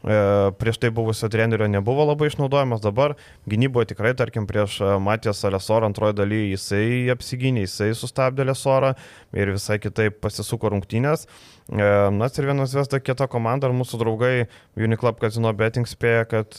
e, 0.05 0.17
prieš 0.61 0.79
tai 0.83 0.91
buvusio 0.95 1.31
trenerio 1.33 1.69
nebuvo 1.71 2.05
labai 2.11 2.29
išnaudojamas, 2.31 2.83
dabar 2.85 3.17
gynyboje 3.49 3.93
tikrai, 3.95 4.13
tarkim, 4.19 4.47
prieš 4.51 4.79
e, 4.83 4.91
Matijas 5.03 5.41
Alesorą 5.49 5.89
antrojo 5.89 6.17
daly 6.21 6.45
jisai 6.53 7.09
apsigynė, 7.15 7.65
jisai 7.65 7.93
sustabdė 7.97 8.45
Alesorą 8.47 8.93
ir 9.33 9.55
visai 9.57 9.81
kitaip 9.83 10.21
pasisuko 10.23 10.75
rungtynės. 10.75 11.27
Na 11.73 12.27
ir 12.27 12.47
vienas 12.49 12.73
Vesda 12.75 12.99
kita 13.01 13.29
komanda, 13.31 13.69
ar 13.69 13.73
mūsų 13.73 14.01
draugai 14.01 14.49
Uniclub 14.77 15.21
Casino 15.23 15.53
Betting 15.57 15.87
spėja, 15.89 16.27
kad 16.29 16.59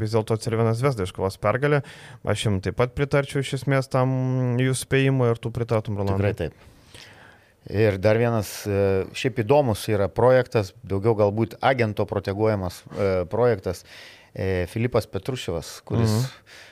vis 0.00 0.14
dėlto 0.16 0.38
Cervienas 0.40 0.80
Vesda 0.82 1.04
iškovos 1.04 1.36
pergalę. 1.38 1.82
Aš 2.24 2.46
jums 2.48 2.64
taip 2.64 2.80
pat 2.80 2.96
pritarčiau 2.96 3.44
iš 3.44 3.58
esmės 3.60 3.92
tam 3.92 4.56
jūsų 4.58 4.88
spėjimui 4.88 5.30
ir 5.30 5.38
tu 5.44 5.52
pritartum, 5.54 6.00
Rolandai. 6.00 6.32
Tikrai 6.32 6.48
taip. 6.48 6.77
Ir 7.66 7.98
dar 8.00 8.16
vienas 8.16 8.62
e, 8.64 9.04
šiaip 9.18 9.42
įdomus 9.42 9.82
yra 9.92 10.06
projektas, 10.08 10.72
daugiau 10.86 11.16
galbūt 11.18 11.58
agento 11.60 12.06
proteguojamas 12.08 12.80
e, 12.86 13.08
projektas, 13.28 13.84
e, 14.32 14.64
Filipas 14.72 15.10
Petruševas, 15.10 15.78
kuris 15.84 16.14
mhm 16.14 16.64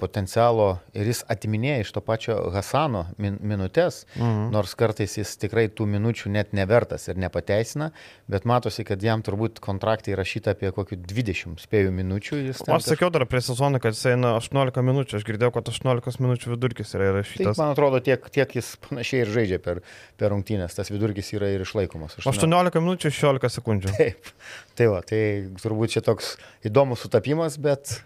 potencialo 0.00 0.78
ir 0.96 1.08
jis 1.10 1.22
atiminėja 1.28 1.82
iš 1.82 1.90
to 1.92 2.00
pačio 2.04 2.38
Hasano 2.54 3.02
min, 3.20 3.36
minutės, 3.44 4.02
mhm. 4.16 4.48
nors 4.54 4.72
kartais 4.78 5.18
jis 5.18 5.34
tikrai 5.42 5.66
tų 5.68 5.84
minučių 5.92 6.32
net 6.32 6.54
nevertas 6.56 7.04
ir 7.10 7.20
nepateisina, 7.20 7.90
bet 8.32 8.46
matosi, 8.48 8.84
kad 8.88 9.02
jam 9.04 9.20
turbūt 9.24 9.60
kontraktai 9.64 10.14
įrašyta 10.14 10.54
apie 10.56 10.70
kokių 10.72 11.02
20 11.04 11.60
spėjų 11.60 11.92
minučių. 11.98 12.38
Aš 12.54 12.62
kaž... 12.64 12.86
sakiau 12.86 13.10
dar 13.12 13.26
prie 13.28 13.42
sezono, 13.44 13.80
kad 13.82 13.96
jis 13.96 14.14
eina 14.14 14.34
18 14.38 14.86
minučių, 14.88 15.18
aš 15.20 15.26
girdėjau, 15.28 15.52
kad 15.58 15.68
18 15.72 16.24
minučių 16.24 16.54
vidurkis 16.54 16.94
yra 16.96 17.10
įrašytas. 17.10 17.52
Taip, 17.52 17.60
man 17.60 17.74
atrodo, 17.74 18.00
tiek, 18.04 18.24
tiek 18.32 18.56
jis 18.56 18.72
panašiai 18.86 19.26
ir 19.26 19.34
žaidžia 19.34 19.58
per, 19.64 19.82
per 20.20 20.32
rungtynės, 20.32 20.78
tas 20.78 20.92
vidurkis 20.92 21.28
yra 21.36 21.52
ir 21.52 21.66
išlaikomas. 21.66 22.16
18, 22.22 22.48
18 22.48 22.80
minučių 22.86 23.12
16 23.12 23.58
sekundžių. 23.58 23.92
Taip, 23.98 24.32
tai 24.78 24.88
va, 24.88 25.02
tai 25.04 25.20
turbūt 25.60 25.98
čia 25.98 26.04
toks 26.04 26.36
įdomus 26.64 27.04
sutapimas, 27.04 27.60
bet 27.60 27.98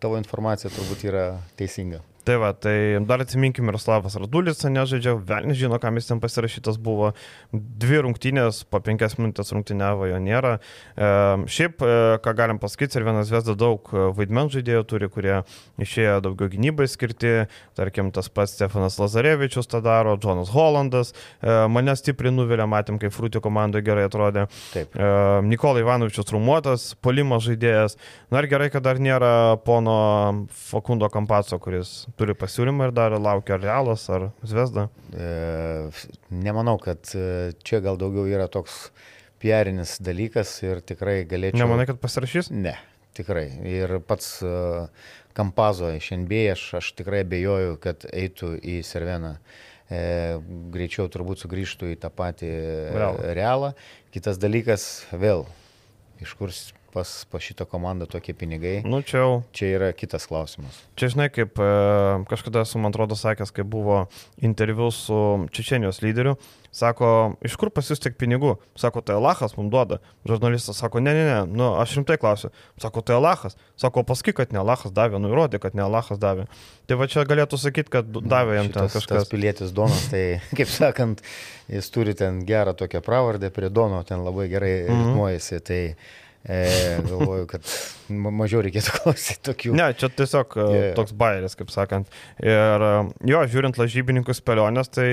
tavo 0.00 0.16
informacija 0.20 0.72
turbūt 0.72 1.04
yra 1.08 1.26
teisinga. 1.60 2.00
Tai 2.30 2.36
va, 2.38 2.52
tai 2.54 3.00
dar 3.10 3.24
atsiminkim 3.24 3.66
ir 3.72 3.76
Slavas 3.82 4.14
Radulis 4.14 4.60
nežaidžia, 4.62 5.16
velnis 5.26 5.56
žino, 5.58 5.80
kam 5.82 5.96
jis 5.98 6.06
ten 6.12 6.20
pasirašytas 6.22 6.76
buvo, 6.78 7.08
dvi 7.50 8.04
rungtynės, 8.06 8.60
po 8.70 8.78
penkias 8.86 9.16
minutės 9.18 9.48
rungtyniavo 9.50 10.06
jo 10.06 10.20
nėra. 10.22 10.52
E, 10.94 11.08
šiaip, 11.50 11.82
e, 11.82 11.96
ką 12.22 12.34
galim 12.38 12.60
pasakyti, 12.62 13.00
ir 13.00 13.06
vienas 13.08 13.32
Vesda 13.34 13.56
daug 13.58 13.90
vaidmenų 13.90 14.54
žaidėjų 14.54 14.84
turi, 14.92 15.08
kurie 15.10 15.40
išėjo 15.82 16.20
daugiau 16.28 16.52
gynybai 16.52 16.86
skirti, 16.92 17.32
tarkim, 17.74 18.12
tas 18.14 18.30
pats 18.30 18.54
Stefanas 18.54 19.00
Lazarevičius 19.02 19.66
tą 19.66 19.82
daro, 19.82 20.14
Jonas 20.22 20.54
Hollandas, 20.54 21.10
e, 21.42 21.50
mane 21.66 21.96
stipriai 21.98 22.36
nuvilė, 22.36 22.68
matėm, 22.70 23.02
kaip 23.02 23.16
Frūti 23.16 23.42
komandoje 23.42 23.88
gerai 23.90 24.06
atrodė. 24.06 24.46
Taip. 24.70 24.94
E, 24.94 25.10
Nikolai 25.50 25.82
Ivanovičius 25.82 26.30
trumuotas, 26.30 26.92
polimo 27.02 27.42
žaidėjas. 27.42 27.98
Na 28.30 28.44
ir 28.44 28.52
gerai, 28.54 28.70
kad 28.70 28.86
dar 28.86 29.02
nėra 29.02 29.34
pono 29.66 30.46
Fakundo 30.70 31.10
Kampaco, 31.10 31.58
kuris 31.58 31.98
turi 32.20 32.36
pasiūlymą 32.36 32.90
ir 32.90 32.92
dar 32.96 33.16
laukia 33.16 33.56
Realas, 33.60 34.04
ar 34.12 34.28
Zvezda? 34.46 34.88
E, 35.16 35.30
nemanau, 36.30 36.76
kad 36.82 37.12
e, 37.16 37.54
čia 37.64 37.80
gal 37.84 37.98
daugiau 38.00 38.28
yra 38.28 38.50
toks 38.52 38.90
pierinis 39.40 39.96
dalykas 40.04 40.52
ir 40.66 40.82
tikrai 40.84 41.22
galėčiau. 41.28 41.62
Nemanai, 41.64 41.88
kad 41.88 42.00
pasirašys? 42.02 42.52
Ne, 42.52 42.76
tikrai. 43.16 43.46
Ir 43.64 43.96
pats 44.04 44.34
uh, 44.44 44.90
Kampazo 45.36 45.88
iš 45.96 46.10
NBA 46.20 46.50
aš, 46.52 46.66
aš 46.82 46.92
tikrai 46.98 47.24
abejoju, 47.24 47.78
kad 47.82 48.04
eitų 48.12 48.56
į 48.60 48.80
Serveną. 48.86 49.36
E, 49.90 50.02
greičiau 50.70 51.08
turbūt 51.10 51.42
sugrįžtų 51.42 51.94
į 51.94 51.96
tą 52.02 52.12
patį 52.14 52.50
realą. 52.94 53.32
realą. 53.34 53.70
Kitas 54.14 54.38
dalykas, 54.38 54.84
vėl, 55.10 55.46
iš 56.22 56.36
kur 56.38 56.52
pas, 56.92 57.24
pas 57.30 57.42
šitą 57.42 57.66
komandą 57.70 58.06
tokie 58.10 58.34
pinigai. 58.34 58.80
Nu, 58.84 59.02
čia 59.06 59.22
jau. 59.22 59.34
Čia 59.56 59.72
yra 59.78 59.90
kitas 59.96 60.26
klausimas. 60.30 60.78
Čia 60.98 61.10
žinai, 61.14 61.28
kaip 61.32 61.58
e, 61.60 61.68
kažkada 62.30 62.64
esu, 62.66 62.80
man 62.82 62.94
atrodo, 62.94 63.18
sakęs, 63.18 63.52
kai 63.54 63.64
buvo 63.66 64.04
interviu 64.42 64.90
su 64.94 65.20
Čečenijos 65.54 66.02
lyderiu, 66.04 66.36
sako, 66.74 67.36
iš 67.46 67.56
kur 67.58 67.70
pas 67.74 67.88
jūs 67.90 68.02
tiek 68.02 68.14
pinigų? 68.18 68.54
Sako, 68.78 69.02
tai 69.02 69.16
Alachas 69.18 69.56
mums 69.56 69.72
duoda. 69.72 69.98
Žurnalistas 70.28 70.78
sako, 70.82 71.02
ne, 71.02 71.14
ne, 71.16 71.24
ne, 71.26 71.38
nu, 71.50 71.72
aš 71.80 71.96
rimtai 71.98 72.18
klausiu. 72.20 72.52
Sako, 72.80 73.02
tai 73.06 73.18
Alachas. 73.18 73.58
Sako, 73.80 74.04
pasakyk, 74.06 74.38
kad 74.42 74.54
ne 74.54 74.62
Alachas 74.62 74.94
davė, 74.94 75.18
nu 75.22 75.32
įrodė, 75.32 75.60
kad 75.62 75.78
ne 75.78 75.86
Alachas 75.86 76.20
davė. 76.22 76.46
Tai 76.90 76.98
va 77.00 77.10
čia 77.10 77.26
galėtų 77.28 77.58
sakyti, 77.60 77.92
kad 77.98 78.08
davė 78.10 78.60
jam 78.60 78.72
ten 78.74 78.90
kažkas. 78.92 79.28
Pilietis 79.30 79.74
Donas, 79.74 80.08
tai 80.12 80.40
kaip 80.58 80.70
sakant, 80.70 81.22
jis 81.70 81.90
turi 81.94 82.16
ten 82.18 82.42
gerą 82.46 82.74
tokią 82.78 83.02
pravardę 83.06 83.50
prie 83.54 83.70
Dono, 83.70 84.02
ten 84.06 84.24
labai 84.26 84.48
gerai 84.50 84.74
mm 84.82 84.88
-hmm. 84.88 85.06
ritmuojasi. 85.06 85.60
Tai 85.60 85.82
E, 86.48 87.00
galvoju, 87.04 87.44
kad 87.50 87.66
mažiau 88.08 88.62
reikėtų 88.64 88.94
klausyti 89.02 89.42
tokių. 89.50 89.74
Ne, 89.76 89.90
čia 90.00 90.08
tiesiog 90.08 90.56
yeah. 90.56 90.92
toks 90.96 91.12
bairis, 91.16 91.56
kaip 91.58 91.72
sakant. 91.72 92.08
Ir 92.40 92.84
jo, 93.28 93.42
žiūrint 93.52 93.80
lažybininkus 93.80 94.40
spėlionės, 94.40 94.88
tai 94.96 95.08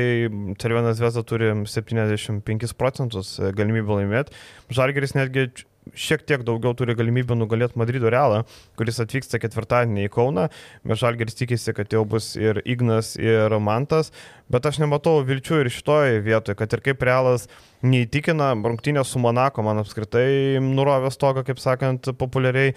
Cervienas 0.61 1.01
Vesda 1.03 1.25
turi 1.27 1.51
75 1.67 2.77
procentus 2.79 3.35
galimybių 3.59 4.01
laimėti. 4.01 4.39
Žalgeris 4.71 5.17
netgi 5.19 5.49
šiek 5.95 6.23
tiek 6.27 6.43
daugiau 6.47 6.73
turi 6.77 6.95
galimybę 6.97 7.37
nugalėti 7.37 7.79
Madrido 7.79 8.11
Realą, 8.13 8.43
kuris 8.79 8.99
atvyksta 9.03 9.39
ketvirtadienį 9.43 10.07
į 10.07 10.11
Kauną. 10.13 10.47
Mešalgeris 10.87 11.37
tikisi, 11.37 11.73
kad 11.77 11.93
jau 11.93 12.03
bus 12.09 12.33
ir 12.39 12.61
Ignas, 12.65 13.13
ir 13.21 13.53
Mantas, 13.63 14.11
bet 14.51 14.67
aš 14.67 14.81
nematau 14.83 15.21
vilčių 15.27 15.61
ir 15.63 15.71
šitoje 15.73 16.19
vietoje, 16.25 16.57
kad 16.59 16.73
ir 16.73 16.83
kaip 16.85 17.07
Realas 17.07 17.47
neįtikina, 17.85 18.51
rungtynė 18.65 19.05
su 19.05 19.21
Monako 19.21 19.65
man 19.67 19.83
apskritai 19.83 20.59
nurovė 20.63 21.13
stogą, 21.13 21.45
kaip 21.47 21.61
sakant, 21.61 22.11
populiariai, 22.17 22.75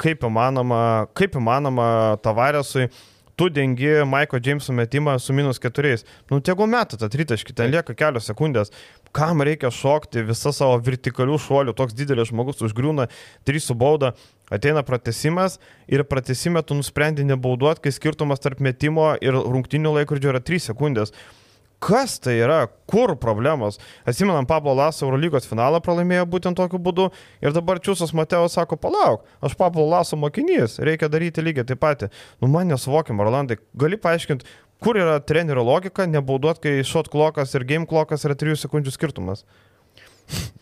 kaip 0.00 0.30
įmanoma, 0.30 0.80
kaip 1.16 1.38
įmanoma 1.40 1.90
Tavaresui 2.24 2.90
tu 3.36 3.50
dengi 3.52 4.02
Maiko 4.08 4.40
Džeimso 4.40 4.72
metimą 4.72 5.18
su 5.20 5.34
minus 5.36 5.60
keturiais. 5.60 6.06
Nu, 6.30 6.40
tegu 6.40 6.66
metą 6.66 6.96
tą 7.00 7.10
tritaškį, 7.12 7.56
ten 7.56 7.74
lieka 7.74 7.96
kelios 7.96 8.28
sekundės 8.30 8.72
kam 9.16 9.40
reikia 9.42 9.70
šokti 9.72 10.24
visą 10.28 10.52
savo 10.52 10.76
vertikalių 10.84 11.38
šuolių, 11.40 11.72
toks 11.76 11.96
didelis 11.96 12.28
žmogus 12.28 12.60
užgriūna, 12.66 13.06
trys 13.48 13.68
su 13.70 13.76
bauda, 13.78 14.12
ateina 14.52 14.82
pratesimas 14.86 15.56
ir 15.88 16.04
pratesime 16.04 16.60
tu 16.66 16.76
nusprendi 16.76 17.24
nebauduoti, 17.24 17.86
kai 17.86 17.94
skirtumas 17.96 18.44
tarp 18.44 18.60
metimo 18.60 19.14
ir 19.24 19.38
rungtinių 19.38 19.94
laikrodžio 20.00 20.34
yra 20.34 20.42
3 20.44 20.68
sekundės. 20.68 21.14
Kas 21.86 22.16
tai 22.18 22.34
yra? 22.42 22.64
Kur 22.90 23.12
problemos? 23.14 23.76
Atsimenam, 24.02 24.46
Pablo 24.46 24.72
Laso 24.74 25.04
Eurolygos 25.06 25.46
finalą 25.46 25.78
pralaimėjo 25.84 26.24
būtent 26.32 26.58
tokiu 26.58 26.80
būdu 26.82 27.04
ir 27.44 27.54
dabar 27.54 27.78
Čiūsas 27.78 28.10
Mateo 28.16 28.48
sako, 28.50 28.74
palauk, 28.82 29.22
aš 29.38 29.54
Pablo 29.54 29.84
Laso 29.86 30.18
mokinys, 30.18 30.80
reikia 30.82 31.06
daryti 31.12 31.44
lygiai 31.46 31.68
taip 31.68 31.78
pat. 31.84 32.08
Nu, 32.42 32.50
man 32.50 32.66
nesuvokim, 32.74 33.22
Rolandai, 33.22 33.60
gali 33.78 34.00
paaiškinti, 34.02 34.50
Kur 34.84 34.98
yra 35.00 35.14
trenerio 35.24 35.62
logika, 35.64 36.04
nebauduot, 36.04 36.58
kai 36.60 36.82
shot 36.84 37.08
clockas 37.08 37.54
ir 37.56 37.64
game 37.64 37.88
clockas 37.88 38.26
yra 38.28 38.34
3 38.36 38.58
sekundžių 38.60 38.92
skirtumas? 38.92 39.46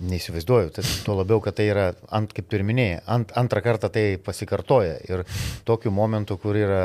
Neįsivaizduoju, 0.04 0.72
tai 0.76 0.84
tuo 1.06 1.14
labiau, 1.16 1.40
kad 1.44 1.56
tai 1.56 1.68
yra, 1.70 1.84
ant, 2.12 2.32
kaip 2.36 2.52
ir 2.56 2.64
minėjai, 2.66 2.98
ant, 3.14 3.30
antrą 3.40 3.62
kartą 3.64 3.88
tai 3.94 4.04
pasikartoja 4.20 4.98
ir 5.08 5.22
tokiu 5.68 5.92
momentu, 5.94 6.36
kur 6.40 6.58
yra... 6.58 6.82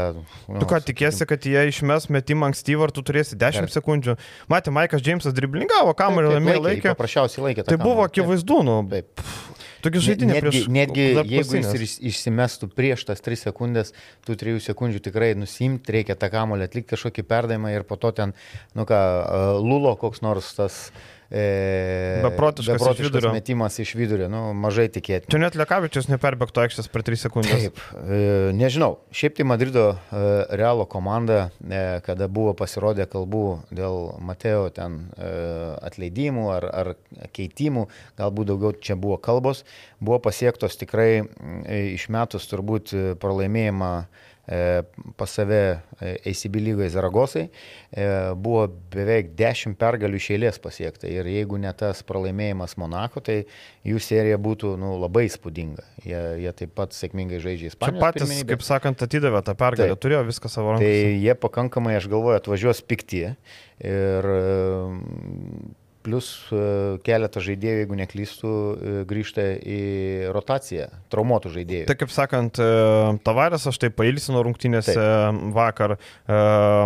Nu, 0.48 0.62
tu 0.62 0.70
ką 0.70 0.80
tikėsi, 0.88 1.28
kad 1.30 1.44
jie 1.44 1.66
išmes 1.72 2.08
metimą 2.14 2.52
ankstyvą 2.52 2.88
ir 2.88 2.96
tu 2.96 3.04
turėsi 3.06 3.38
10 3.40 3.68
ir... 3.68 3.74
sekundžių. 3.76 4.16
Matė, 4.52 4.72
Maikas 4.76 5.04
Džeimsas 5.04 5.36
driblingavo, 5.36 5.96
kamerą 6.00 6.38
laimėjo 6.38 6.64
laikė. 6.70 6.94
Paprasčiausiai 6.94 7.50
laikė. 7.50 7.68
Tai 7.68 7.80
buvo 7.82 8.08
akivaizdu, 8.08 8.62
nu. 8.68 8.80
Taip. 8.94 9.28
Tokia 9.84 10.02
žaidinė 10.04 10.36
netgi, 10.36 10.44
prieš... 10.44 10.66
Netgi 10.76 11.06
jeigu 11.32 11.60
jis 11.60 11.94
išsimestų 12.12 12.68
prieš 12.76 13.06
tas 13.08 13.24
3 13.24 13.40
sekundės, 13.46 13.94
tų 14.28 14.36
3 14.42 14.64
sekundžių 14.66 15.04
tikrai 15.08 15.32
nusimti, 15.40 15.94
reikia 15.96 16.18
tą 16.20 16.32
kamolį 16.34 16.68
atlikti 16.68 16.96
kažkokį 16.96 17.24
perdavimą 17.30 17.72
ir 17.76 17.86
po 17.88 17.96
to 18.02 18.12
ten, 18.16 18.36
nu 18.76 18.88
ką, 18.90 19.00
Lulo 19.64 19.96
koks 20.00 20.24
nors 20.26 20.52
tas 20.58 20.82
E, 21.32 22.22
beprotiškas, 22.24 22.74
beprotiškas 22.74 23.00
iš 23.00 23.06
vidurio. 23.06 23.32
metimas 23.34 23.80
iš 23.80 23.92
vidurio, 23.96 24.30
nu, 24.34 24.40
mažai 24.58 24.88
tikėtina. 24.90 25.30
Čia 25.30 25.42
net 25.44 25.58
Lekavičius 25.60 26.08
neperbėgto 26.10 26.64
aikštės 26.64 26.90
per 26.90 27.04
3 27.06 27.22
sekundės. 27.22 27.68
Taip, 27.68 27.82
e, 28.02 28.22
nežinau. 28.58 28.96
Šiaip 29.14 29.38
tai 29.38 29.46
Madrido 29.46 29.84
e, 29.94 30.24
Realo 30.58 30.88
komanda, 30.90 31.52
e, 31.62 31.84
kada 32.06 32.26
buvo 32.34 32.56
pasirodę 32.58 33.06
kalbų 33.12 33.44
dėl 33.70 34.00
Mateo 34.26 34.72
ten 34.74 35.04
e, 35.14 35.30
atleidimų 35.92 36.48
ar, 36.56 36.68
ar 36.82 36.92
keitimų, 37.38 37.86
galbūt 38.18 38.50
daugiau 38.50 38.74
čia 38.82 38.98
buvo 38.98 39.20
kalbos, 39.22 39.62
buvo 40.02 40.18
pasiektos 40.26 40.82
tikrai 40.82 41.12
e, 41.22 41.84
išmetus 41.94 42.50
turbūt 42.50 42.96
pralaimėjimą 43.22 43.94
E, 44.00 44.29
pas 45.16 45.30
save 45.30 45.80
ACB 46.02 46.56
e, 46.56 46.62
lygoje 46.64 46.90
Zaragosai, 46.90 47.44
e, 47.94 48.06
buvo 48.34 48.64
beveik 48.94 49.36
10 49.38 49.76
pergalių 49.80 50.18
iš 50.18 50.30
eilės 50.36 50.58
pasiekta. 50.64 51.10
Ir 51.12 51.28
jeigu 51.30 51.60
ne 51.62 51.72
tas 51.78 52.02
pralaimėjimas 52.08 52.74
Monako, 52.82 53.22
tai 53.26 53.44
jų 53.86 54.02
serija 54.02 54.40
būtų 54.42 54.74
nu, 54.82 54.96
labai 55.04 55.28
įspūdinga. 55.28 55.86
Jie, 56.08 56.24
jie 56.46 56.56
taip 56.64 56.74
pat 56.80 56.98
sėkmingai 56.98 57.42
žaidžia 57.44 57.74
Ispanijoje. 57.74 58.00
Čia 58.00 58.06
patys, 58.06 58.26
pirmenybės. 58.26 58.50
kaip 58.54 58.66
sakant, 58.66 59.06
atidavė 59.06 59.44
tą 59.46 59.58
pergalę, 59.60 59.94
taip. 59.94 60.04
turėjo 60.08 60.24
viską 60.32 60.52
savo 60.52 60.74
rankose. 60.74 60.90
Tai 60.90 61.22
jie 61.28 61.38
pakankamai, 61.46 61.98
aš 62.00 62.10
galvoju, 62.10 62.42
atvažiuos 62.42 62.82
pikti. 62.90 63.28
Ir 63.80 64.32
Plus 66.06 66.28
e, 66.56 66.60
keletą 67.04 67.42
žaidėjų, 67.44 67.80
jeigu 67.84 67.98
neklystų, 68.00 68.52
e, 68.52 68.92
grįžta 69.10 69.44
į 69.60 69.80
rotaciją, 70.36 70.88
traumuotų 71.12 71.52
žaidėjų. 71.58 71.88
Tai 71.90 71.98
kaip 72.00 72.14
sakant, 72.16 72.62
e, 72.64 72.70
Tavarės 73.28 73.68
aš 73.68 73.82
tai 73.84 73.90
pailsino 73.92 74.44
rungtynėse 74.48 74.96
Taip. 74.96 75.42
vakar, 75.56 75.98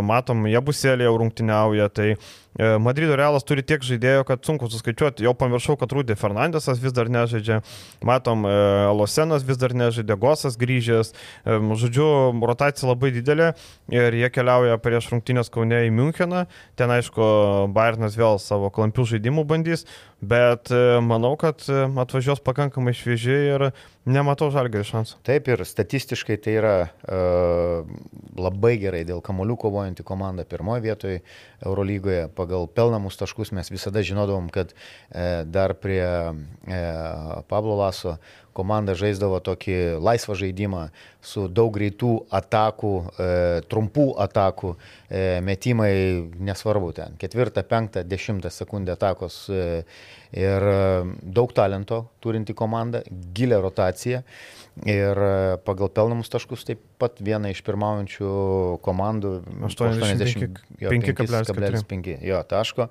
matom, 0.05 0.47
jie 0.49 0.61
busėlė 0.65 1.05
jau 1.05 1.13
rungtyniauja, 1.21 1.91
tai 1.93 2.13
E, 2.13 2.42
Madrido 2.59 3.15
Realas 3.17 3.45
turi 3.47 3.63
tiek 3.65 3.81
žaidėjų, 3.81 4.25
kad 4.29 4.43
sunku 4.45 4.67
suskaičiuoti. 4.69 5.25
Jau 5.25 5.33
pamiršau, 5.37 5.73
kad 5.81 5.93
Rūdė 5.93 6.13
Fernandesas 6.19 6.77
vis 6.81 6.93
dar 6.93 7.09
nežaidžia. 7.09 7.61
Matom, 8.05 8.45
e, 8.45 8.53
Losenas 8.93 9.45
vis 9.47 9.57
dar 9.57 9.73
nežaidė, 9.73 10.17
Gosas 10.21 10.57
grįžęs. 10.61 11.13
E, 11.13 11.57
žodžiu, 11.81 12.05
rotacija 12.45 12.91
labai 12.91 13.09
didelė 13.15 13.53
ir 13.89 14.19
jie 14.19 14.29
keliauja 14.29 14.77
prieš 14.77 15.09
rungtynės 15.15 15.49
Kaune 15.53 15.81
į 15.87 15.91
Müncheną. 15.97 16.45
Ten, 16.77 16.93
aišku, 16.93 17.25
Bayernas 17.73 18.17
vėl 18.19 18.37
savo 18.37 18.69
klampių 18.73 19.07
žaidimų 19.15 19.47
bandys, 19.49 19.87
bet 20.29 20.71
manau, 21.03 21.33
kad 21.39 21.65
atvažiuos 21.69 22.43
pakankamai 22.45 22.95
šviežiai 22.97 23.51
ir 23.55 23.67
Nematau 24.03 24.49
žalgerį 24.51 24.83
šansų. 24.83 25.21
Taip 25.23 25.45
ir 25.47 25.61
statistiškai 25.63 26.35
tai 26.43 26.57
yra 26.59 26.73
uh, 26.83 27.87
labai 28.35 28.73
gerai 28.81 29.05
dėl 29.07 29.21
kamolių 29.23 29.55
kovojanti 29.61 30.03
komanda 30.03 30.43
pirmoje 30.43 30.83
vietoje 30.83 31.21
Eurolygoje. 31.63 32.25
Pagal 32.35 32.67
pelnamus 32.67 33.15
taškus 33.21 33.53
mes 33.55 33.71
visada 33.71 34.03
žinodavom, 34.03 34.49
kad 34.51 34.75
uh, 34.75 35.47
dar 35.47 35.77
prie 35.79 36.03
uh, 36.03 36.35
Pablo 37.47 37.79
Laso 37.79 38.17
komanda 38.53 38.95
žaisdavo 38.97 39.39
tokį 39.43 39.77
laisvą 40.03 40.37
žaidimą 40.39 40.87
su 41.23 41.47
daug 41.47 41.73
greitų 41.75 42.13
atakų, 42.33 42.93
e, 43.03 43.05
trumpų 43.71 44.07
atakų, 44.25 44.75
e, 45.09 45.23
metimai 45.45 45.93
nesvarbu 46.39 46.91
ten, 46.97 47.17
ketvirtą, 47.21 47.63
penktą, 47.67 48.03
dešimtą 48.07 48.51
sekundę 48.53 48.97
atakos 48.97 49.45
e, 49.49 49.83
ir 50.33 50.67
e, 50.73 50.75
daug 51.21 51.53
talento 51.53 52.07
turinti 52.23 52.53
komanda, 52.57 53.03
gilę 53.33 53.61
rotaciją 53.61 54.23
ir 54.89 55.17
e, 55.17 55.57
pagal 55.65 55.89
pelnamus 55.93 56.29
taškus 56.33 56.63
taip 56.65 56.79
pat 57.01 57.21
viena 57.21 57.49
iš 57.53 57.61
pirmaujančių 57.65 58.29
komandų 58.85 59.29
85,5 59.69 62.25
jo 62.25 62.43
taško 62.49 62.87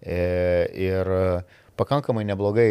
e, 0.00 0.66
ir 0.88 1.04
pakankamai 1.76 2.24
neblogai 2.28 2.70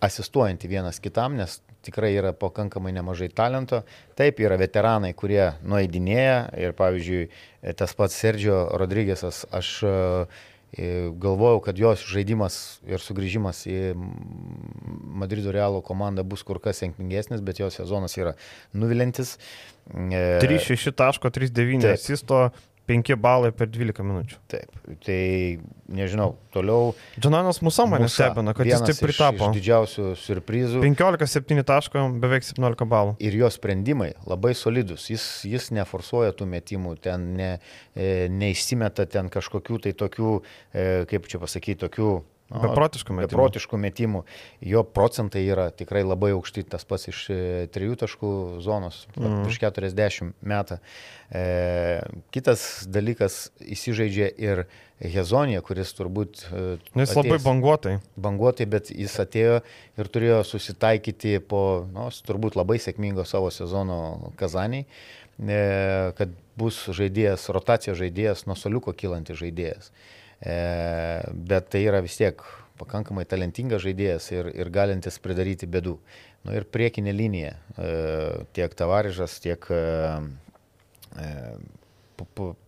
asistuojanti 0.00 0.68
vienas 0.68 1.00
kitam, 1.02 1.36
nes 1.36 1.60
tikrai 1.84 2.12
yra 2.16 2.32
pakankamai 2.36 2.92
nemažai 2.96 3.30
talento. 3.32 3.82
Taip, 4.18 4.40
yra 4.42 4.58
veteranai, 4.60 5.12
kurie 5.16 5.52
nueidinėja 5.64 6.50
ir 6.60 6.76
pavyzdžiui, 6.78 7.28
tas 7.78 7.96
pats 7.96 8.16
Sergio 8.16 8.62
Rodrygėsas, 8.80 9.44
aš 9.56 9.72
e, 9.84 9.94
galvojau, 11.20 11.60
kad 11.64 11.80
jos 11.80 12.04
žaidimas 12.06 12.80
ir 12.88 13.02
sugrįžimas 13.02 13.64
į 13.70 13.78
Madrido 15.20 15.52
Realo 15.54 15.80
komandą 15.84 16.24
bus 16.24 16.44
kur 16.46 16.60
kas 16.62 16.82
sėkmingesnis, 16.82 17.42
bet 17.44 17.60
jos 17.62 17.80
sezonas 17.80 18.16
yra 18.20 18.36
nuvilintis. 18.72 19.36
3-6 19.90 20.92
taško, 20.94 21.32
3-9 21.34 21.88
asisto, 21.90 22.50
5 22.90 23.14
balai 23.20 23.52
per 23.54 23.70
12 23.70 24.02
minučių. 24.06 24.38
Taip, 24.50 24.78
tai 25.04 25.20
nežinau, 25.94 26.32
toliau. 26.54 26.94
Džonanas 27.20 27.60
Musa 27.62 27.86
mane 27.90 28.08
stebina, 28.10 28.54
kad 28.56 28.66
jis 28.66 28.82
taip 28.82 29.02
pritapo. 29.04 29.38
Iš, 29.38 29.46
iš 29.46 29.58
didžiausių 29.58 30.06
surprizų. 30.18 30.82
15-7 30.82 31.62
taško, 31.68 32.04
beveik 32.22 32.46
17 32.46 32.88
balų. 32.90 33.14
Ir 33.22 33.38
jo 33.38 33.50
sprendimai 33.54 34.12
labai 34.26 34.56
solidus. 34.58 35.06
Jis, 35.12 35.28
jis 35.46 35.70
neforsuoja 35.76 36.34
tų 36.36 36.50
metimų, 36.50 36.96
ten 37.04 37.30
ne, 37.38 37.52
e, 37.94 38.26
neišsimeta 38.32 39.06
ten 39.10 39.30
kažkokių 39.32 39.80
tai 39.86 39.94
tokių, 40.02 40.34
e, 40.74 40.90
kaip 41.10 41.30
čia 41.30 41.42
pasakyti, 41.42 41.80
tokių 41.86 42.12
Beprotiškų 42.50 43.14
metimų. 43.14 43.30
Beprotiškų 43.30 43.78
metimų. 43.78 44.20
Jo 44.66 44.82
procentai 44.82 45.44
yra 45.46 45.68
tikrai 45.70 46.02
labai 46.02 46.32
aukšti, 46.34 46.64
tas 46.66 46.82
pats 46.88 47.06
iš 47.12 47.22
e, 47.30 47.38
trijų 47.70 47.98
taškų 48.02 48.32
zonos, 48.64 49.04
mm. 49.14 49.44
iš 49.46 49.60
40 49.62 50.34
metą. 50.42 50.80
E, 51.30 52.02
kitas 52.34 52.88
dalykas 52.90 53.52
įsižaidžia 53.62 54.32
ir 54.42 54.64
Hezonija, 55.00 55.62
kuris 55.64 55.94
turbūt... 55.94 56.44
E, 56.50 56.66
jis 56.98 57.14
labai 57.14 57.38
banguotai. 57.44 57.96
Banguotai, 58.18 58.66
bet 58.70 58.90
jis 58.90 59.14
atėjo 59.22 59.60
ir 60.00 60.10
turėjo 60.10 60.42
susitaikyti 60.50 61.38
po, 61.46 61.86
nu, 61.94 62.10
turbūt 62.26 62.58
labai 62.58 62.80
sėkmingo 62.82 63.24
savo 63.30 63.54
sezono 63.54 64.32
Kazaniai, 64.40 64.88
e, 65.38 65.64
kad 66.18 66.34
bus 66.58 66.82
žaidėjas, 66.90 67.46
rotacijos 67.54 68.02
žaidėjas, 68.02 68.48
nuo 68.50 68.58
soliuko 68.58 68.92
kylantis 68.92 69.38
žaidėjas. 69.38 69.94
E, 69.94 70.18
bet 70.40 71.68
tai 71.72 71.84
yra 71.84 72.00
vis 72.00 72.16
tiek 72.16 72.40
pakankamai 72.80 73.26
talentingas 73.28 73.82
žaidėjas 73.84 74.30
ir, 74.32 74.50
ir 74.56 74.70
galintis 74.72 75.20
pridaryti 75.20 75.68
bėdų. 75.68 75.98
Nu, 76.46 76.54
ir 76.56 76.64
priekinė 76.64 77.12
linija, 77.12 77.56
e, 77.76 77.90
tiek 78.56 78.72
Tavarižas, 78.72 79.36
tiek 79.44 79.66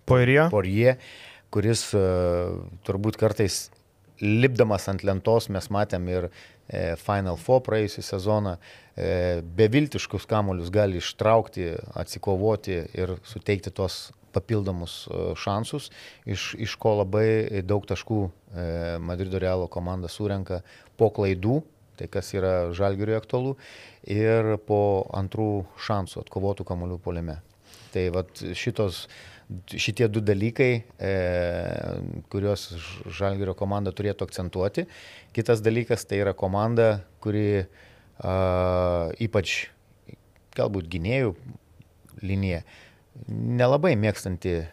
Poirie, 0.04 0.42
Poirie 0.52 0.96
kuris 1.52 1.84
turbūt 2.86 3.18
kartais 3.20 3.66
lipdamas 4.22 4.88
ant 4.90 5.04
lentos 5.04 5.48
mes 5.52 5.68
matėm 5.72 6.08
ir 6.10 6.28
Final 7.02 7.36
Four 7.40 7.60
praėjusią 7.66 8.04
sezoną, 8.06 8.54
beviltiškus 9.58 10.24
kamuolius 10.30 10.70
gali 10.72 11.00
ištraukti, 11.02 11.72
atsikovoti 11.98 12.78
ir 12.96 13.16
suteikti 13.28 13.72
tos 13.74 14.06
papildomus 14.32 15.02
e, 15.06 15.20
šansus, 15.38 15.90
iš, 16.26 16.52
iš 16.60 16.76
ko 16.80 16.96
labai 17.02 17.62
daug 17.66 17.86
taškų 17.88 18.22
e, 18.26 18.30
Madrido 19.02 19.40
Realo 19.42 19.68
komanda 19.72 20.10
surenka 20.12 20.62
po 21.00 21.10
klaidų, 21.14 21.60
tai 21.98 22.08
kas 22.12 22.32
yra 22.34 22.72
žalgiriui 22.74 23.16
aktualu, 23.18 23.56
ir 24.08 24.56
po 24.66 24.80
antrų 25.14 25.64
šansų 25.86 26.24
atkovotų 26.24 26.66
kamolių 26.68 26.98
poliame. 27.02 27.38
Tai 27.92 28.06
vat 28.14 28.40
šitos, 28.56 29.04
šitie 29.68 30.08
du 30.08 30.22
dalykai, 30.24 30.70
e, 30.96 31.12
kuriuos 32.32 32.70
žalgirio 33.12 33.54
komanda 33.58 33.92
turėtų 33.92 34.26
akcentuoti. 34.28 34.86
Kitas 35.36 35.62
dalykas 35.64 36.06
tai 36.08 36.22
yra 36.24 36.32
komanda, 36.36 37.02
kuri 37.20 37.46
e, 37.60 37.66
ypač 39.28 39.66
galbūt 40.56 40.88
gynėjų 40.92 41.36
linija 42.22 42.62
nelabai 43.28 43.94
mėgstanti 43.98 44.54
e, 44.62 44.66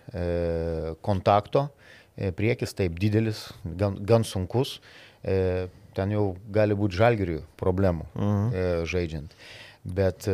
kontakto, 1.06 1.68
e, 2.16 2.32
priekis 2.36 2.76
taip 2.78 3.00
didelis, 3.02 3.48
gan, 3.64 3.98
gan 4.06 4.26
sunkus, 4.28 4.78
e, 5.24 5.68
ten 5.98 6.14
jau 6.14 6.32
gali 6.54 6.78
būti 6.78 7.00
žalgirių 7.00 7.42
problemų 7.60 8.06
mhm. 8.14 8.86
žaidžiant. 8.88 9.34
Bet, 9.84 10.28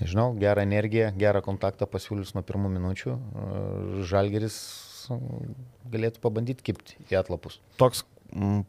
nežinau, 0.00 0.30
gerą 0.40 0.64
energiją, 0.64 1.10
gerą 1.18 1.42
kontaktą 1.44 1.86
pasiūlius 1.90 2.32
nuo 2.34 2.42
pirmų 2.46 2.70
minučių, 2.72 3.14
žalgiris 4.08 4.56
galėtų 5.92 6.22
pabandyti 6.24 6.64
kipti 6.64 6.96
į 7.12 7.18
atlapus. 7.20 7.60
Toks 7.78 8.02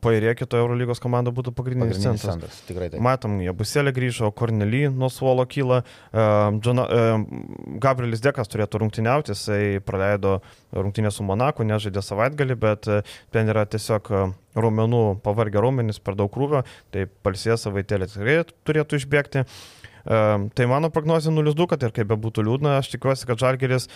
Pairė 0.02 0.36
kito 0.38 0.60
Eurolygos 0.62 1.00
komanda 1.02 1.32
būtų 1.34 1.50
pagrindinis, 1.58 1.98
pagrindinis 1.98 2.22
centras. 2.22 2.36
centras. 2.36 2.58
Tikrai 2.68 2.90
taip. 2.94 3.02
Matom, 3.02 3.40
jie 3.42 3.54
buselė 3.58 3.94
grįžo, 3.96 4.30
Kornely 4.38 4.84
nuo 4.94 5.10
suolo 5.10 5.46
kyla, 5.50 5.80
uh, 5.82 6.60
Džona, 6.60 6.86
uh, 6.86 7.80
Gabrielis 7.82 8.22
Dekas 8.22 8.52
turėtų 8.52 8.84
rungtyniauti, 8.84 9.34
jisai 9.34 9.82
praleido 9.86 10.38
rungtynę 10.76 11.10
su 11.14 11.26
Monaku, 11.26 11.66
nežaidė 11.66 12.04
savaitgalį, 12.06 12.60
bet 12.62 12.92
uh, 12.92 13.16
ten 13.34 13.50
yra 13.50 13.66
tiesiog 13.66 14.12
uh, 14.14 14.36
raumenų 14.54 15.04
pavargę 15.26 15.66
raumenys 15.66 15.98
per 15.98 16.20
daug 16.20 16.30
krūvio, 16.32 16.62
tai 16.94 17.08
palsės 17.26 17.66
savaitėlė 17.66 18.12
tikrai 18.12 18.44
turėtų 18.70 19.02
išbėgti. 19.02 19.46
Uh, 19.46 19.85
Tai 20.06 20.66
mano 20.70 20.92
prognozija 20.94 21.34
0-2, 21.34 21.66
kad 21.72 21.82
ir 21.82 21.94
kaip 21.96 22.10
bebūtų 22.12 22.44
liūdna, 22.46 22.76
aš 22.78 22.92
tikiuosi, 22.94 23.26
kad 23.26 23.42
Žalgeris 23.42 23.88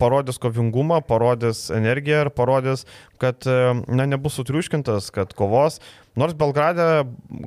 parodys 0.00 0.40
kovingumą, 0.40 1.02
parodys 1.04 1.66
energiją 1.74 2.22
ir 2.24 2.30
parodys, 2.32 2.86
kad 3.20 3.44
na, 3.44 4.06
nebus 4.08 4.38
sutriuškintas, 4.40 5.10
kad 5.12 5.34
kovos. 5.36 5.82
Nors 6.16 6.32
Belgrade 6.36 6.86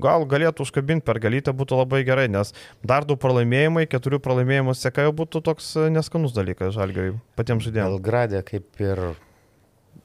gal 0.01 0.27
galėtų 0.29 0.65
užkabinti 0.65 1.05
per 1.05 1.19
galytę 1.21 1.53
būtų 1.57 1.81
labai 1.81 2.03
gerai, 2.05 2.27
nes 2.29 2.53
dar 2.85 3.05
du 3.05 3.17
pralaimėjimai, 3.17 3.87
keturių 3.89 4.21
pralaimėjimų 4.25 4.77
seka 4.77 5.05
jau 5.07 5.15
būtų 5.17 5.41
toks 5.49 5.73
neskanus 5.93 6.37
dalykas 6.37 6.73
Žalgeriui 6.77 7.17
patiems 7.37 7.65
žaidėjams. 7.65 7.97
Belgrade 7.97 8.45
kaip 8.45 8.85
ir 8.85 9.03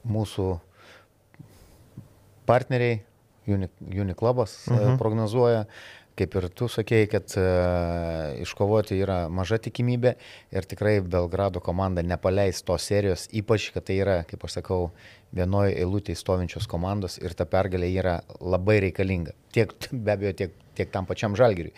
mūsų 0.05 0.49
partneriai, 2.49 3.03
Uniklubas 3.47 4.67
Uni 4.67 4.77
uh 4.77 4.85
-huh. 4.85 4.97
prognozuoja, 4.97 5.65
kaip 6.19 6.35
ir 6.37 6.47
tu 6.55 6.67
sakėjai, 6.71 7.07
kad 7.11 7.33
uh, 7.39 8.41
iškovoti 8.43 8.97
yra 9.01 9.23
maža 9.31 9.59
tikimybė 9.63 10.13
ir 10.53 10.67
tikrai 10.69 10.99
Belgrado 11.05 11.61
komanda 11.63 12.03
nepaleis 12.05 12.61
tos 12.67 12.87
serijos, 12.89 13.27
ypač, 13.35 13.69
kad 13.75 13.87
tai 13.87 13.99
yra, 14.03 14.17
kaip 14.29 14.43
aš 14.47 14.59
sakau, 14.59 14.89
vienoje 15.35 15.77
eilutėje 15.79 16.19
stovinčios 16.19 16.67
komandos 16.69 17.17
ir 17.21 17.35
ta 17.37 17.47
pergalė 17.47 17.89
yra 17.95 18.17
labai 18.39 18.81
reikalinga. 18.87 19.35
Tiek, 19.55 19.73
be 20.05 20.15
abejo, 20.15 20.35
tiek, 20.43 20.57
tiek 20.77 20.91
tam 20.93 21.07
pačiam 21.09 21.37
žalgiriui. 21.39 21.73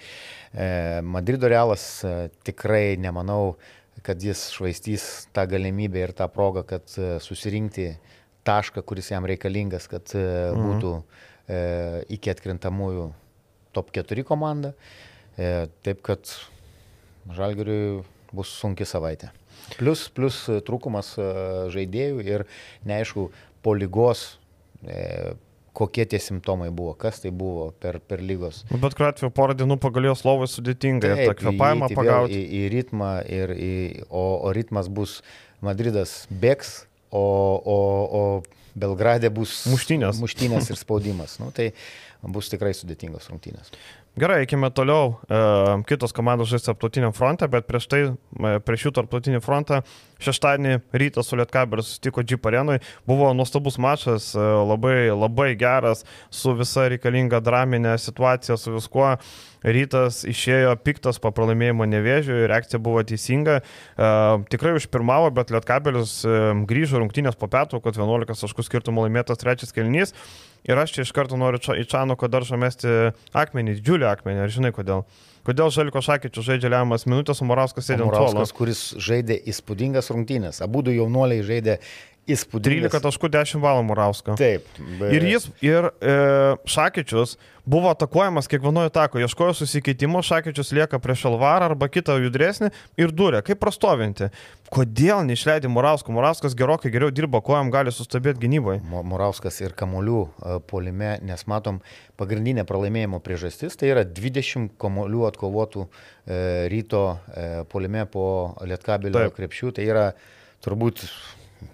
E, 0.53 0.67
Madrido 1.05 1.49
realas 1.51 1.85
e, 2.05 2.29
tikrai 2.45 2.97
nemanau, 3.01 3.55
kad 4.03 4.21
jis 4.21 4.49
švaistys 4.55 5.27
tą 5.35 5.45
galimybę 5.49 6.01
ir 6.01 6.15
tą 6.17 6.27
progą, 6.33 6.65
kad 6.67 6.89
e, 6.97 7.17
susirinkti 7.23 7.91
tašką, 8.47 8.83
kuris 8.83 9.11
jam 9.13 9.27
reikalingas, 9.29 9.87
kad 9.91 10.15
e, 10.17 10.23
mhm. 10.51 10.63
būtų 10.65 10.93
e, 10.97 11.59
iki 12.17 12.33
atkrintamųjų 12.33 13.11
top 13.75 13.93
4 13.95 14.25
komanda. 14.27 14.73
E, 15.37 15.67
taip 15.85 16.03
kad 16.05 16.29
Žalgiriui 17.33 18.03
bus 18.33 18.51
sunki 18.59 18.85
savaitė. 18.87 19.31
Plus, 19.77 20.07
plus 20.13 20.43
trūkumas 20.67 21.13
e, 21.17 21.25
žaidėjų 21.73 22.23
ir 22.27 22.45
neaišku, 22.89 23.29
po 23.63 23.73
lygos 23.77 24.25
e, 24.83 25.33
kokie 25.73 26.05
tie 26.05 26.19
simptomai 26.21 26.69
buvo, 26.69 26.93
kas 26.99 27.21
tai 27.23 27.31
buvo 27.33 27.71
per, 27.81 27.97
per 27.99 28.21
lygos. 28.21 28.61
Nu, 28.69 28.77
bet 28.81 28.97
kuriuo 28.97 29.09
atveju 29.13 29.33
porą 29.33 29.55
dienų 29.57 29.79
pagalėjo 29.81 30.15
slovai 30.19 30.49
sudėtinga 30.51 31.13
ir 31.13 31.23
tą 31.31 31.37
kvepavimą 31.39 31.89
pagauti. 31.95 32.37
Į, 32.37 32.59
į 32.59 32.73
ritmą, 32.75 33.13
ir, 33.25 33.55
į, 33.57 33.73
o, 34.09 34.25
o 34.45 34.53
ritmas 34.55 34.89
bus 34.93 35.21
Madridas 35.63 36.23
bėgs, 36.29 36.83
o, 37.09 37.23
o, 37.23 37.79
o 38.19 38.23
Belgrade 38.75 39.29
bus 39.33 39.63
muštinės, 39.69 40.21
muštinės 40.23 40.71
ir 40.73 40.79
spaudimas. 40.79 41.37
Nu, 41.41 41.51
tai 41.55 41.71
bus 42.23 42.49
tikrai 42.51 42.73
sudėtingos 42.77 43.29
rungtynės. 43.31 43.73
Gerai, 44.13 44.43
eikime 44.43 44.69
toliau. 44.69 45.15
E, 45.25 45.37
kitos 45.89 46.11
komandos 46.13 46.51
žais 46.51 46.61
tarptautiniam 46.61 47.09
fronte, 47.17 47.47
bet 47.49 47.65
prieš 47.65 47.87
tai, 47.89 48.01
e, 48.13 48.51
prieš 48.61 48.83
jų 48.85 48.91
tarptautinį 48.99 49.39
frontą, 49.41 49.79
šeštadienį 50.21 50.75
rytą 51.01 51.23
su 51.25 51.39
Lietkabeliu 51.39 51.81
susitiko 51.81 52.21
Džip 52.21 52.45
arenui. 52.45 52.77
Buvo 53.09 53.31
nuostabus 53.33 53.79
mačas, 53.81 54.29
e, 54.37 54.43
labai, 54.69 55.09
labai 55.09 55.55
geras, 55.57 56.05
su 56.29 56.53
visa 56.53 56.85
reikalinga 56.93 57.41
draminė 57.41 57.95
situacija, 57.97 58.59
su 58.61 58.75
viskuo. 58.77 59.15
Rytas 59.65 60.21
išėjo 60.29 60.75
piktas 60.85 61.17
po 61.23 61.33
pralaimėjimo 61.33 61.89
nevėžių, 61.89 62.43
reakcija 62.53 62.83
buvo 62.85 63.01
teisinga. 63.01 63.61
E, 63.63 64.13
tikrai 64.53 64.77
užpirmavo, 64.77 65.33
bet 65.33 65.49
Lietkabelis 65.57 66.19
e, 66.21 66.39
grįžo 66.69 67.01
rungtynės 67.01 67.39
po 67.39 67.49
pietų, 67.49 67.81
kad 67.81 67.97
11 67.97 68.45
taškų 68.45 68.69
skirtumų 68.69 69.07
laimėtas 69.07 69.41
trečias 69.41 69.73
kelnys. 69.73 70.13
Ir 70.63 70.79
aš 70.79 70.95
čia 70.95 71.03
iš 71.03 71.11
karto 71.15 71.35
noriu 71.39 71.59
čia, 71.59 71.75
į 71.75 71.83
Čanuko 71.91 72.29
daržą 72.31 72.55
mesti 72.59 72.89
akmenį, 73.35 73.77
didžiulį 73.81 74.07
akmenį, 74.07 74.43
ar 74.45 74.53
žinai 74.53 74.71
kodėl? 74.75 75.03
Kodėl 75.43 75.73
Žaliko 75.75 75.99
Šakyčius 75.99 76.45
žaidžia 76.47 76.69
lemiamas 76.71 77.03
minutės, 77.03 77.41
o 77.43 77.47
Morauskas 77.49 77.89
sėdė 77.89 78.05
ant 78.05 78.13
suolo? 78.13 78.29
Morauskas, 78.31 78.53
kuris 78.55 78.83
žaidė 78.95 79.35
įspūdingas 79.51 80.07
rungtynės. 80.15 80.61
Abu 80.63 80.85
du 80.87 80.93
jaunuoliai 80.95 81.43
žaidė 81.43 81.81
įspūdingas. 82.29 82.93
13 82.93 83.03
taškų 83.03 83.29
10 83.33 83.63
balų 83.63 83.83
Murausko. 83.89 84.35
Taip. 84.39 84.67
Bet... 84.99 85.09
Ir 85.17 85.25
jis, 85.27 85.49
ir 85.65 85.89
e, 85.99 86.13
Šakyčius 86.69 87.35
buvo 87.67 87.91
atakuojamas 87.91 88.47
kiekvienoje 88.51 88.91
tako, 88.95 89.19
ieškojo 89.23 89.53
susikeitimo, 89.55 90.21
Šakyčius 90.23 90.73
lieka 90.75 90.99
prieš 91.03 91.25
Alvarą 91.31 91.69
arba 91.71 91.87
kitą 91.91 92.15
judresnį 92.23 92.71
ir 92.99 93.11
durė, 93.15 93.43
kaip 93.45 93.59
prastovinti. 93.59 94.29
Kodėl 94.73 95.21
neišleidė 95.27 95.71
Murausko? 95.71 96.15
Murauskas 96.15 96.55
gerokai 96.59 96.91
geriau 96.93 97.11
dirba, 97.13 97.43
kojam 97.45 97.71
gali 97.73 97.91
sustabėti 97.93 98.45
gynyboje. 98.45 98.81
Murauskas 98.83 99.59
ir 99.61 99.75
Kamolių 99.77 100.23
e, 100.23 100.57
polime, 100.71 101.17
nes 101.27 101.47
matom, 101.51 101.83
pagrindinė 102.19 102.65
pralaimėjimo 102.67 103.19
priežastis 103.23 103.77
tai 103.79 103.91
yra 103.91 104.07
20 104.07 104.75
Kamolių 104.79 105.27
atkovotų 105.31 105.85
e, 105.85 106.41
ryto 106.71 107.05
e, 107.13 107.47
polime 107.71 108.07
po 108.11 108.25
Lietkabilio 108.63 109.29
krepšių. 109.35 109.75
Tai 109.77 109.87
yra 109.87 110.09
turbūt 110.63 111.05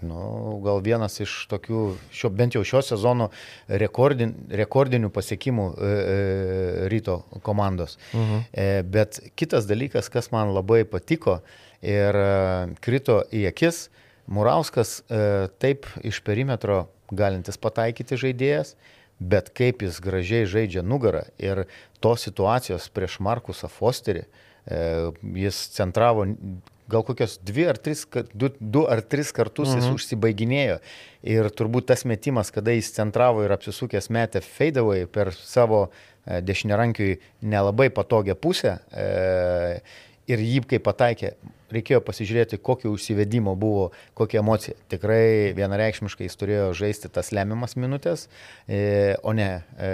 nu, 0.02 0.20
gal 0.64 0.82
vienas 0.84 1.20
iš 1.22 1.34
tokių, 1.50 1.84
šio, 2.14 2.30
bent 2.34 2.56
jau 2.56 2.64
šio 2.66 2.82
sezono 2.84 3.30
rekordin, 3.68 4.34
rekordinių 4.62 5.10
pasiekimų 5.14 5.66
e, 5.70 5.90
e, 5.90 6.88
ryto 6.92 7.20
komandos. 7.46 7.98
Mhm. 8.12 8.44
e, 8.52 8.68
bet 8.82 9.20
kitas 9.38 9.68
dalykas, 9.70 10.10
kas 10.12 10.30
man 10.34 10.54
labai 10.56 10.82
patiko 10.88 11.40
ir 11.82 12.16
e, 12.16 12.30
krito 12.84 13.22
į 13.32 13.48
akis, 13.50 13.88
Murauskas 14.30 15.00
e, 15.10 15.48
taip 15.58 15.88
iš 16.06 16.20
perimetro 16.22 16.84
galintis 17.10 17.58
pataikyti 17.58 18.18
žaidėjas, 18.20 18.76
bet 19.20 19.50
kaip 19.56 19.82
jis 19.82 19.98
gražiai 20.02 20.46
žaidžia 20.48 20.84
nugarą 20.86 21.24
ir 21.42 21.64
tos 22.00 22.24
situacijos 22.28 22.86
prieš 22.94 23.18
Markusą 23.26 23.68
Fosterį, 23.72 24.22
e, 24.22 24.84
jis 25.42 25.58
centravo 25.74 26.28
gal 26.90 27.04
kokios 27.06 27.38
dvi 27.46 27.66
ar 27.70 27.78
tris, 27.80 28.04
du, 28.34 28.50
du 28.60 28.84
ar 28.90 29.02
tris 29.02 29.32
kartus 29.36 29.72
jis 29.72 29.86
mhm. 29.86 29.96
užsibaiginėjo. 29.98 30.78
Ir 31.30 31.50
turbūt 31.52 31.90
tas 31.90 32.06
metimas, 32.08 32.52
kada 32.54 32.74
jis 32.74 32.92
centravo 32.96 33.44
ir 33.44 33.52
apsisukęs 33.54 34.10
metė 34.14 34.42
fadeaway 34.44 35.06
per 35.10 35.32
savo 35.36 35.86
e, 35.88 36.40
dešiniarankiui 36.44 37.18
nelabai 37.52 37.90
patogią 37.94 38.36
pusę 38.40 38.78
e, 38.92 39.80
ir 40.30 40.42
jį 40.44 40.62
kaip 40.70 40.84
pataikė, 40.86 41.34
reikėjo 41.74 42.00
pasižiūrėti, 42.06 42.58
kokio 42.62 42.92
užsivedimo 42.94 43.54
buvo, 43.58 43.90
kokia 44.18 44.40
emocija. 44.42 44.76
Tikrai 44.90 45.52
vienareikšmiškai 45.58 46.26
jis 46.26 46.38
turėjo 46.40 46.66
žaisti 46.76 47.10
tas 47.12 47.30
lemiamas 47.36 47.76
minutės, 47.78 48.26
e, 48.66 49.14
o 49.22 49.34
ne 49.36 49.48
e, 49.78 49.92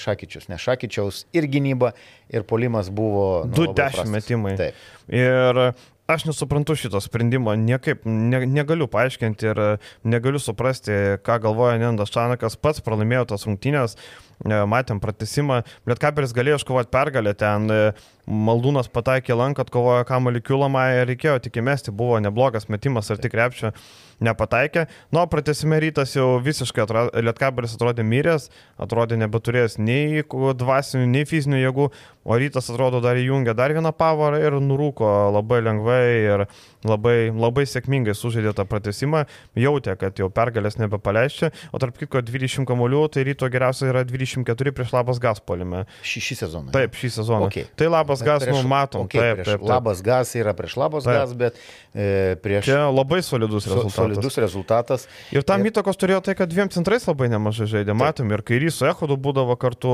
Šakyčius. 0.00 0.48
Nes 0.52 0.64
Šakyčiaus 0.64 1.24
ir 1.36 1.48
gynyba, 1.52 1.94
ir 2.32 2.46
polimas 2.48 2.92
buvo... 2.92 3.46
Nu, 3.48 3.70
2-10 3.74 4.12
metimai. 4.12 4.56
Taip. 4.60 4.80
Ir 5.12 5.62
aš 6.10 6.26
nesuprantu 6.26 6.74
šito 6.78 7.00
sprendimo, 7.02 7.54
niekaip 7.54 8.06
ne, 8.08 8.42
negaliu 8.50 8.88
paaiškinti 8.90 9.52
ir 9.52 9.62
negaliu 10.02 10.40
suprasti, 10.42 11.20
ką 11.26 11.38
galvoja 11.44 11.78
Nendas 11.80 12.12
Čanakas, 12.14 12.58
pats 12.58 12.82
pralaimėjo 12.84 13.28
tas 13.34 13.46
rungtynės, 13.46 13.96
matėm 14.44 15.00
pratesimą, 15.00 15.62
bet 15.84 16.00
Kaperis 16.00 16.32
galėjo 16.32 16.60
iškovoti 16.60 16.90
pergalę 16.90 17.34
ten, 17.34 17.70
e, 17.70 17.92
Maldūnas 18.30 18.86
pataikė 18.88 19.34
lanką, 19.34 19.64
atkovojo 19.66 20.04
kamalį 20.06 20.40
kilamą 20.46 20.84
ir 20.94 21.08
reikėjo 21.10 21.40
tik 21.42 21.56
įmesti, 21.58 21.90
buvo 21.90 22.20
neblogas 22.22 22.68
metimas 22.68 23.10
ar 23.10 23.18
tik 23.18 23.34
repšio 23.34 23.72
nepataikė. 24.20 24.86
Nu, 25.10 25.24
pratesime 25.26 25.80
rytas 25.80 26.12
jau 26.14 26.38
visiškai 26.44 26.84
Lietkabelis 27.24 27.74
atrodė 27.74 28.04
miręs, 28.06 28.50
atrodė 28.78 29.18
nebeturėjęs 29.18 29.78
nei 29.80 30.22
dvasinių, 30.22 31.08
nei 31.10 31.24
fizinių 31.26 31.62
jėgų, 31.64 31.88
o 32.24 32.38
rytas 32.38 32.68
atrodo 32.70 33.00
dar 33.02 33.18
įjungė 33.18 33.56
dar 33.56 33.72
vieną 33.74 33.90
pavarą 33.96 34.38
ir 34.38 34.58
nurūko 34.62 35.08
labai 35.34 35.62
lengvai 35.64 36.04
ir 36.20 36.44
labai, 36.86 37.16
labai 37.32 37.64
sėkmingai 37.66 38.14
sužaidė 38.14 38.52
tą 38.56 38.66
pratesimą, 38.68 39.24
jautė, 39.58 39.96
kad 39.98 40.20
jau 40.20 40.28
pergalės 40.30 40.78
nebepaleisčia, 40.78 41.50
o 41.72 41.80
tarp 41.82 41.98
kitko 41.98 42.22
20 42.22 42.68
kamolių, 42.68 43.06
tai 43.10 43.24
ryto 43.26 43.48
geriausia 43.50 43.88
yra 43.90 44.04
24 44.30 44.74
prieš 44.76 44.94
labas 44.96 45.22
gas 45.22 45.42
polime. 45.42 45.84
Šį, 46.06 46.24
šį 46.28 46.38
sezoną. 46.44 46.74
Taip, 46.74 46.98
šį 46.98 47.12
sezoną. 47.20 47.50
Okay. 47.50 47.68
Tai 47.78 47.90
labas 47.92 48.24
gas, 48.26 48.44
prieš, 48.44 48.60
nu, 48.60 48.70
matom. 48.70 49.06
Okay, 49.08 49.22
taip, 49.22 49.42
taip, 49.42 49.52
taip. 49.54 49.68
Labas 49.70 50.04
gas 50.04 50.34
yra 50.38 50.54
prieš 50.56 50.76
labas 50.80 51.08
taip. 51.08 51.18
gas, 51.20 51.34
bet 51.38 51.58
e, 51.94 52.36
prieš... 52.42 52.68
Čia 52.70 52.82
labai 52.90 53.22
solidus 53.26 53.68
rezultatas 53.70 54.20
solidus 54.20 54.38
rezultatas. 54.38 55.06
Ir 55.34 55.44
tam 55.46 55.64
ir... 55.64 55.70
įtakos 55.70 55.98
turėjo 56.00 56.20
tai, 56.26 56.34
kad 56.38 56.50
dviem 56.50 56.70
centrais 56.72 57.04
labai 57.08 57.30
nemažai 57.32 57.68
žaidė. 57.70 57.94
Matėm 57.98 58.32
ir 58.34 58.44
kairys 58.46 58.78
su 58.80 58.88
Ehodu 58.88 59.16
būdavo 59.20 59.56
kartu 59.60 59.92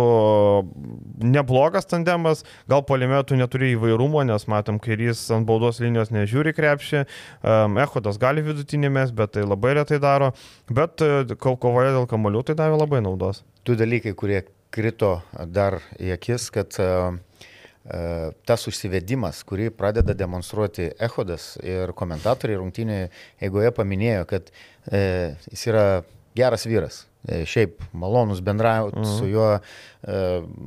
neblogas 1.23 1.89
tandemas, 1.91 2.45
gal 2.71 2.85
polimėtų 2.87 3.39
neturi 3.41 3.73
įvairumo, 3.75 4.25
nes 4.29 4.47
matėm, 4.51 4.81
kairys 4.83 5.25
ant 5.35 5.49
baudos 5.49 5.81
linijos 5.83 6.13
nežiūri 6.15 6.55
krepšį, 6.57 7.05
Ehodas 7.87 8.21
gali 8.23 8.45
vidutinėmis, 8.47 9.15
bet 9.17 9.37
tai 9.37 9.47
labai 9.47 9.77
retai 9.81 10.01
daro, 10.03 10.33
bet 10.71 11.05
e, 11.05 11.27
kovoje 11.37 11.93
dėl 11.97 12.09
kamolių 12.11 12.47
tai 12.47 12.59
davė 12.59 12.81
labai 12.83 13.05
naudos. 13.05 13.45
Du 13.67 13.75
dalykai, 13.75 14.15
kurie 14.15 14.45
krito 14.71 15.17
dar 15.51 15.81
į 15.99 16.13
akis, 16.15 16.51
kad 16.55 16.77
uh, 16.83 17.17
E, 17.87 17.99
tas 18.47 18.65
užsivedimas, 18.67 19.45
kurį 19.47 19.69
pradeda 19.79 20.15
demonstruoti 20.19 20.89
Ehodas 21.07 21.53
ir 21.63 21.93
komentatoriai 21.95 22.59
rungtynėje 22.59 23.11
eigoje 23.47 23.71
paminėjo, 23.77 24.25
kad 24.27 24.51
e, 24.91 25.37
jis 25.53 25.67
yra 25.71 25.85
geras 26.37 26.67
vyras. 26.67 27.05
E, 27.29 27.43
šiaip 27.47 27.81
malonus 27.93 28.41
bendrauti 28.41 28.99
mhm. 28.99 29.19
su 29.19 29.27
juo, 29.27 29.49
e, 29.57 30.19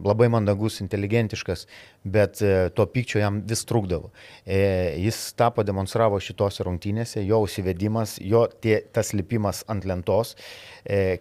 labai 0.06 0.28
mandagus, 0.30 0.82
inteligentiškas, 0.84 1.66
bet 2.04 2.42
e, 2.42 2.70
to 2.76 2.84
pykčio 2.86 3.22
jam 3.22 3.40
vis 3.48 3.64
trukdavo. 3.70 4.12
Jis 4.46 5.22
tą 5.40 5.50
pademonstravo 5.56 6.20
šitose 6.24 6.66
rungtynėse, 6.68 7.24
jo 7.24 7.40
užsivedimas, 7.46 8.18
jo 8.20 8.46
tie, 8.64 8.82
tas 8.96 9.14
lipimas 9.16 9.64
ant 9.72 9.88
lentos. 9.88 10.36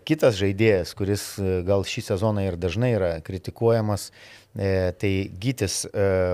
Kitas 0.09 0.39
žaidėjas, 0.39 0.95
kuris 0.99 1.25
gal 1.67 1.85
šį 1.87 2.05
sezoną 2.13 2.47
ir 2.47 2.59
dažnai 2.61 2.93
yra 2.97 3.11
kritikuojamas, 3.27 4.11
tai 4.55 5.13
Gytis 5.43 5.83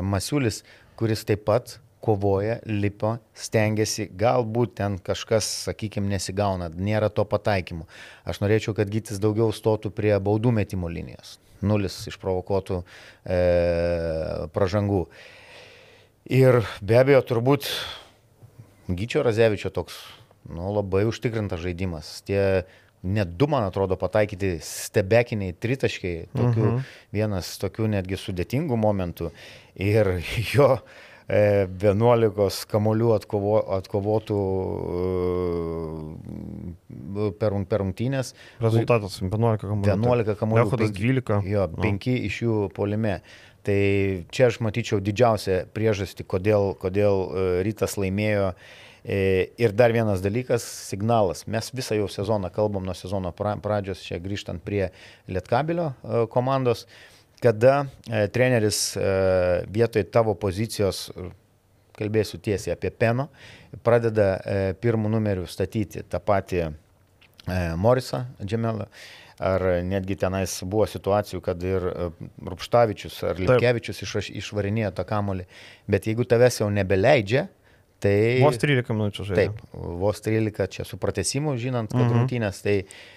Masiulis, 0.04 0.62
kuris 1.00 1.24
taip 1.28 1.44
pat 1.48 1.78
kovoja, 2.04 2.58
lipa, 2.68 3.16
stengiasi, 3.38 4.10
galbūt 4.20 4.74
ten 4.80 4.98
kažkas, 5.02 5.48
sakykime, 5.68 6.10
nesigauna, 6.12 6.68
nėra 6.68 7.08
to 7.08 7.24
pataikymo. 7.28 7.88
Aš 8.28 8.42
norėčiau, 8.44 8.76
kad 8.76 8.92
Gytis 8.92 9.22
daugiau 9.22 9.48
stotų 9.54 9.92
prie 9.94 10.12
baudų 10.20 10.52
metimo 10.52 10.90
linijos. 10.92 11.38
Nulis 11.64 11.96
išprovokuotų 12.10 12.82
e, 12.82 13.38
pražangų. 14.52 15.06
Ir 16.28 16.60
be 16.84 17.00
abejo, 17.00 17.22
turbūt 17.32 17.70
Gyčio 18.88 19.24
Razevičio 19.24 19.72
toks 19.72 19.96
nu, 20.48 20.68
labai 20.76 21.06
užtikrintas 21.08 21.62
žaidimas. 21.64 22.18
Tie 22.28 22.64
net 23.04 23.36
du, 23.36 23.48
man 23.48 23.66
atrodo, 23.68 23.96
pataikyti 24.00 24.58
stebekiniai 24.64 25.56
tritaškiai, 25.60 26.28
tokių, 26.32 26.60
uh 26.60 26.68
mhm. 26.68 26.76
-huh. 26.76 26.94
vienas 27.12 27.56
tokių 27.60 27.88
netgi 27.96 28.20
sudėtingų 28.20 28.76
momentų. 28.76 29.30
Ir 29.76 30.20
jo 30.54 30.78
11 31.28 32.66
kamolių 32.68 33.14
atkovo, 33.16 33.56
atkovotų 33.78 34.40
e, 37.24 37.30
per, 37.40 37.56
per 37.70 37.84
rungtynės. 37.84 38.34
Rezultatas 38.60 39.18
11 39.22 39.64
kamolių. 39.64 39.88
11 39.88 40.38
kamolių. 40.40 40.68
12. 41.00 41.40
Jo, 41.48 41.66
5 41.80 41.82
no. 41.82 42.16
iš 42.30 42.40
jų 42.44 42.60
polime. 42.76 43.18
Tai 43.64 43.80
čia 44.28 44.50
aš 44.50 44.60
matyčiau 44.60 45.00
didžiausią 45.00 45.62
priežastį, 45.72 46.26
kodėl, 46.28 46.74
kodėl 46.80 47.22
e, 47.24 47.46
rytas 47.64 47.96
laimėjo 47.96 48.52
E, 49.04 49.52
ir 49.60 49.72
dar 49.76 49.92
vienas 49.92 50.22
dalykas- 50.24 50.64
signalas. 50.90 51.44
Mes 51.46 51.70
visą 51.76 51.94
jau 51.94 52.08
sezoną 52.08 52.50
kalbam 52.50 52.84
nuo 52.84 52.94
sezono 52.94 53.32
pradžios, 53.36 54.00
čia 54.00 54.16
grįžtant 54.18 54.64
prie 54.64 54.90
Lietkabilio 55.28 55.92
e, 55.92 56.26
komandos, 56.26 56.86
kada 57.42 57.84
e, 58.06 58.26
treneris 58.34 58.82
vietoj 59.74 60.06
tavo 60.14 60.36
pozicijos, 60.38 61.08
kalbėsiu 61.94 62.40
tiesiai 62.42 62.74
apie 62.74 62.90
Peno, 62.90 63.28
pradeda 63.86 64.38
pirmų 64.82 65.10
numerių 65.14 65.44
statyti 65.50 66.02
tą 66.10 66.18
patį 66.22 66.64
Morisą 67.78 68.24
Džemelą. 68.42 68.88
Ar 69.42 69.62
netgi 69.82 70.14
tenais 70.14 70.60
buvo 70.62 70.84
situacijų, 70.86 71.40
kad 71.42 71.62
ir 71.66 71.84
e, 71.90 72.06
Rupštavičius 72.46 73.16
ar 73.26 73.40
Lipkevičius 73.42 74.04
iš, 74.06 74.30
išvarinėjo 74.30 74.92
tą 74.94 75.02
kamolį. 75.08 75.48
Bet 75.90 76.06
jeigu 76.06 76.22
tavęs 76.30 76.60
jau 76.60 76.68
nebeleidžia, 76.70 77.48
tai... 78.04 78.14
Vos 78.44 78.60
13 78.62 78.94
minučių 78.94 79.26
žaidė. 79.26 79.48
Taip, 79.48 79.74
vos 79.74 80.22
13 80.22 80.70
čia 80.76 80.86
su 80.86 81.00
pratesimu, 81.02 81.56
žinant, 81.58 81.90
kad 81.90 82.04
mhm. 82.04 82.14
rungtynės, 82.14 82.62
tai 82.62 82.76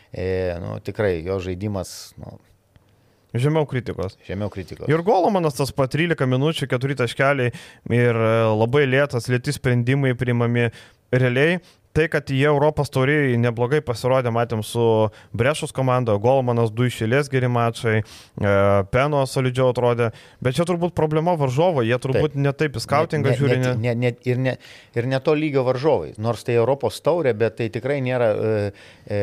e, 0.09 0.27
nu, 0.63 0.79
tikrai 0.81 1.19
jo 1.21 1.37
žaidimas 1.43 1.93
nu, 2.17 2.33
Žemiau 3.35 3.67
kritikos. 3.67 4.15
Žemiau 4.27 4.51
kritikos. 4.53 4.87
Ir 4.87 5.03
Golomanas 5.03 5.57
tas 5.57 5.73
pat 5.75 5.91
13 5.91 6.29
minučių, 6.31 6.69
4 6.71 6.99
taškeliai 7.03 7.51
ir 7.51 8.21
e, 8.21 8.29
labai 8.55 8.85
lėtas, 8.87 9.27
lėti 9.31 9.55
sprendimai 9.55 10.15
priimami. 10.17 10.69
Realiai 11.07 11.61
tai, 11.97 12.05
kad 12.11 12.29
jie 12.29 12.45
Europos 12.45 12.91
tauriai 12.93 13.37
neblogai 13.41 13.79
pasirodė, 13.85 14.29
matėm 14.33 14.61
su 14.65 14.83
Brešos 15.37 15.73
komanda, 15.73 16.13
Golmanas 16.21 16.69
du 16.73 16.85
išėlės 16.85 17.29
geri 17.33 17.49
mačai, 17.49 18.01
e, 18.03 18.51
Peno 18.93 19.23
solidžiau 19.29 19.71
atrodė, 19.73 20.11
bet 20.43 20.57
čia 20.57 20.67
turbūt 20.69 20.93
problema 20.97 21.33
varžovo, 21.39 21.81
jie 21.85 21.97
turbūt 22.03 22.35
taip. 22.35 22.43
netaip 22.47 22.77
į 22.77 22.83
skautingą 22.85 23.33
žiūri. 23.39 23.59
Ne, 23.63 23.73
ne, 23.81 23.95
ne, 24.03 24.13
ir, 24.29 24.41
ne, 24.45 24.55
ir 24.93 25.09
ne 25.09 25.21
to 25.25 25.33
lygio 25.37 25.65
varžovai, 25.67 26.13
nors 26.21 26.45
tai 26.45 26.59
Europos 26.59 27.01
taurė, 27.01 27.33
bet 27.37 27.57
tai 27.61 27.71
tikrai 27.73 27.97
nėra 28.05 28.29
e, 28.29 28.55
e, 29.09 29.21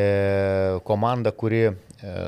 komanda, 0.89 1.31
kuri 1.31 1.69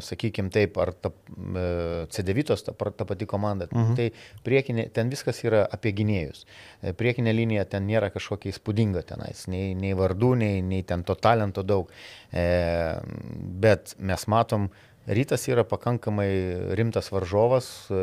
sakykime 0.04 0.50
taip, 0.52 0.76
ar 0.80 0.92
ta, 0.94 1.10
e, 1.10 2.06
C9, 2.12 2.44
ta, 2.64 2.90
ta 2.90 3.06
pati 3.08 3.28
komanda, 3.28 3.68
mhm. 3.70 3.96
tai 3.98 4.08
priekinė, 4.46 4.88
ten 4.94 5.10
viskas 5.12 5.42
yra 5.44 5.64
apie 5.72 5.92
gynėjus. 5.96 6.44
E, 6.80 6.94
priekinė 6.96 7.34
linija 7.36 7.66
ten 7.70 7.86
nėra 7.88 8.10
kažkokia 8.14 8.52
įspūdinga 8.54 9.04
tenais, 9.08 9.46
nei, 9.52 9.74
nei 9.78 9.94
vardų, 9.98 10.32
nei, 10.42 10.62
nei 10.64 10.86
ten 10.86 11.04
to 11.06 11.16
talento 11.18 11.64
daug. 11.66 11.92
E, 12.32 12.46
bet 13.66 13.96
mes 13.98 14.26
matom, 14.32 14.70
rytas 15.06 15.46
yra 15.50 15.66
pakankamai 15.68 16.30
rimtas 16.78 17.12
varžovas 17.14 17.70
e, 17.90 18.00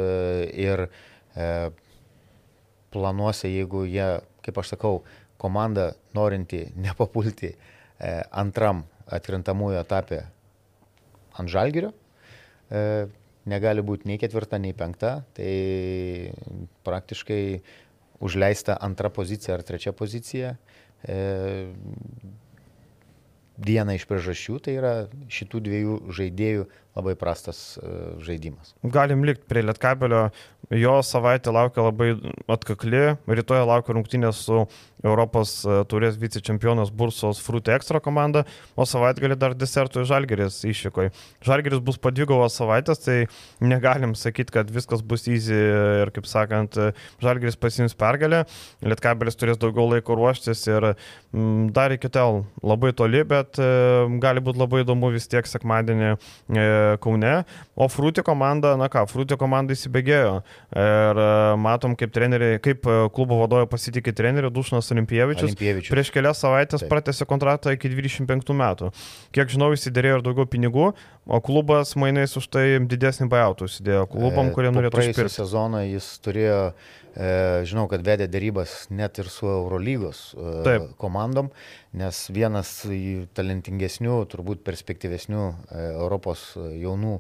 ir 0.68 0.88
e, 0.88 1.50
planuose, 2.94 3.50
jeigu 3.50 3.88
jie, 3.90 4.08
kaip 4.46 4.62
aš 4.62 4.76
sakau, 4.76 5.02
komanda 5.42 5.92
norinti 6.16 6.68
nepapulti 6.80 7.54
e, 7.54 7.58
antram 8.32 8.86
atkrintamųjų 9.12 9.82
etapė 9.82 10.22
ant 11.40 11.52
žalgerio. 11.52 11.94
E, 12.70 13.06
negali 13.50 13.84
būti 13.86 14.10
nei 14.10 14.20
ketvirta, 14.22 14.60
nei 14.62 14.76
penkta. 14.78 15.18
Tai 15.38 15.54
praktiškai 16.88 17.44
užleista 18.24 18.78
antra 18.82 19.12
pozicija 19.14 19.58
ar 19.58 19.66
trečia 19.68 19.94
pozicija. 19.96 20.56
E, 21.04 21.18
viena 23.58 23.94
iš 23.94 24.06
priežasčių 24.10 24.58
tai 24.64 24.78
yra 24.80 24.94
šitų 25.32 25.62
dviejų 25.68 25.98
žaidėjų 26.18 26.66
labai 26.98 27.14
prastas 27.20 27.60
e, 27.78 27.92
žaidimas. 28.26 28.74
Galim 28.96 29.26
likti 29.28 29.46
prie 29.50 29.64
Lietkabelio, 29.66 30.24
jo 30.74 30.96
savaitė 31.06 31.54
laukia 31.54 31.88
labai 31.90 32.14
atkakli, 32.52 33.04
rytoj 33.28 33.66
laukia 33.70 33.98
rungtynės 33.98 34.44
su 34.48 34.64
Europos 35.04 35.56
e, 35.66 35.80
turės 35.92 36.18
vicečempionas 36.20 36.92
Bursos 36.94 37.42
Fruit 37.44 37.68
Extra 37.76 38.02
komanda, 38.04 38.46
o 38.76 38.88
savaitgalį 38.88 39.38
dar 39.40 39.56
desertų 39.58 40.06
Žalgeris 40.10 40.62
iššykoj. 40.70 41.12
Žalgeris 41.46 41.84
bus 41.84 42.00
padvigavos 42.02 42.56
savaitės, 42.60 43.04
tai 43.04 43.18
negalim 43.64 44.16
sakyti, 44.20 44.56
kad 44.56 44.72
viskas 44.74 45.04
bus 45.06 45.28
easy 45.28 45.58
ir, 45.58 46.14
kaip 46.16 46.28
sakant, 46.30 46.80
Žalgeris 47.24 47.60
pasims 47.60 47.98
pergalę, 48.00 48.44
Lietkabelis 48.84 49.38
turės 49.40 49.60
daugiau 49.62 49.90
laiko 49.92 50.18
ruoštis 50.18 50.66
ir 50.70 50.90
mm, 50.94 51.72
dar 51.76 51.94
iki 51.96 52.12
tol 52.14 52.44
labai 52.64 52.94
toli, 52.98 53.24
bet 53.28 53.60
e, 53.62 53.70
gali 54.24 54.44
būti 54.44 54.62
labai 54.62 54.84
įdomu 54.84 55.12
vis 55.14 55.28
tiek 55.32 55.48
sekmadienį 55.50 56.16
Kaune, 57.04 57.34
o 57.76 57.88
Frūti 57.92 58.24
komanda, 58.26 58.74
na 58.80 58.90
ką, 58.92 59.06
Frūti 59.10 59.38
komanda 59.40 59.76
įsibėgėjo. 59.76 60.36
Ir 60.74 61.22
e, 61.24 61.30
matom, 61.62 61.98
kaip, 62.00 62.14
treneri, 62.16 62.56
kaip 62.64 62.88
e, 62.88 62.98
klubo 63.14 63.40
vadovo 63.42 63.68
pasitikė 63.70 64.14
trenerių 64.16 64.52
Dušnas 64.54 64.93
Olimpievičius. 64.94 65.52
Olimpievičius. 65.52 65.94
Prieš 65.94 66.14
kelias 66.16 66.42
savaitės 66.44 66.86
pratęsė 66.90 67.28
kontraktą 67.30 67.76
iki 67.76 67.92
25 67.92 68.56
metų. 68.64 68.94
Kiek 69.36 69.54
žinau, 69.54 69.74
įsidėrėjo 69.76 70.22
ir 70.22 70.26
daugiau 70.26 70.50
pinigų, 70.50 70.90
o 71.26 71.44
klubas 71.44 71.96
mainais 72.00 72.38
už 72.40 72.50
tai 72.54 72.66
didesnį 72.80 73.30
buyoutų 73.34 73.70
įsidėjo 73.70 74.10
klubam, 74.16 74.52
e, 74.52 74.58
kurie 74.58 74.74
norėtų 74.74 75.02
išpirkti. 75.04 75.24
Praėjusią 75.24 75.44
sezoną 75.44 75.86
jis 75.92 76.12
turėjo 76.24 76.60
Žinau, 77.14 77.86
kad 77.92 78.02
vedė 78.02 78.26
darybas 78.26 78.88
net 78.90 79.20
ir 79.22 79.28
su 79.30 79.46
Eurolygos 79.46 80.32
Taip. 80.66 80.88
komandom, 80.98 81.52
nes 81.94 82.24
vienas 82.34 82.72
talentingesnių, 83.38 84.16
turbūt 84.32 84.64
perspektyvesnių 84.66 85.44
Europos 85.94 86.56
jaunų 86.58 87.20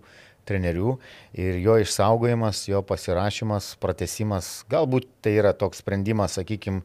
trenerių 0.49 0.95
ir 1.39 1.59
jo 1.61 1.78
išsaugojimas, 1.84 2.65
jo 2.71 2.82
pasirašymas, 2.84 3.76
pratesimas, 3.80 4.63
galbūt 4.71 5.05
tai 5.24 5.38
yra 5.38 5.53
toks 5.55 5.84
sprendimas, 5.84 6.39
sakykime, 6.39 6.82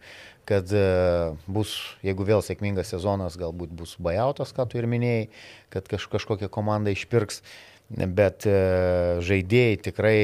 kad 0.48 0.70
bus, 1.44 1.74
jeigu 2.00 2.24
vėl 2.24 2.40
sėkmingas 2.44 2.94
sezonas, 2.94 3.36
galbūt 3.40 3.74
bus 3.76 3.96
bajautas, 4.00 4.54
ką 4.56 4.64
tu 4.70 4.80
ir 4.80 4.88
minėjai, 4.88 5.26
kad 5.74 5.90
kaž, 5.90 6.08
kažkokia 6.08 6.48
komanda 6.52 6.94
išpirks, 6.94 7.42
bet 7.88 8.48
žaidėjai 9.28 9.76
tikrai 9.84 10.18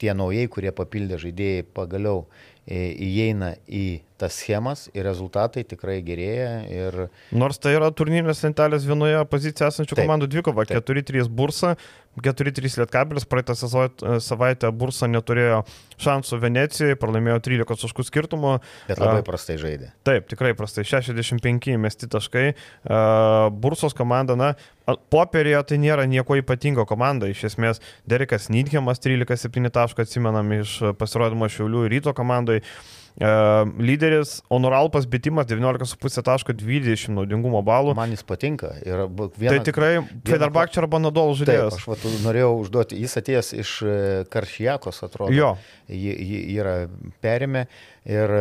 tie 0.00 0.14
naujai, 0.16 0.48
kurie 0.50 0.72
papildė 0.74 1.18
žaidėjai, 1.22 1.66
pagaliau 1.76 2.24
e, 2.66 2.90
įeina 3.06 3.54
į 3.68 4.00
tas 4.20 4.36
schemas 4.38 4.86
ir 4.94 5.04
rezultatai 5.08 5.64
tikrai 5.66 5.98
gerėja. 6.06 6.52
Ir... 6.70 6.98
Nors 7.34 7.58
tai 7.58 7.74
yra 7.74 7.90
turnyrinės 7.94 8.44
lentelės 8.46 8.86
vienoje 8.86 9.18
pozicijoje 9.30 9.72
esančių 9.72 9.96
taip, 9.96 10.04
komandų 10.04 10.30
dvikova, 10.30 10.66
4-3 10.70 11.26
bursa, 11.34 11.74
4-3 12.22 12.78
Lietkabelis, 12.78 13.26
praeitą 13.26 13.56
savaitę 14.22 14.70
bursa 14.70 15.08
neturėjo 15.10 15.64
šansų 16.04 16.38
Venecijai, 16.44 16.98
pralaimėjo 17.00 17.40
13 17.48 17.84
taškų 17.86 18.06
skirtumo. 18.06 18.54
Bet 18.86 19.02
labai 19.02 19.24
prastai 19.26 19.58
žaidė. 19.58 19.90
Taip, 20.06 20.30
tikrai 20.30 20.54
prastai, 20.58 20.86
65 20.86 21.74
mesti 21.82 22.10
taškai. 22.14 22.46
Bursos 23.58 23.98
komanda, 23.98 24.38
na, 24.38 24.54
popierėje 25.10 25.62
tai 25.72 25.80
nėra 25.82 26.06
nieko 26.10 26.38
ypatingo 26.38 26.86
komanda, 26.86 27.30
iš 27.30 27.48
esmės 27.50 27.82
Derekas 28.06 28.46
Nidhemas 28.52 29.02
13-7 29.02 29.74
taškų 29.74 30.06
atsimenam 30.06 30.54
iš 30.60 30.78
pasirodymo 31.00 31.50
Šiaulių 31.50 31.88
ryto 31.90 32.14
komandai. 32.14 32.60
E, 33.14 33.30
lyderis 33.78 34.40
Honoralpas 34.50 35.06
bitimas 35.06 35.46
19,5 35.46 36.22
taško 36.26 36.56
20 36.58 37.14
naudingumo 37.14 37.60
balų. 37.66 37.94
Man 37.94 38.14
jis 38.14 38.24
patinka. 38.26 38.72
Viena, 38.82 39.54
tai 39.54 39.60
tikrai 39.68 39.92
Federbakčia 40.26 40.82
arba 40.82 40.98
Nadol 41.02 41.36
žaidėjas. 41.38 41.76
Taip, 41.76 41.82
aš 41.82 41.88
vat, 41.92 42.06
norėjau 42.26 42.52
užduoti, 42.64 42.98
jis 43.04 43.18
atėjęs 43.22 43.52
iš 43.62 43.74
Karšijakos, 44.34 45.02
atrodo. 45.06 45.34
Jo. 45.34 45.54
Jį, 45.86 46.14
jį 46.14 46.40
yra 46.58 46.76
perėmė 47.22 47.66
ir 48.10 48.38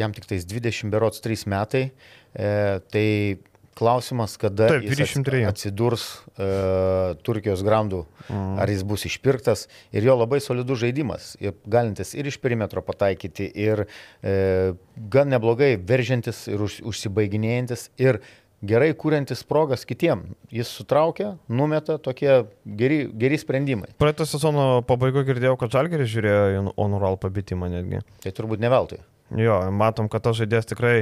jam 0.00 0.16
tik 0.16 0.26
tais 0.32 0.46
20 0.48 0.90
berots 0.90 1.22
3 1.22 1.46
metai. 1.52 1.84
E, 2.36 2.50
tai 2.92 3.06
Klausimas, 3.76 4.38
kada 4.40 4.70
Taip, 4.70 4.86
jis 4.88 5.18
atsidurs 5.50 6.06
uh, 6.38 7.12
Turkijos 7.26 7.60
grandų, 7.66 8.06
mm. 8.24 8.54
ar 8.62 8.72
jis 8.72 8.84
bus 8.88 9.04
išpirktas. 9.04 9.66
Ir 9.92 10.06
jo 10.08 10.14
labai 10.16 10.38
solidus 10.40 10.80
žaidimas, 10.80 11.34
ir 11.44 11.52
galintis 11.68 12.14
ir 12.16 12.30
iš 12.30 12.38
perimetro 12.40 12.80
pataikyti, 12.80 13.50
ir 13.52 13.84
uh, 13.84 14.72
gan 15.12 15.28
neblogai 15.28 15.74
veržiantis 15.76 16.46
ir 16.48 16.64
už, 16.64 16.78
užsibaiginėjantis, 16.88 17.90
ir 18.00 18.22
gerai 18.64 18.94
kūrintis 18.96 19.44
progas 19.44 19.84
kitiem. 19.88 20.24
Jis 20.52 20.70
sutraukia, 20.72 21.34
numeta 21.48 21.98
tokie 22.00 22.46
geri, 22.64 23.02
geri 23.12 23.40
sprendimai. 23.40 23.92
Praeitą 24.00 24.24
sezono 24.28 24.80
pabaigoje 24.88 25.28
girdėjau, 25.34 25.58
kad 25.60 25.76
Žalgeris 25.76 26.08
žiūrėjo 26.14 26.48
į 26.54 26.64
Onural 26.80 27.20
pabitimą 27.20 27.68
netgi. 27.76 28.00
Tai 28.24 28.34
turbūt 28.40 28.64
ne 28.64 28.72
veltui. 28.72 29.02
Jo, 29.34 29.56
matom, 29.74 30.06
kad 30.06 30.22
tas 30.22 30.36
žaidėjas 30.38 30.68
tikrai 30.70 31.00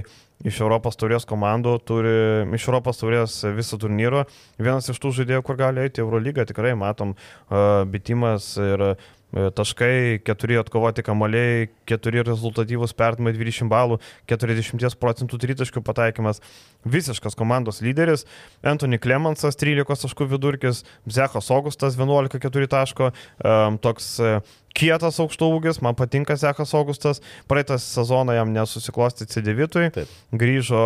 iš 0.48 0.62
Europos 0.64 0.96
taurės 0.96 1.26
komandų 1.28 1.74
turi, 1.84 2.14
iš 2.56 2.68
Europos 2.70 3.02
taurės 3.02 3.36
visą 3.52 3.76
turnyrą. 3.80 4.24
Vienas 4.56 4.88
iš 4.88 5.00
tų 5.02 5.12
žaidėjų, 5.18 5.42
kur 5.44 5.58
gali 5.60 5.84
eiti 5.84 6.00
Eurolygą, 6.00 6.46
tikrai 6.48 6.72
matom 6.78 7.12
uh, 7.12 7.84
bitimas 7.88 8.54
ir 8.56 8.86
uh, 8.94 9.12
taškai, 9.34 10.22
4 10.24 10.58
atkovoti 10.62 11.04
kamaliai, 11.04 11.68
4 11.90 12.24
rezultatyvus 12.24 12.94
perdimai 12.96 13.34
20 13.36 13.68
balų, 13.68 13.98
40 14.30 14.96
procentų 15.00 15.40
tritaškių 15.42 15.82
pataikymas. 15.84 16.40
Visiškas 16.84 17.36
komandos 17.36 17.82
lyderis. 17.84 18.24
Anthony 18.62 19.00
Clemensas 19.02 19.58
13 19.60 20.06
taškų 20.06 20.28
vidurkis, 20.32 20.84
Zechas 21.04 21.50
Augustas 21.50 21.98
11-4 21.98 22.70
taško. 22.70 23.10
Um, 23.44 23.80
toks 23.82 24.14
kietas 24.74 25.20
aukšto 25.22 25.48
ūgis, 25.54 25.80
man 25.84 25.96
patinka 25.98 26.36
Zekas 26.38 26.74
Augustas, 26.74 27.22
praeitą 27.50 27.78
sezoną 27.80 28.34
jam 28.36 28.52
nesusiklosti 28.54 29.28
C9, 29.30 30.04
grįžo 30.34 30.82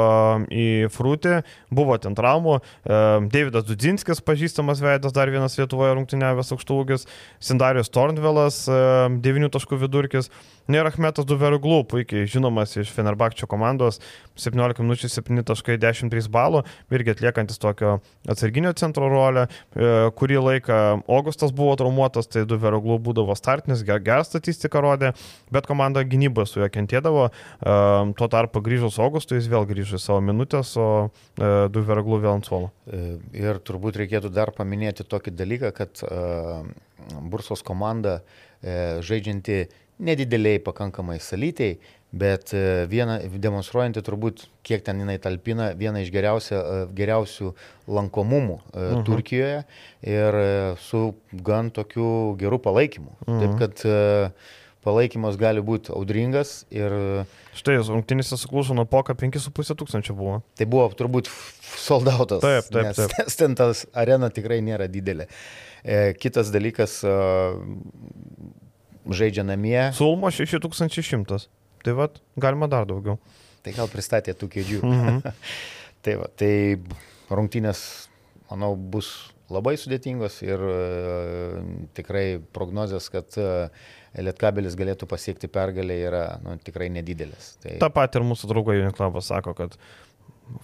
į 0.53 0.68
Frūtį, 0.93 1.41
buvo 1.74 1.97
ten 2.03 2.16
traumų, 2.18 2.59
e, 2.61 3.01
Davidas 3.32 3.66
Dudzinskis, 3.68 4.22
pažįstamas 4.24 4.82
veidas, 4.84 5.16
dar 5.16 5.32
vienas 5.32 5.57
Lietuvoje 5.59 5.97
rungtyniavęs 5.97 6.53
aukšto 6.57 6.78
ūgis, 6.82 7.09
Sindarius 7.41 7.91
Tornvelas, 7.95 8.66
9 8.68 9.53
taškų 9.57 9.80
vidurkis, 9.86 10.30
Nėra 10.69 10.91
Ahmetas 10.93 11.25
Duverglų, 11.25 11.79
puikiai 11.89 12.27
žinomas 12.29 12.75
iš 12.77 12.91
Fenerbakčio 12.93 13.47
komandos, 13.49 14.03
17 14.37 14.83
minučių 14.85 15.09
7.13 15.09 16.29
balų, 16.29 16.61
irgi 16.93 17.14
atliekantis 17.14 17.57
tokio 17.62 17.95
atsarginio 18.29 18.75
centro 18.77 19.09
rolę, 19.09 19.47
e, 19.49 19.89
kurį 20.21 20.37
laiką 20.45 20.81
Augustas 21.09 21.55
buvo 21.57 21.73
traumuotas, 21.81 22.29
tai 22.29 22.43
Duverglų 22.45 22.99
būdavo 23.07 23.33
startinis, 23.39 23.81
gerą 23.81 24.21
statistiką 24.29 24.85
rodė, 24.85 25.14
bet 25.49 25.64
komanda 25.71 26.05
gynyba 26.05 26.45
su 26.45 26.61
juo 26.61 26.69
kentėdavo, 26.69 27.31
e, 27.33 27.81
tuo 28.21 28.29
tarpu 28.29 28.61
grįžus 28.61 29.01
Augustui 29.01 29.41
jis 29.41 29.49
vėl 29.49 29.64
grįžo 29.73 29.97
į 29.97 30.05
savo 30.05 30.21
minutės, 30.21 30.75
o 30.77 31.09
e, 31.09 31.73
Duverglų 31.73 32.21
vėl 32.27 32.35
ant 32.35 32.53
suolo. 32.53 32.75
Ir 33.33 33.64
turbūt 33.64 33.97
reikėtų 34.05 34.29
dar 34.37 34.53
paminėti 34.53 35.09
tokį 35.09 35.33
dalyką, 35.33 35.73
kad 35.73 36.05
Bursos 37.25 37.64
komanda 37.64 38.19
žaidžianti 38.61 39.62
nedideliai 39.99 40.59
pakankamai 40.63 41.19
salytei, 41.23 41.79
bet 42.13 42.55
e, 42.57 42.87
viena, 42.89 43.19
demonstruojanti 43.21 44.01
turbūt, 44.05 44.47
kiek 44.65 44.85
ten 44.87 45.03
jinai 45.03 45.19
talpina, 45.21 45.73
viena 45.77 46.01
iš 46.01 46.13
e, 46.15 46.87
geriausių 46.97 47.51
lankomumų 47.99 48.57
e. 48.59 48.79
Mhm. 48.79 49.03
Turkijoje 49.09 49.59
ir 50.09 50.39
su 50.81 51.03
gan 51.33 51.71
tokiu 51.75 52.37
geru 52.41 52.59
palaikymu. 52.59 53.13
-huh. 53.27 53.41
Taip 53.41 53.51
Mhm. 53.51 53.59
kad 53.59 54.33
palaikymas 54.85 55.37
gali 55.37 55.61
būti 55.61 55.93
audringas 55.93 56.65
ir... 56.71 56.93
Štai, 57.59 57.77
rungtynėse 57.83 58.39
suklūžo 58.39 58.75
nuo 58.75 58.85
poka 58.87 59.13
5,5 59.19 59.75
tūkstančio 59.75 60.15
buvo. 60.15 60.43
Tai 60.57 60.67
buvo 60.67 60.89
turbūt 60.95 61.29
soldautas. 61.77 62.41
Taip, 62.41 62.71
taip, 62.71 62.95
taip. 62.95 63.11
Nes 63.19 63.37
ten 63.41 63.55
tas 63.59 63.87
arena 63.93 64.31
tikrai 64.31 64.61
nėra 64.63 64.87
didelė. 64.89 65.27
Kitas 66.19 66.51
dalykas, 66.55 67.03
žaidžia 69.09 69.45
namie. 69.47 69.79
Sulmo 69.97 70.31
6100. 70.33 71.49
Tai 71.85 71.95
vad, 71.97 72.21
galima 72.37 72.69
dar 72.71 72.89
daugiau. 72.89 73.19
Tai 73.65 73.75
gal 73.77 73.91
pristatė 73.93 74.35
tų 74.39 74.51
kėdžių. 74.55 74.83
Mhm. 74.85 75.19
tai, 76.05 76.19
va, 76.21 76.29
tai 76.39 76.53
rungtynės, 77.31 77.83
manau, 78.51 78.75
bus 78.77 79.13
labai 79.53 79.77
sudėtingos 79.81 80.41
ir 80.45 80.61
e, 80.61 80.75
tikrai 81.97 82.27
prognozijas, 82.55 83.09
kad 83.13 83.39
e, 83.41 83.49
Lietkabelis 84.19 84.77
galėtų 84.79 85.09
pasiekti 85.09 85.51
pergalę 85.53 85.97
yra 86.09 86.23
nu, 86.43 86.57
tikrai 86.65 86.89
nedidelis. 86.93 87.55
Tai... 87.63 87.77
Ta 87.83 87.91
pat 87.93 88.17
ir 88.19 88.25
mūsų 88.27 88.51
draugai 88.51 88.79
Uniklabas 88.83 89.29
sako, 89.31 89.55
kad 89.57 89.77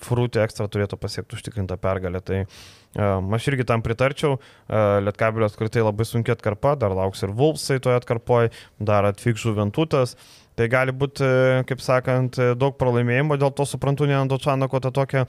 Frūtė 0.04 0.44
ekstra 0.44 0.68
turėtų 0.70 0.98
pasiekti 1.00 1.38
užtikrintą 1.38 1.76
pergalę. 1.80 2.20
Tai 2.24 2.44
um, 2.44 3.34
aš 3.36 3.50
irgi 3.52 3.66
tam 3.68 3.84
pritarčiau. 3.84 4.38
Uh, 4.38 5.00
Lietkabelio 5.04 5.48
apskritai 5.48 5.84
labai 5.84 6.06
sunkiai 6.08 6.36
atkarpa, 6.36 6.76
dar 6.80 6.94
lauks 6.96 7.24
ir 7.26 7.34
Vulfsai 7.34 7.80
toje 7.84 8.00
atkarpoje, 8.00 8.52
dar 8.80 9.10
atvyks 9.10 9.44
Žuventutas. 9.44 10.16
Tai 10.54 10.68
gali 10.70 10.92
būti, 10.94 11.26
kaip 11.66 11.80
sakant, 11.82 12.36
daug 12.54 12.76
pralaimėjimo, 12.78 13.34
dėl 13.42 13.50
to 13.58 13.64
suprantu 13.66 14.06
Nenando 14.06 14.36
Čanako 14.38 14.78
tą 14.84 14.92
tokią 14.94 15.24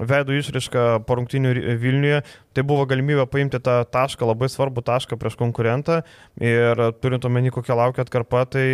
veidų 0.00 0.38
išrišką 0.40 0.84
po 1.04 1.18
rungtinių 1.18 1.52
Vilniuje. 1.82 2.22
Tai 2.56 2.64
buvo 2.64 2.86
galimybė 2.88 3.26
paimti 3.28 3.60
tą 3.60 3.82
tašką, 3.92 4.24
labai 4.30 4.48
svarbų 4.48 4.80
tašką 4.88 5.20
prieš 5.20 5.36
konkurentą 5.40 6.00
ir 6.40 6.80
turint 7.04 7.28
omeny, 7.28 7.52
kokia 7.52 7.76
laukia 7.76 8.06
atkarpa, 8.06 8.46
tai 8.48 8.64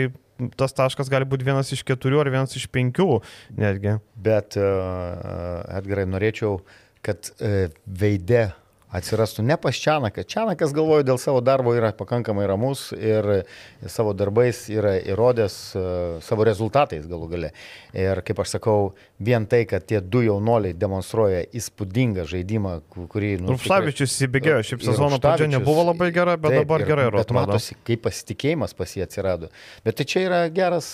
tas 0.59 0.77
taškas 0.77 1.11
gali 1.13 1.29
būti 1.29 1.47
vienas 1.47 1.73
iš 1.75 1.85
keturių 1.87 2.23
ar 2.23 2.33
vienas 2.35 2.57
iš 2.59 2.69
penkių 2.73 3.21
netgi. 3.57 3.97
Bet, 4.17 4.59
uh, 4.61 5.65
Edgarai, 5.79 6.07
norėčiau, 6.11 6.61
kad 7.07 7.31
uh, 7.37 7.67
veide 7.87 8.49
atsirastų 8.97 9.45
ne 9.47 9.57
pas 9.61 9.77
Čianaką. 9.77 10.25
Čianakas, 10.29 10.73
galvoju, 10.77 11.05
dėl 11.07 11.21
savo 11.21 11.43
darbo 11.45 11.75
yra 11.77 11.93
pakankamai 11.97 12.47
ramus 12.49 12.89
ir 12.97 13.47
savo 13.93 14.15
darbais 14.17 14.65
yra 14.73 14.97
įrodęs 15.01 15.57
uh, 15.77 15.85
savo 16.25 16.47
rezultatais 16.49 17.07
galų 17.09 17.29
gale. 17.33 17.53
Ir 17.97 18.23
kaip 18.27 18.41
aš 18.43 18.57
sakau, 18.57 18.95
vien 19.23 19.47
tai, 19.49 19.65
kad 19.69 19.85
tie 19.89 20.01
du 20.01 20.23
jaunoliai 20.25 20.77
demonstruoja 20.77 21.45
įspūdingą 21.57 22.27
žaidimą, 22.29 22.75
kurį... 23.13 23.33
Nu, 23.43 23.55
Rupštavičius 23.55 24.13
įsibėgėjo, 24.13 24.63
šiaip 24.71 24.85
sezono 24.87 25.21
pradžia 25.23 25.49
nebuvo 25.51 25.87
labai 25.91 26.11
gera, 26.15 26.37
bet 26.41 26.57
taip, 26.57 26.67
dabar 26.67 26.85
ir, 26.85 26.91
gerai 26.91 27.09
atrodo. 27.11 27.37
Matosi, 27.37 27.77
kaip 27.87 28.05
pasitikėjimas 28.07 28.77
pas 28.77 28.97
jį 28.97 29.05
atsirado. 29.07 29.51
Bet 29.87 30.01
tai 30.01 30.09
čia 30.09 30.25
yra 30.27 30.41
geras, 30.53 30.91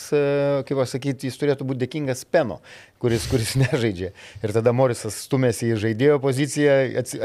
kaip 0.68 0.82
aš 0.84 0.96
sakyti, 0.96 1.30
jis 1.30 1.38
turėtų 1.40 1.66
būti 1.68 1.84
dėkingas 1.84 2.26
Peno, 2.32 2.60
kuris, 3.02 3.26
kuris 3.30 3.54
nežaidžia. 3.62 4.12
Ir 4.44 4.54
tada 4.54 4.72
Morisas 4.76 5.16
stumėsi 5.26 5.72
į 5.72 5.78
žaidėjo 5.82 6.18
poziciją, 6.22 6.76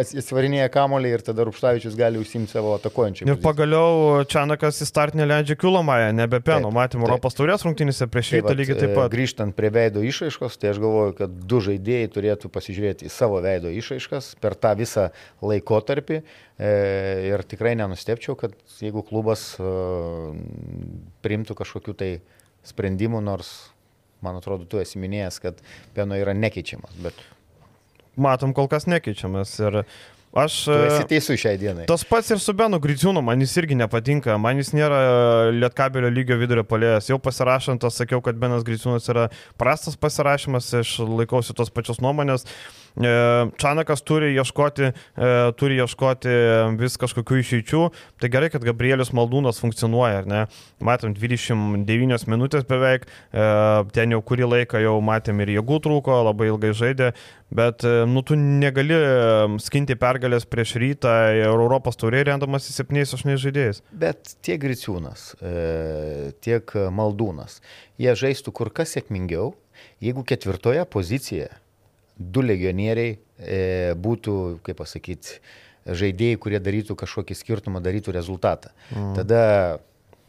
atsvarinėja 0.02 0.70
kamolį 0.74 1.14
ir 1.16 1.24
tada 1.26 1.46
Rupštavičius 1.48 1.98
gali 2.00 2.22
užsimti 2.22 2.56
savo 2.56 2.74
atakuojančią. 2.78 3.28
Ir 3.30 3.40
pagaliau 3.44 4.24
Čianakas 4.30 4.82
į 4.84 4.90
startinę 4.90 5.28
leidžia 5.30 5.58
Kilomąją, 5.60 6.10
nebe 6.18 6.42
Peno. 6.46 6.72
Matėm 6.74 7.06
Europos 7.06 7.38
taurės 7.38 7.66
rungtynėse 7.68 8.10
prieš 8.12 8.34
rytą 8.38 8.56
lygiai 8.58 8.80
taip 8.82 8.96
pat. 8.98 9.14
Grįžtant 9.14 9.56
prie 9.58 9.72
veido 9.74 10.04
išraiškos, 10.06 10.58
tai 10.62 10.74
aš 10.74 10.82
galvoju, 10.84 11.16
kad 11.22 11.38
du 11.52 11.62
žaidėjai 11.64 12.12
turėtų 12.18 12.52
pasižiūrėti 12.54 13.08
į 13.08 13.14
savo 13.14 13.42
veido 13.46 13.72
išraiškas 13.74 14.34
per 14.42 14.58
tą 14.58 14.74
visą 14.80 15.10
laikotarpį. 15.46 16.22
E, 16.58 16.70
ir 17.30 17.46
tikrai 17.46 17.76
nenustepčiau, 17.78 18.34
kad 18.40 18.56
jeigu 18.82 19.04
klubas 19.06 19.52
e, 19.62 19.72
priimtų 21.22 21.58
kažkokiu 21.60 21.94
tai 21.98 22.12
sprendimu, 22.66 23.22
nors 23.24 23.70
man 24.26 24.38
atrodo, 24.40 24.68
tu 24.70 24.82
esi 24.82 25.00
minėjęs, 25.02 25.42
kad 25.44 25.60
Peno 25.96 26.18
yra 26.20 26.36
nekeičiamas. 26.38 26.96
Bet... 27.04 27.18
Matom, 28.18 28.54
kol 28.58 28.70
kas 28.72 28.88
nekeičiamas. 28.90 29.52
Ir 29.62 29.80
aš... 30.38 30.56
Esi 30.74 31.06
teisus 31.12 31.40
šiai 31.42 31.60
dienai. 31.62 31.86
Tas 31.90 32.06
pats 32.08 32.34
ir 32.34 32.42
su 32.42 32.56
Benu 32.58 32.80
Griciūnu, 32.82 33.22
man 33.26 33.42
jis 33.44 33.54
irgi 33.62 33.78
nepatinka. 33.78 34.40
Man 34.42 34.62
jis 34.62 34.74
nėra 34.78 35.00
Lietkabelio 35.54 36.10
lygio 36.14 36.40
vidurio 36.42 36.66
polėjas. 36.68 37.12
Jau 37.12 37.20
pasirašant, 37.22 37.86
aš 37.86 38.02
sakiau, 38.02 38.24
kad 38.26 38.40
Benas 38.42 38.66
Griciūnas 38.68 39.08
yra 39.14 39.28
prastas 39.62 40.00
pasirašymas, 40.02 40.74
aš 40.82 40.98
laikausi 41.06 41.58
tos 41.58 41.74
pačios 41.74 42.02
nuomonės. 42.04 42.48
E, 42.98 43.10
Čanakas 43.58 44.02
turi 44.02 44.32
ieškoti, 44.34 44.90
e, 44.90 45.30
turi 45.58 45.78
ieškoti 45.78 46.34
vis 46.80 46.98
kažkokių 46.98 47.40
išeičių. 47.44 47.82
Tai 48.22 48.30
gerai, 48.34 48.50
kad 48.54 48.66
Gabrielius 48.66 49.14
Maldūnas 49.14 49.62
funkcionuoja, 49.62 50.24
ar 50.24 50.30
ne? 50.30 50.40
Matom, 50.82 51.14
29 51.18 52.26
minutės 52.32 52.66
beveik, 52.70 53.06
e, 53.06 53.44
ten 53.94 54.16
jau 54.16 54.22
kurį 54.26 54.50
laiką 54.50 54.82
jau 54.82 54.96
matėm 55.02 55.44
ir 55.46 55.54
jėgų 55.58 55.80
trūko, 55.86 56.16
labai 56.26 56.50
ilgai 56.50 56.74
žaidė, 56.78 57.12
bet, 57.54 57.86
nu, 58.10 58.24
tu 58.26 58.36
negali 58.36 58.98
skinti 59.62 59.96
pergalės 60.00 60.48
prieš 60.50 60.76
rytą 60.82 61.14
ir 61.38 61.46
Europos 61.52 62.00
tauriai 62.00 62.26
rendamas 62.32 62.68
į 62.72 62.80
7-8 62.82 63.38
žaidėjais. 63.46 63.84
Bet 63.94 64.34
tiek 64.42 64.60
Griciūnas, 64.62 65.30
tiek 66.44 66.74
Maldūnas, 66.98 67.62
jie 68.02 68.18
žaistų 68.18 68.52
kur 68.58 68.74
kas 68.74 68.98
sėkmingiau, 68.98 69.54
jeigu 70.04 70.26
ketvirtoje 70.28 70.84
pozicijoje 70.90 71.54
du 72.18 72.44
legionieriai 72.46 73.16
e, 73.16 73.60
būtų, 73.98 74.36
kaip 74.66 74.80
pasakyti, 74.82 75.40
žaidėjai, 75.88 76.40
kurie 76.42 76.60
darytų 76.60 76.98
kažkokį 77.00 77.38
skirtumą, 77.38 77.82
darytų 77.84 78.16
rezultatą. 78.16 78.74
Mm. 78.92 79.14
Tada 79.18 79.44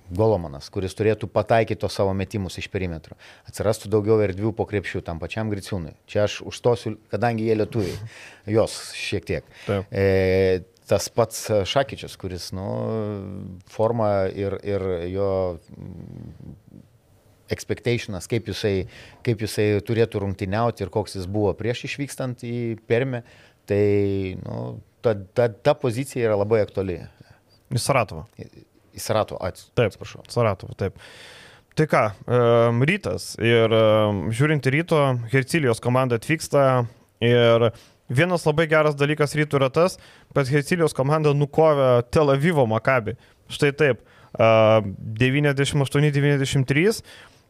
Golomanas, 0.09 0.70
kuris 0.72 0.95
turėtų 0.97 1.28
pataikyti 1.28 1.82
tos 1.82 1.99
savo 1.99 2.14
metimus 2.16 2.57
iš 2.61 2.70
perimetro. 2.72 3.18
Atsirastų 3.49 3.91
daugiau 3.93 4.16
erdvių 4.24 4.55
po 4.57 4.64
krepšių 4.68 5.03
tam 5.05 5.20
pačiam 5.20 5.51
Griciūnui. 5.53 5.93
Čia 6.09 6.24
aš 6.24 6.41
užstosiu, 6.49 6.95
kadangi 7.12 7.45
jie 7.49 7.59
lietuviai, 7.59 7.99
jos 8.57 8.78
šiek 8.97 9.28
tiek. 9.28 9.55
Taip. 9.66 9.93
E, 9.93 10.64
tas 10.89 11.11
pats 11.12 11.45
Šakyčias, 11.68 12.16
kuris, 12.20 12.51
nu, 12.57 12.68
forma 13.68 14.30
ir, 14.32 14.57
ir 14.64 14.86
jo 15.12 15.30
expectationas, 17.53 18.28
kaip 18.30 18.49
jisai, 18.51 18.88
kaip 19.26 19.42
jisai 19.44 19.68
turėtų 19.84 20.22
rungtyniauti 20.24 20.84
ir 20.84 20.92
koks 20.94 21.18
jis 21.18 21.28
buvo 21.30 21.53
prieš 21.59 21.86
išvykstant 21.88 22.44
į 22.46 22.78
Permę, 22.88 23.22
tai 23.68 24.38
nu, 24.42 24.78
ta, 25.05 25.14
ta, 25.36 25.49
ta 25.49 25.76
pozicija 25.78 26.28
yra 26.28 26.38
labai 26.40 26.62
aktuali. 26.64 27.01
Į 27.68 27.82
Saratovą. 27.82 28.24
Į 28.96 29.03
Saratovą, 29.03 29.51
atsiprašau. 29.51 30.24
Taip. 30.24 30.32
Saratovą, 30.32 30.78
taip. 30.80 31.03
Tai 31.78 31.86
ką, 31.86 32.01
rytas 32.88 33.34
ir 33.38 33.74
žiūrint 34.34 34.66
į 34.66 34.72
ryto, 34.74 35.03
Hercilijos 35.30 35.82
komanda 35.84 36.18
atvyksta 36.18 36.62
ir 37.22 37.68
vienas 38.11 38.49
labai 38.49 38.66
geras 38.70 38.96
dalykas 38.99 39.36
rytų 39.38 39.61
yra 39.61 39.68
tas, 39.70 39.94
kad 40.34 40.51
Hercilijos 40.51 40.96
komanda 40.96 41.30
nukovė 41.36 42.09
Tel 42.11 42.34
Avivo 42.34 42.64
Makabį. 42.66 43.14
Štai 43.53 43.70
taip, 43.78 44.03
uh, 44.03 44.18
98-93 44.38 47.03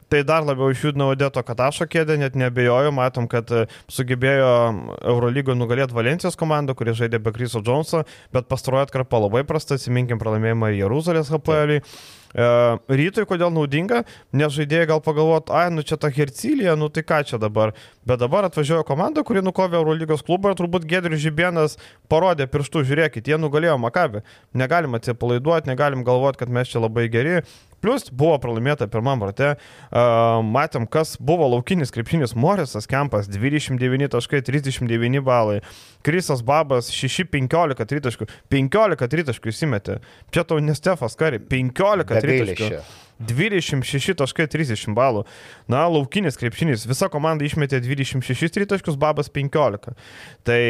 Tai 0.09 0.23
dar 0.25 0.45
labiau 0.47 0.71
išjudino 0.73 1.11
Odeto 1.13 1.43
Katašo 1.45 1.85
kėdę, 1.91 2.17
net 2.21 2.37
nebejoju, 2.39 2.93
matom, 2.97 3.27
kad 3.29 3.51
e, 3.53 3.67
sugebėjo 3.93 4.53
Eurolygo 5.13 5.53
nugalėti 5.53 5.97
Valencijos 5.97 6.39
komandą, 6.41 6.73
kuri 6.79 6.95
žaidė 6.97 7.21
be 7.21 7.35
Kriso 7.37 7.61
Džonso, 7.61 8.07
bet 8.33 8.49
pastarojo 8.49 8.87
atkarpa 8.87 9.21
labai 9.21 9.45
prasta, 9.49 9.77
atsiminkim 9.77 10.21
pralaimėjimą 10.23 10.73
Jeruzalės 10.79 11.29
HPL. 11.35 11.83
Rytoj 12.35 13.25
kodėl 13.29 13.53
naudinga, 13.55 14.03
nes 14.37 14.53
žaidėjai 14.53 14.89
gal 14.91 15.01
pagalvot, 15.05 15.53
ai, 15.55 15.69
nu 15.73 15.85
čia 15.87 15.97
ta 16.01 16.11
Hercilija, 16.13 16.77
nu 16.77 16.91
tai 16.93 17.05
ką 17.07 17.23
čia 17.25 17.41
dabar. 17.41 17.73
Bet 18.09 18.21
dabar 18.21 18.49
atvažiuoja 18.49 18.85
komanda, 18.89 19.25
kuri 19.25 19.41
nukovė 19.45 19.81
Eurolygos 19.81 20.25
klubą 20.27 20.53
ir 20.53 20.59
turbūt 20.61 20.85
Gedrius 20.89 21.23
Žibienas 21.25 21.79
parodė 22.09 22.49
pirštų, 22.51 22.85
žiūrėkit, 22.89 23.29
jie 23.29 23.41
nugalėjo 23.41 23.79
Makabį. 23.81 24.25
Negalim 24.57 24.99
atsipalaiduoti, 24.99 25.73
negalim 25.73 26.05
galvoti, 26.05 26.43
kad 26.45 26.53
mes 26.53 26.69
čia 26.69 26.85
labai 26.85 27.09
geri. 27.13 27.41
Plus 27.79 28.09
buvo 28.11 28.35
pralaimėta 28.43 28.89
pirmam 28.91 29.23
rate. 29.23 29.53
Uh, 29.55 30.41
matėm, 30.43 30.87
kas 30.91 31.15
buvo 31.23 31.47
laukinis 31.53 31.93
krepšinis 31.95 32.35
Morisas 32.35 32.89
Kempas 32.91 33.29
29 33.31 34.11
taškai, 34.15 34.43
39 34.47 35.23
balai. 35.23 35.61
Krisas 36.07 36.43
Babas 36.47 36.91
6-15 36.95 37.87
tritaškų. 37.93 38.27
15 38.51 39.11
tritaškų 39.15 39.53
įsimetė. 39.53 39.99
Čia 40.35 40.45
tau 40.49 40.59
nestefas 40.63 41.15
kari. 41.19 41.39
15 41.39 42.03
tritaškų. 42.09 42.18
26 43.19 44.15
taškai 44.19 44.47
30 44.51 44.95
balų. 44.95 45.25
Na, 45.71 45.87
laukinis 45.91 46.39
krepšinis. 46.39 46.87
Visa 46.87 47.11
komanda 47.11 47.47
išmetė 47.47 47.81
26 47.83 48.55
tritaškus, 48.55 48.99
Babas 49.01 49.31
15. 49.35 49.95
Tai 50.47 50.61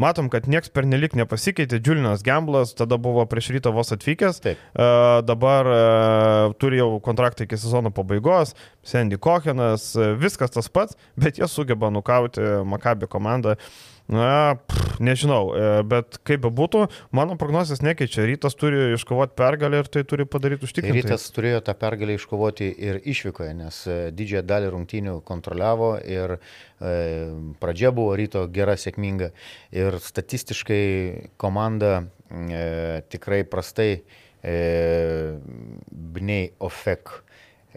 Matom, 0.00 0.30
kad 0.32 0.46
nieks 0.48 0.70
pernelik 0.72 1.12
nepasikeitė, 1.18 1.76
Julianas 1.84 2.22
Gamblas 2.24 2.70
tada 2.72 2.96
buvo 2.96 3.26
prieš 3.28 3.50
ryto 3.52 3.74
vos 3.76 3.92
atvykęs, 3.92 4.38
Taip. 4.40 4.60
uh, 4.72 5.18
dabar 5.20 5.68
uh, 5.68 6.54
turi 6.56 6.80
jau 6.80 6.96
kontraktą 7.04 7.44
iki 7.44 7.58
sezono 7.60 7.92
pabaigos, 7.92 8.54
Sandy 8.80 9.20
Kochenas, 9.20 9.90
uh, 9.98 10.14
viskas 10.16 10.56
tas 10.56 10.72
pats, 10.72 10.96
bet 11.20 11.36
jie 11.36 11.48
sugeba 11.48 11.92
nukauti 11.92 12.40
Makabį 12.72 13.10
komandą. 13.12 13.58
Uh, 13.60 13.91
Na, 14.12 14.58
pff, 14.68 14.98
nežinau, 15.00 15.52
e, 15.56 15.68
bet 15.88 16.18
kaip 16.26 16.42
be 16.44 16.50
būtų, 16.52 16.84
mano 17.16 17.38
prognozijas 17.40 17.80
nekeičia. 17.80 18.26
Rytas 18.28 18.56
turi 18.60 18.92
iškovoti 18.92 19.32
pergalę 19.38 19.80
ir 19.80 19.88
tai 19.88 20.02
turi 20.08 20.26
padaryti 20.28 20.68
užtikrinti. 20.68 21.06
Rytas 21.06 21.24
turėjo 21.32 21.62
tą 21.64 21.74
pergalę 21.80 22.18
iškovoti 22.18 22.68
ir 22.68 23.00
išvykoje, 23.00 23.54
nes 23.56 23.80
e, 23.88 23.96
didžiąją 24.12 24.44
dalį 24.50 24.70
rungtynių 24.74 25.16
kontroliavo 25.28 25.94
ir 26.04 26.36
e, 26.36 26.92
pradžia 27.62 27.94
buvo 27.96 28.12
ryto 28.20 28.44
gera, 28.52 28.76
sėkminga. 28.76 29.32
Ir 29.80 29.96
statistiškai 30.04 30.84
komanda 31.40 31.94
e, 32.28 33.00
tikrai 33.08 33.42
prastai 33.48 33.90
e, 34.44 34.56
Bnei 35.88 36.52
Ofek 36.60 37.22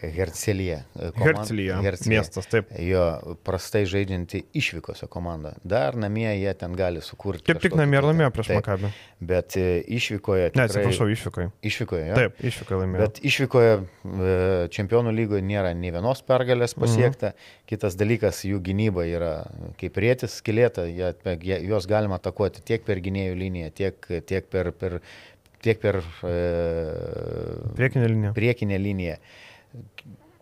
Hercelija. 0.02 0.82
Hercelija. 1.16 1.80
Miestas, 2.10 2.48
taip. 2.52 2.72
Jo 2.82 3.36
prastai 3.48 3.86
žaidžianti 3.88 4.42
išvykose 4.58 5.08
komanda. 5.12 5.54
Dar 5.64 5.96
namie 6.00 6.28
jie 6.36 6.52
ten 6.60 6.76
gali 6.76 7.04
sukurti. 7.06 7.46
Kaip 7.48 7.62
tik 7.64 7.78
namie 7.80 8.02
ir 8.02 8.08
laimėjo 8.10 8.32
prieš 8.36 8.52
Makabį. 8.58 8.92
Bet 9.32 9.56
e, 9.60 9.68
išvykoje. 9.98 10.50
Ne, 10.58 10.66
atsiprašau, 10.68 11.08
išvykoje. 11.14 11.52
Išvykoje, 11.72 12.08
jo. 12.10 12.18
Taip, 12.20 12.42
išvykoje 12.52 12.82
laimėjo. 12.82 13.06
Bet 13.06 13.22
išvykoje 13.32 13.72
e, 13.76 14.34
čempionų 14.76 15.16
lygoje 15.16 15.46
nėra 15.48 15.72
nei 15.78 15.94
vienos 15.96 16.24
pergalės 16.28 16.76
mhm. 16.76 16.84
pasiekta. 16.84 17.32
Mhm. 17.32 17.62
Kitas 17.72 17.96
dalykas, 18.00 18.44
jų 18.48 18.60
gynyba 18.66 19.08
yra 19.10 19.34
kaip 19.80 19.96
rėtis, 20.02 20.40
skilėta, 20.42 20.86
juos 20.86 21.88
galima 21.90 22.20
atakuoti 22.20 22.62
tiek 22.68 22.84
per 22.86 23.00
gynėjų 23.04 23.40
liniją, 23.40 23.72
tiek, 23.80 24.12
tiek 24.28 24.52
per, 24.52 24.70
per, 24.76 25.00
tiek 25.66 25.82
per 25.82 26.02
e, 26.04 26.36
priekinę 27.80 28.12
liniją. 28.12 28.36
Priekinę 28.38 28.80
liniją. 28.82 29.18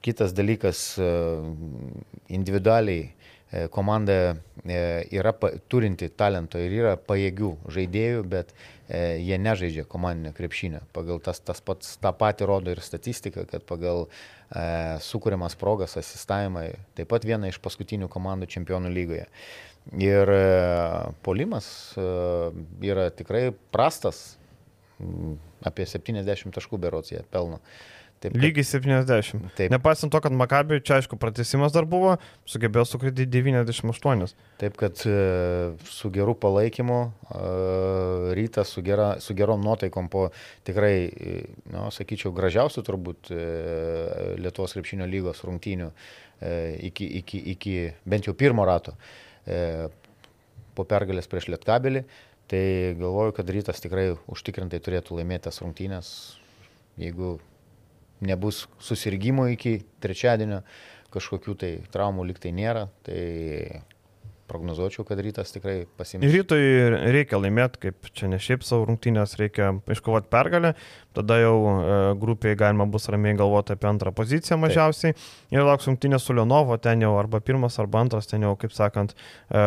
Kitas 0.04 0.34
dalykas, 0.36 0.98
e, 1.00 1.06
individualiai 2.36 3.06
e, 3.08 3.68
komanda 3.72 4.36
e, 4.66 5.08
yra 5.16 5.32
turinti 5.72 6.10
talento 6.12 6.60
ir 6.60 6.76
yra 6.76 6.98
pajėgių 7.00 7.52
žaidėjų, 7.72 8.26
bet 8.28 8.52
jie 8.94 9.38
nežaidžia 9.40 9.86
komandinio 9.90 10.34
krepšinio. 10.36 10.82
Pagal 10.94 11.22
tas, 11.24 11.40
tas 11.40 11.64
pats 11.64 11.96
tą 12.04 12.12
patį 12.20 12.50
rodo 12.50 12.74
ir 12.74 12.82
statistika, 12.84 13.46
kad 13.48 13.64
pagal 13.70 14.04
e, 14.10 14.66
sukūriamas 15.08 15.56
progas, 15.58 15.96
asistavimai, 16.02 16.74
taip 17.00 17.08
pat 17.16 17.24
viena 17.24 17.48
iš 17.48 17.62
paskutinių 17.64 18.12
komandų 18.12 18.52
čempionų 18.58 18.92
lygoje. 18.92 19.30
Ir 20.04 20.36
e, 20.36 20.44
polimas 21.24 21.72
e, 21.96 22.06
yra 22.92 23.08
tikrai 23.16 23.48
prastas, 23.72 24.36
apie 25.64 25.88
70 25.88 26.52
taškų 26.60 26.84
berots 26.84 27.16
jie 27.16 27.24
pelno. 27.32 27.64
E, 27.64 27.93
Taip, 28.24 28.36
Lygiai 28.40 28.64
70. 28.64 29.50
Taip. 29.58 29.72
Nepasint 29.74 30.12
to, 30.14 30.20
kad 30.24 30.32
Makabiui 30.40 30.80
čia 30.86 31.02
aišku 31.02 31.18
pratesimas 31.20 31.74
dar 31.76 31.84
buvo, 31.90 32.14
sugebėjo 32.48 32.86
sukrityti 32.88 33.28
98. 33.28 34.32
Taip, 34.62 34.78
kad 34.80 35.02
e, 35.10 35.16
su 35.92 36.12
geru 36.16 36.38
palaikymu, 36.40 37.00
e, 37.04 37.44
rytas 38.40 38.72
su, 38.72 38.84
gera, 38.86 39.10
su 39.24 39.36
gerom 39.36 39.64
nuotaikom 39.66 40.08
po 40.14 40.30
tikrai, 40.64 40.96
e, 41.12 41.36
nu, 41.74 41.90
sakyčiau, 41.92 42.32
gražiausių 42.38 42.86
turbūt 42.88 43.34
Lietuvos 44.40 44.76
krepšinio 44.78 45.08
lygos 45.10 45.44
rungtynių 45.44 45.92
iki, 46.88 47.08
iki, 47.20 47.40
iki 47.54 47.78
bent 48.08 48.28
jau 48.28 48.34
pirmo 48.38 48.66
rato 48.68 48.96
po 50.76 50.86
pergalės 50.88 51.28
prieš 51.32 51.52
Lietkabelį. 51.52 52.04
Tai 52.52 52.66
galvoju, 53.00 53.34
kad 53.36 53.50
rytas 53.52 53.80
tikrai 53.84 54.12
užtikrintai 54.32 54.80
turėtų 54.84 55.18
laimėti 55.18 55.48
tas 55.48 55.62
rungtynės, 55.64 56.08
jeigu 57.00 57.38
nebus 58.28 58.66
susirgymo 58.84 59.48
iki 59.54 59.80
trečiadienio, 60.04 60.62
kažkokių 61.14 61.58
tai 61.60 61.74
traumų 61.94 62.26
liktai 62.32 62.54
nėra, 62.56 62.88
tai 63.06 63.84
prognozuočiau, 64.48 65.06
kad 65.08 65.20
rytas 65.24 65.54
tikrai 65.54 65.86
pasims. 65.98 66.26
Rytoj 66.34 66.64
reikia 67.16 67.40
laimėti, 67.40 67.80
kaip 67.88 68.10
čia 68.16 68.30
ne 68.32 68.40
šiaip 68.42 68.66
savo 68.68 68.86
rungtynės, 68.90 69.38
reikia 69.40 69.72
iškovoti 69.96 70.30
pergalę, 70.34 70.74
tada 71.16 71.38
jau 71.40 71.56
e, 71.64 71.96
grupiai 72.20 72.58
galima 72.60 72.86
bus 72.90 73.08
ramiai 73.12 73.38
galvoti 73.40 73.76
apie 73.76 73.88
antrą 73.90 74.14
poziciją 74.16 74.60
mažiausiai. 74.62 75.16
Taip. 75.16 75.32
Ir 75.56 75.66
lauks 75.68 75.88
rungtynės 75.90 76.28
su 76.28 76.36
Lenovo, 76.38 76.78
ten 76.82 77.06
jau 77.06 77.14
arba 77.20 77.40
pirmas, 77.46 77.80
arba 77.82 78.04
antras, 78.04 78.28
ten 78.30 78.44
jau, 78.46 78.54
kaip 78.60 78.76
sakant, 78.76 79.16
e, 79.48 79.64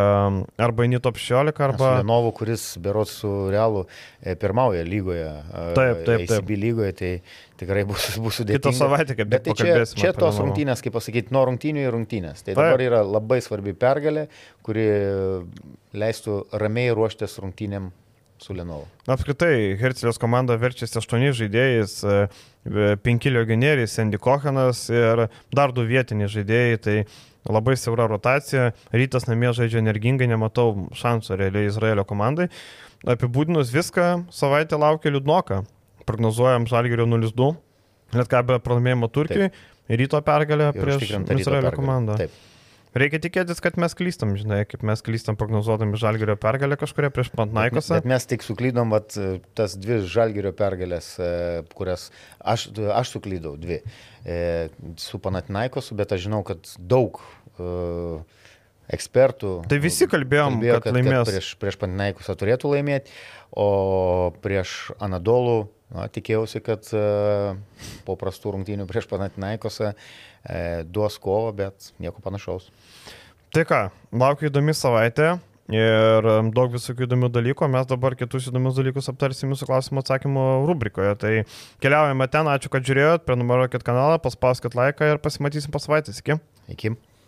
arba 0.68 0.86
į 0.86 1.02
top 1.02 1.20
16, 1.22 1.64
arba... 1.70 1.96
Lenovo, 2.02 2.34
kuris 2.36 2.68
berots 2.82 3.16
su 3.22 3.32
Realu 3.52 3.86
e, 4.20 4.36
pirmauja 4.38 4.84
lygoje, 4.86 5.32
taip, 5.50 6.04
taip, 6.04 6.26
taip. 6.26 6.36
ACB 6.36 6.54
lygoje, 6.60 6.94
tai 7.00 7.12
tikrai 7.60 7.84
bus, 7.88 8.08
bus 8.24 8.40
sudėtinga. 8.40 8.62
Kitą 8.62 8.74
savaitę, 8.76 9.16
kaip 9.18 9.30
bet 9.32 9.46
tai 9.46 9.56
čia, 9.58 9.84
čia 9.96 10.14
tos 10.16 10.40
rungtynės, 10.42 10.82
kaip 10.84 10.96
pasakyti, 10.96 11.32
nuo 11.34 11.44
rungtynių 11.50 11.84
į 11.86 11.92
rungtynės. 11.94 12.46
Tai 12.46 12.56
dabar 12.58 12.82
yra 12.84 13.02
labai 13.06 13.40
svarbi 13.44 13.76
pergalė, 13.76 14.26
kuri 14.66 14.88
leistų 15.96 16.42
ramiai 16.60 16.94
ruoštis 16.96 17.38
rungtynėm 17.42 17.92
su 18.42 18.52
Lenovo. 18.52 18.84
Apskritai, 19.08 19.76
Hercelios 19.80 20.20
komanda 20.20 20.58
verčiasi 20.60 20.98
aštuoniais 21.00 21.38
žaidėjais, 21.38 21.94
e, 22.04 22.90
penki 23.00 23.32
legionieriai, 23.32 23.88
Sandy 23.88 24.20
Kohanas 24.20 24.86
ir 24.92 25.26
dar 25.56 25.72
du 25.72 25.86
vietiniai 25.88 26.28
žaidėjai. 26.28 26.82
Tai 26.84 26.96
labai 27.48 27.76
siaura 27.80 28.08
rotacija, 28.10 28.72
rytas 28.92 29.28
namie 29.30 29.54
žaidžia 29.56 29.80
energingai, 29.80 30.28
nematau 30.28 30.90
šansų 30.98 31.40
realiai 31.40 31.70
Izraelio 31.70 32.04
komandai. 32.04 32.50
Apibūdinus 33.06 33.72
viską, 33.72 34.26
savaitę 34.34 34.76
laukia 34.80 35.14
liūdnoka 35.14 35.62
prognozuojam 36.08 36.68
Žalgirio 36.70 37.06
0-2, 37.10 37.52
net 38.16 38.30
ką 38.32 38.42
be 38.48 38.58
pralaimėjimo 38.62 39.08
Turkijai, 39.12 39.50
ryto 39.90 40.20
pergalę 40.26 40.72
prieš 40.76 41.08
Izraelio 41.36 41.72
komandą. 41.76 42.20
Taip. 42.22 42.44
Reikia 42.96 43.18
tikėtis, 43.20 43.58
kad 43.60 43.74
mes 43.76 43.92
klystam, 43.92 44.30
žinai, 44.40 44.62
kaip 44.64 44.80
mes 44.86 45.02
klystam 45.04 45.36
prognozuodami 45.36 45.98
Žalgirio 46.00 46.38
pergalę 46.40 46.78
kažkuria 46.80 47.10
prieš 47.12 47.28
Pantnaikosą. 47.36 47.98
Bet 47.98 48.08
mes 48.08 48.24
tik 48.30 48.44
suklydom, 48.46 48.94
vat, 48.94 49.12
tas 49.58 49.74
dvi 49.76 49.98
Žalgirio 50.08 50.54
pergalės, 50.56 51.10
e, 51.20 51.28
kurias 51.76 52.06
aš, 52.40 52.70
aš 52.96 53.12
suklydau, 53.18 53.52
dvi. 53.60 53.82
E, 54.24 54.38
su 55.02 55.20
Pantnaikosu, 55.20 55.98
bet 55.98 56.16
aš 56.16 56.24
žinau, 56.24 56.40
kad 56.46 56.72
daug 56.80 57.20
uh, 57.20 58.24
ekspertų. 58.96 59.52
Tai 59.68 59.78
visi 59.82 60.08
kalbėjom, 60.10 60.56
kalbėjo, 60.56 60.80
kad, 60.80 60.96
kad. 60.96 61.12
Kad 61.12 61.30
prieš, 61.34 61.52
prieš 61.60 61.78
Pantnaikusą 61.84 62.36
turėtų 62.40 62.72
laimėti, 62.72 63.12
o 63.52 63.68
prieš 64.40 64.76
Anadolų 65.02 65.66
Na, 65.94 66.08
tikėjausi, 66.10 66.60
kad 66.66 66.88
e, 66.98 67.02
po 68.06 68.16
prastų 68.18 68.56
rungtynių 68.56 68.88
prieš 68.90 69.06
Panatinaikosą 69.10 69.92
e, 69.92 69.96
duos 70.82 71.18
kovą, 71.22 71.52
bet 71.60 71.92
nieko 72.02 72.22
panašaus. 72.24 72.72
Tai 73.54 73.62
ką, 73.68 73.78
laukiu 74.18 74.50
įdomi 74.50 74.74
savaitė 74.74 75.36
ir 75.72 76.26
daug 76.54 76.74
visokių 76.74 77.06
įdomių 77.06 77.30
dalykų. 77.34 77.70
Mes 77.70 77.86
dabar 77.90 78.18
kitus 78.18 78.50
įdomius 78.50 78.78
dalykus 78.78 79.10
aptarsim 79.10 79.54
jūsų 79.54 79.70
klausimų 79.70 80.02
atsakymų 80.02 80.46
rubrikoje. 80.68 81.14
Tai 81.22 81.32
keliaujame 81.82 82.28
ten, 82.34 82.50
ačiū, 82.50 82.70
kad 82.72 82.86
žiūrėjot, 82.86 83.26
prenumeruokit 83.26 83.86
kanalą, 83.86 84.18
paspauskit 84.22 84.74
laiką 84.78 85.14
ir 85.14 85.22
pasimatysim 85.22 85.74
po 85.74 85.82
savaitės. 85.82 86.18
Iki. 86.22 86.40
Iki. 86.74 86.96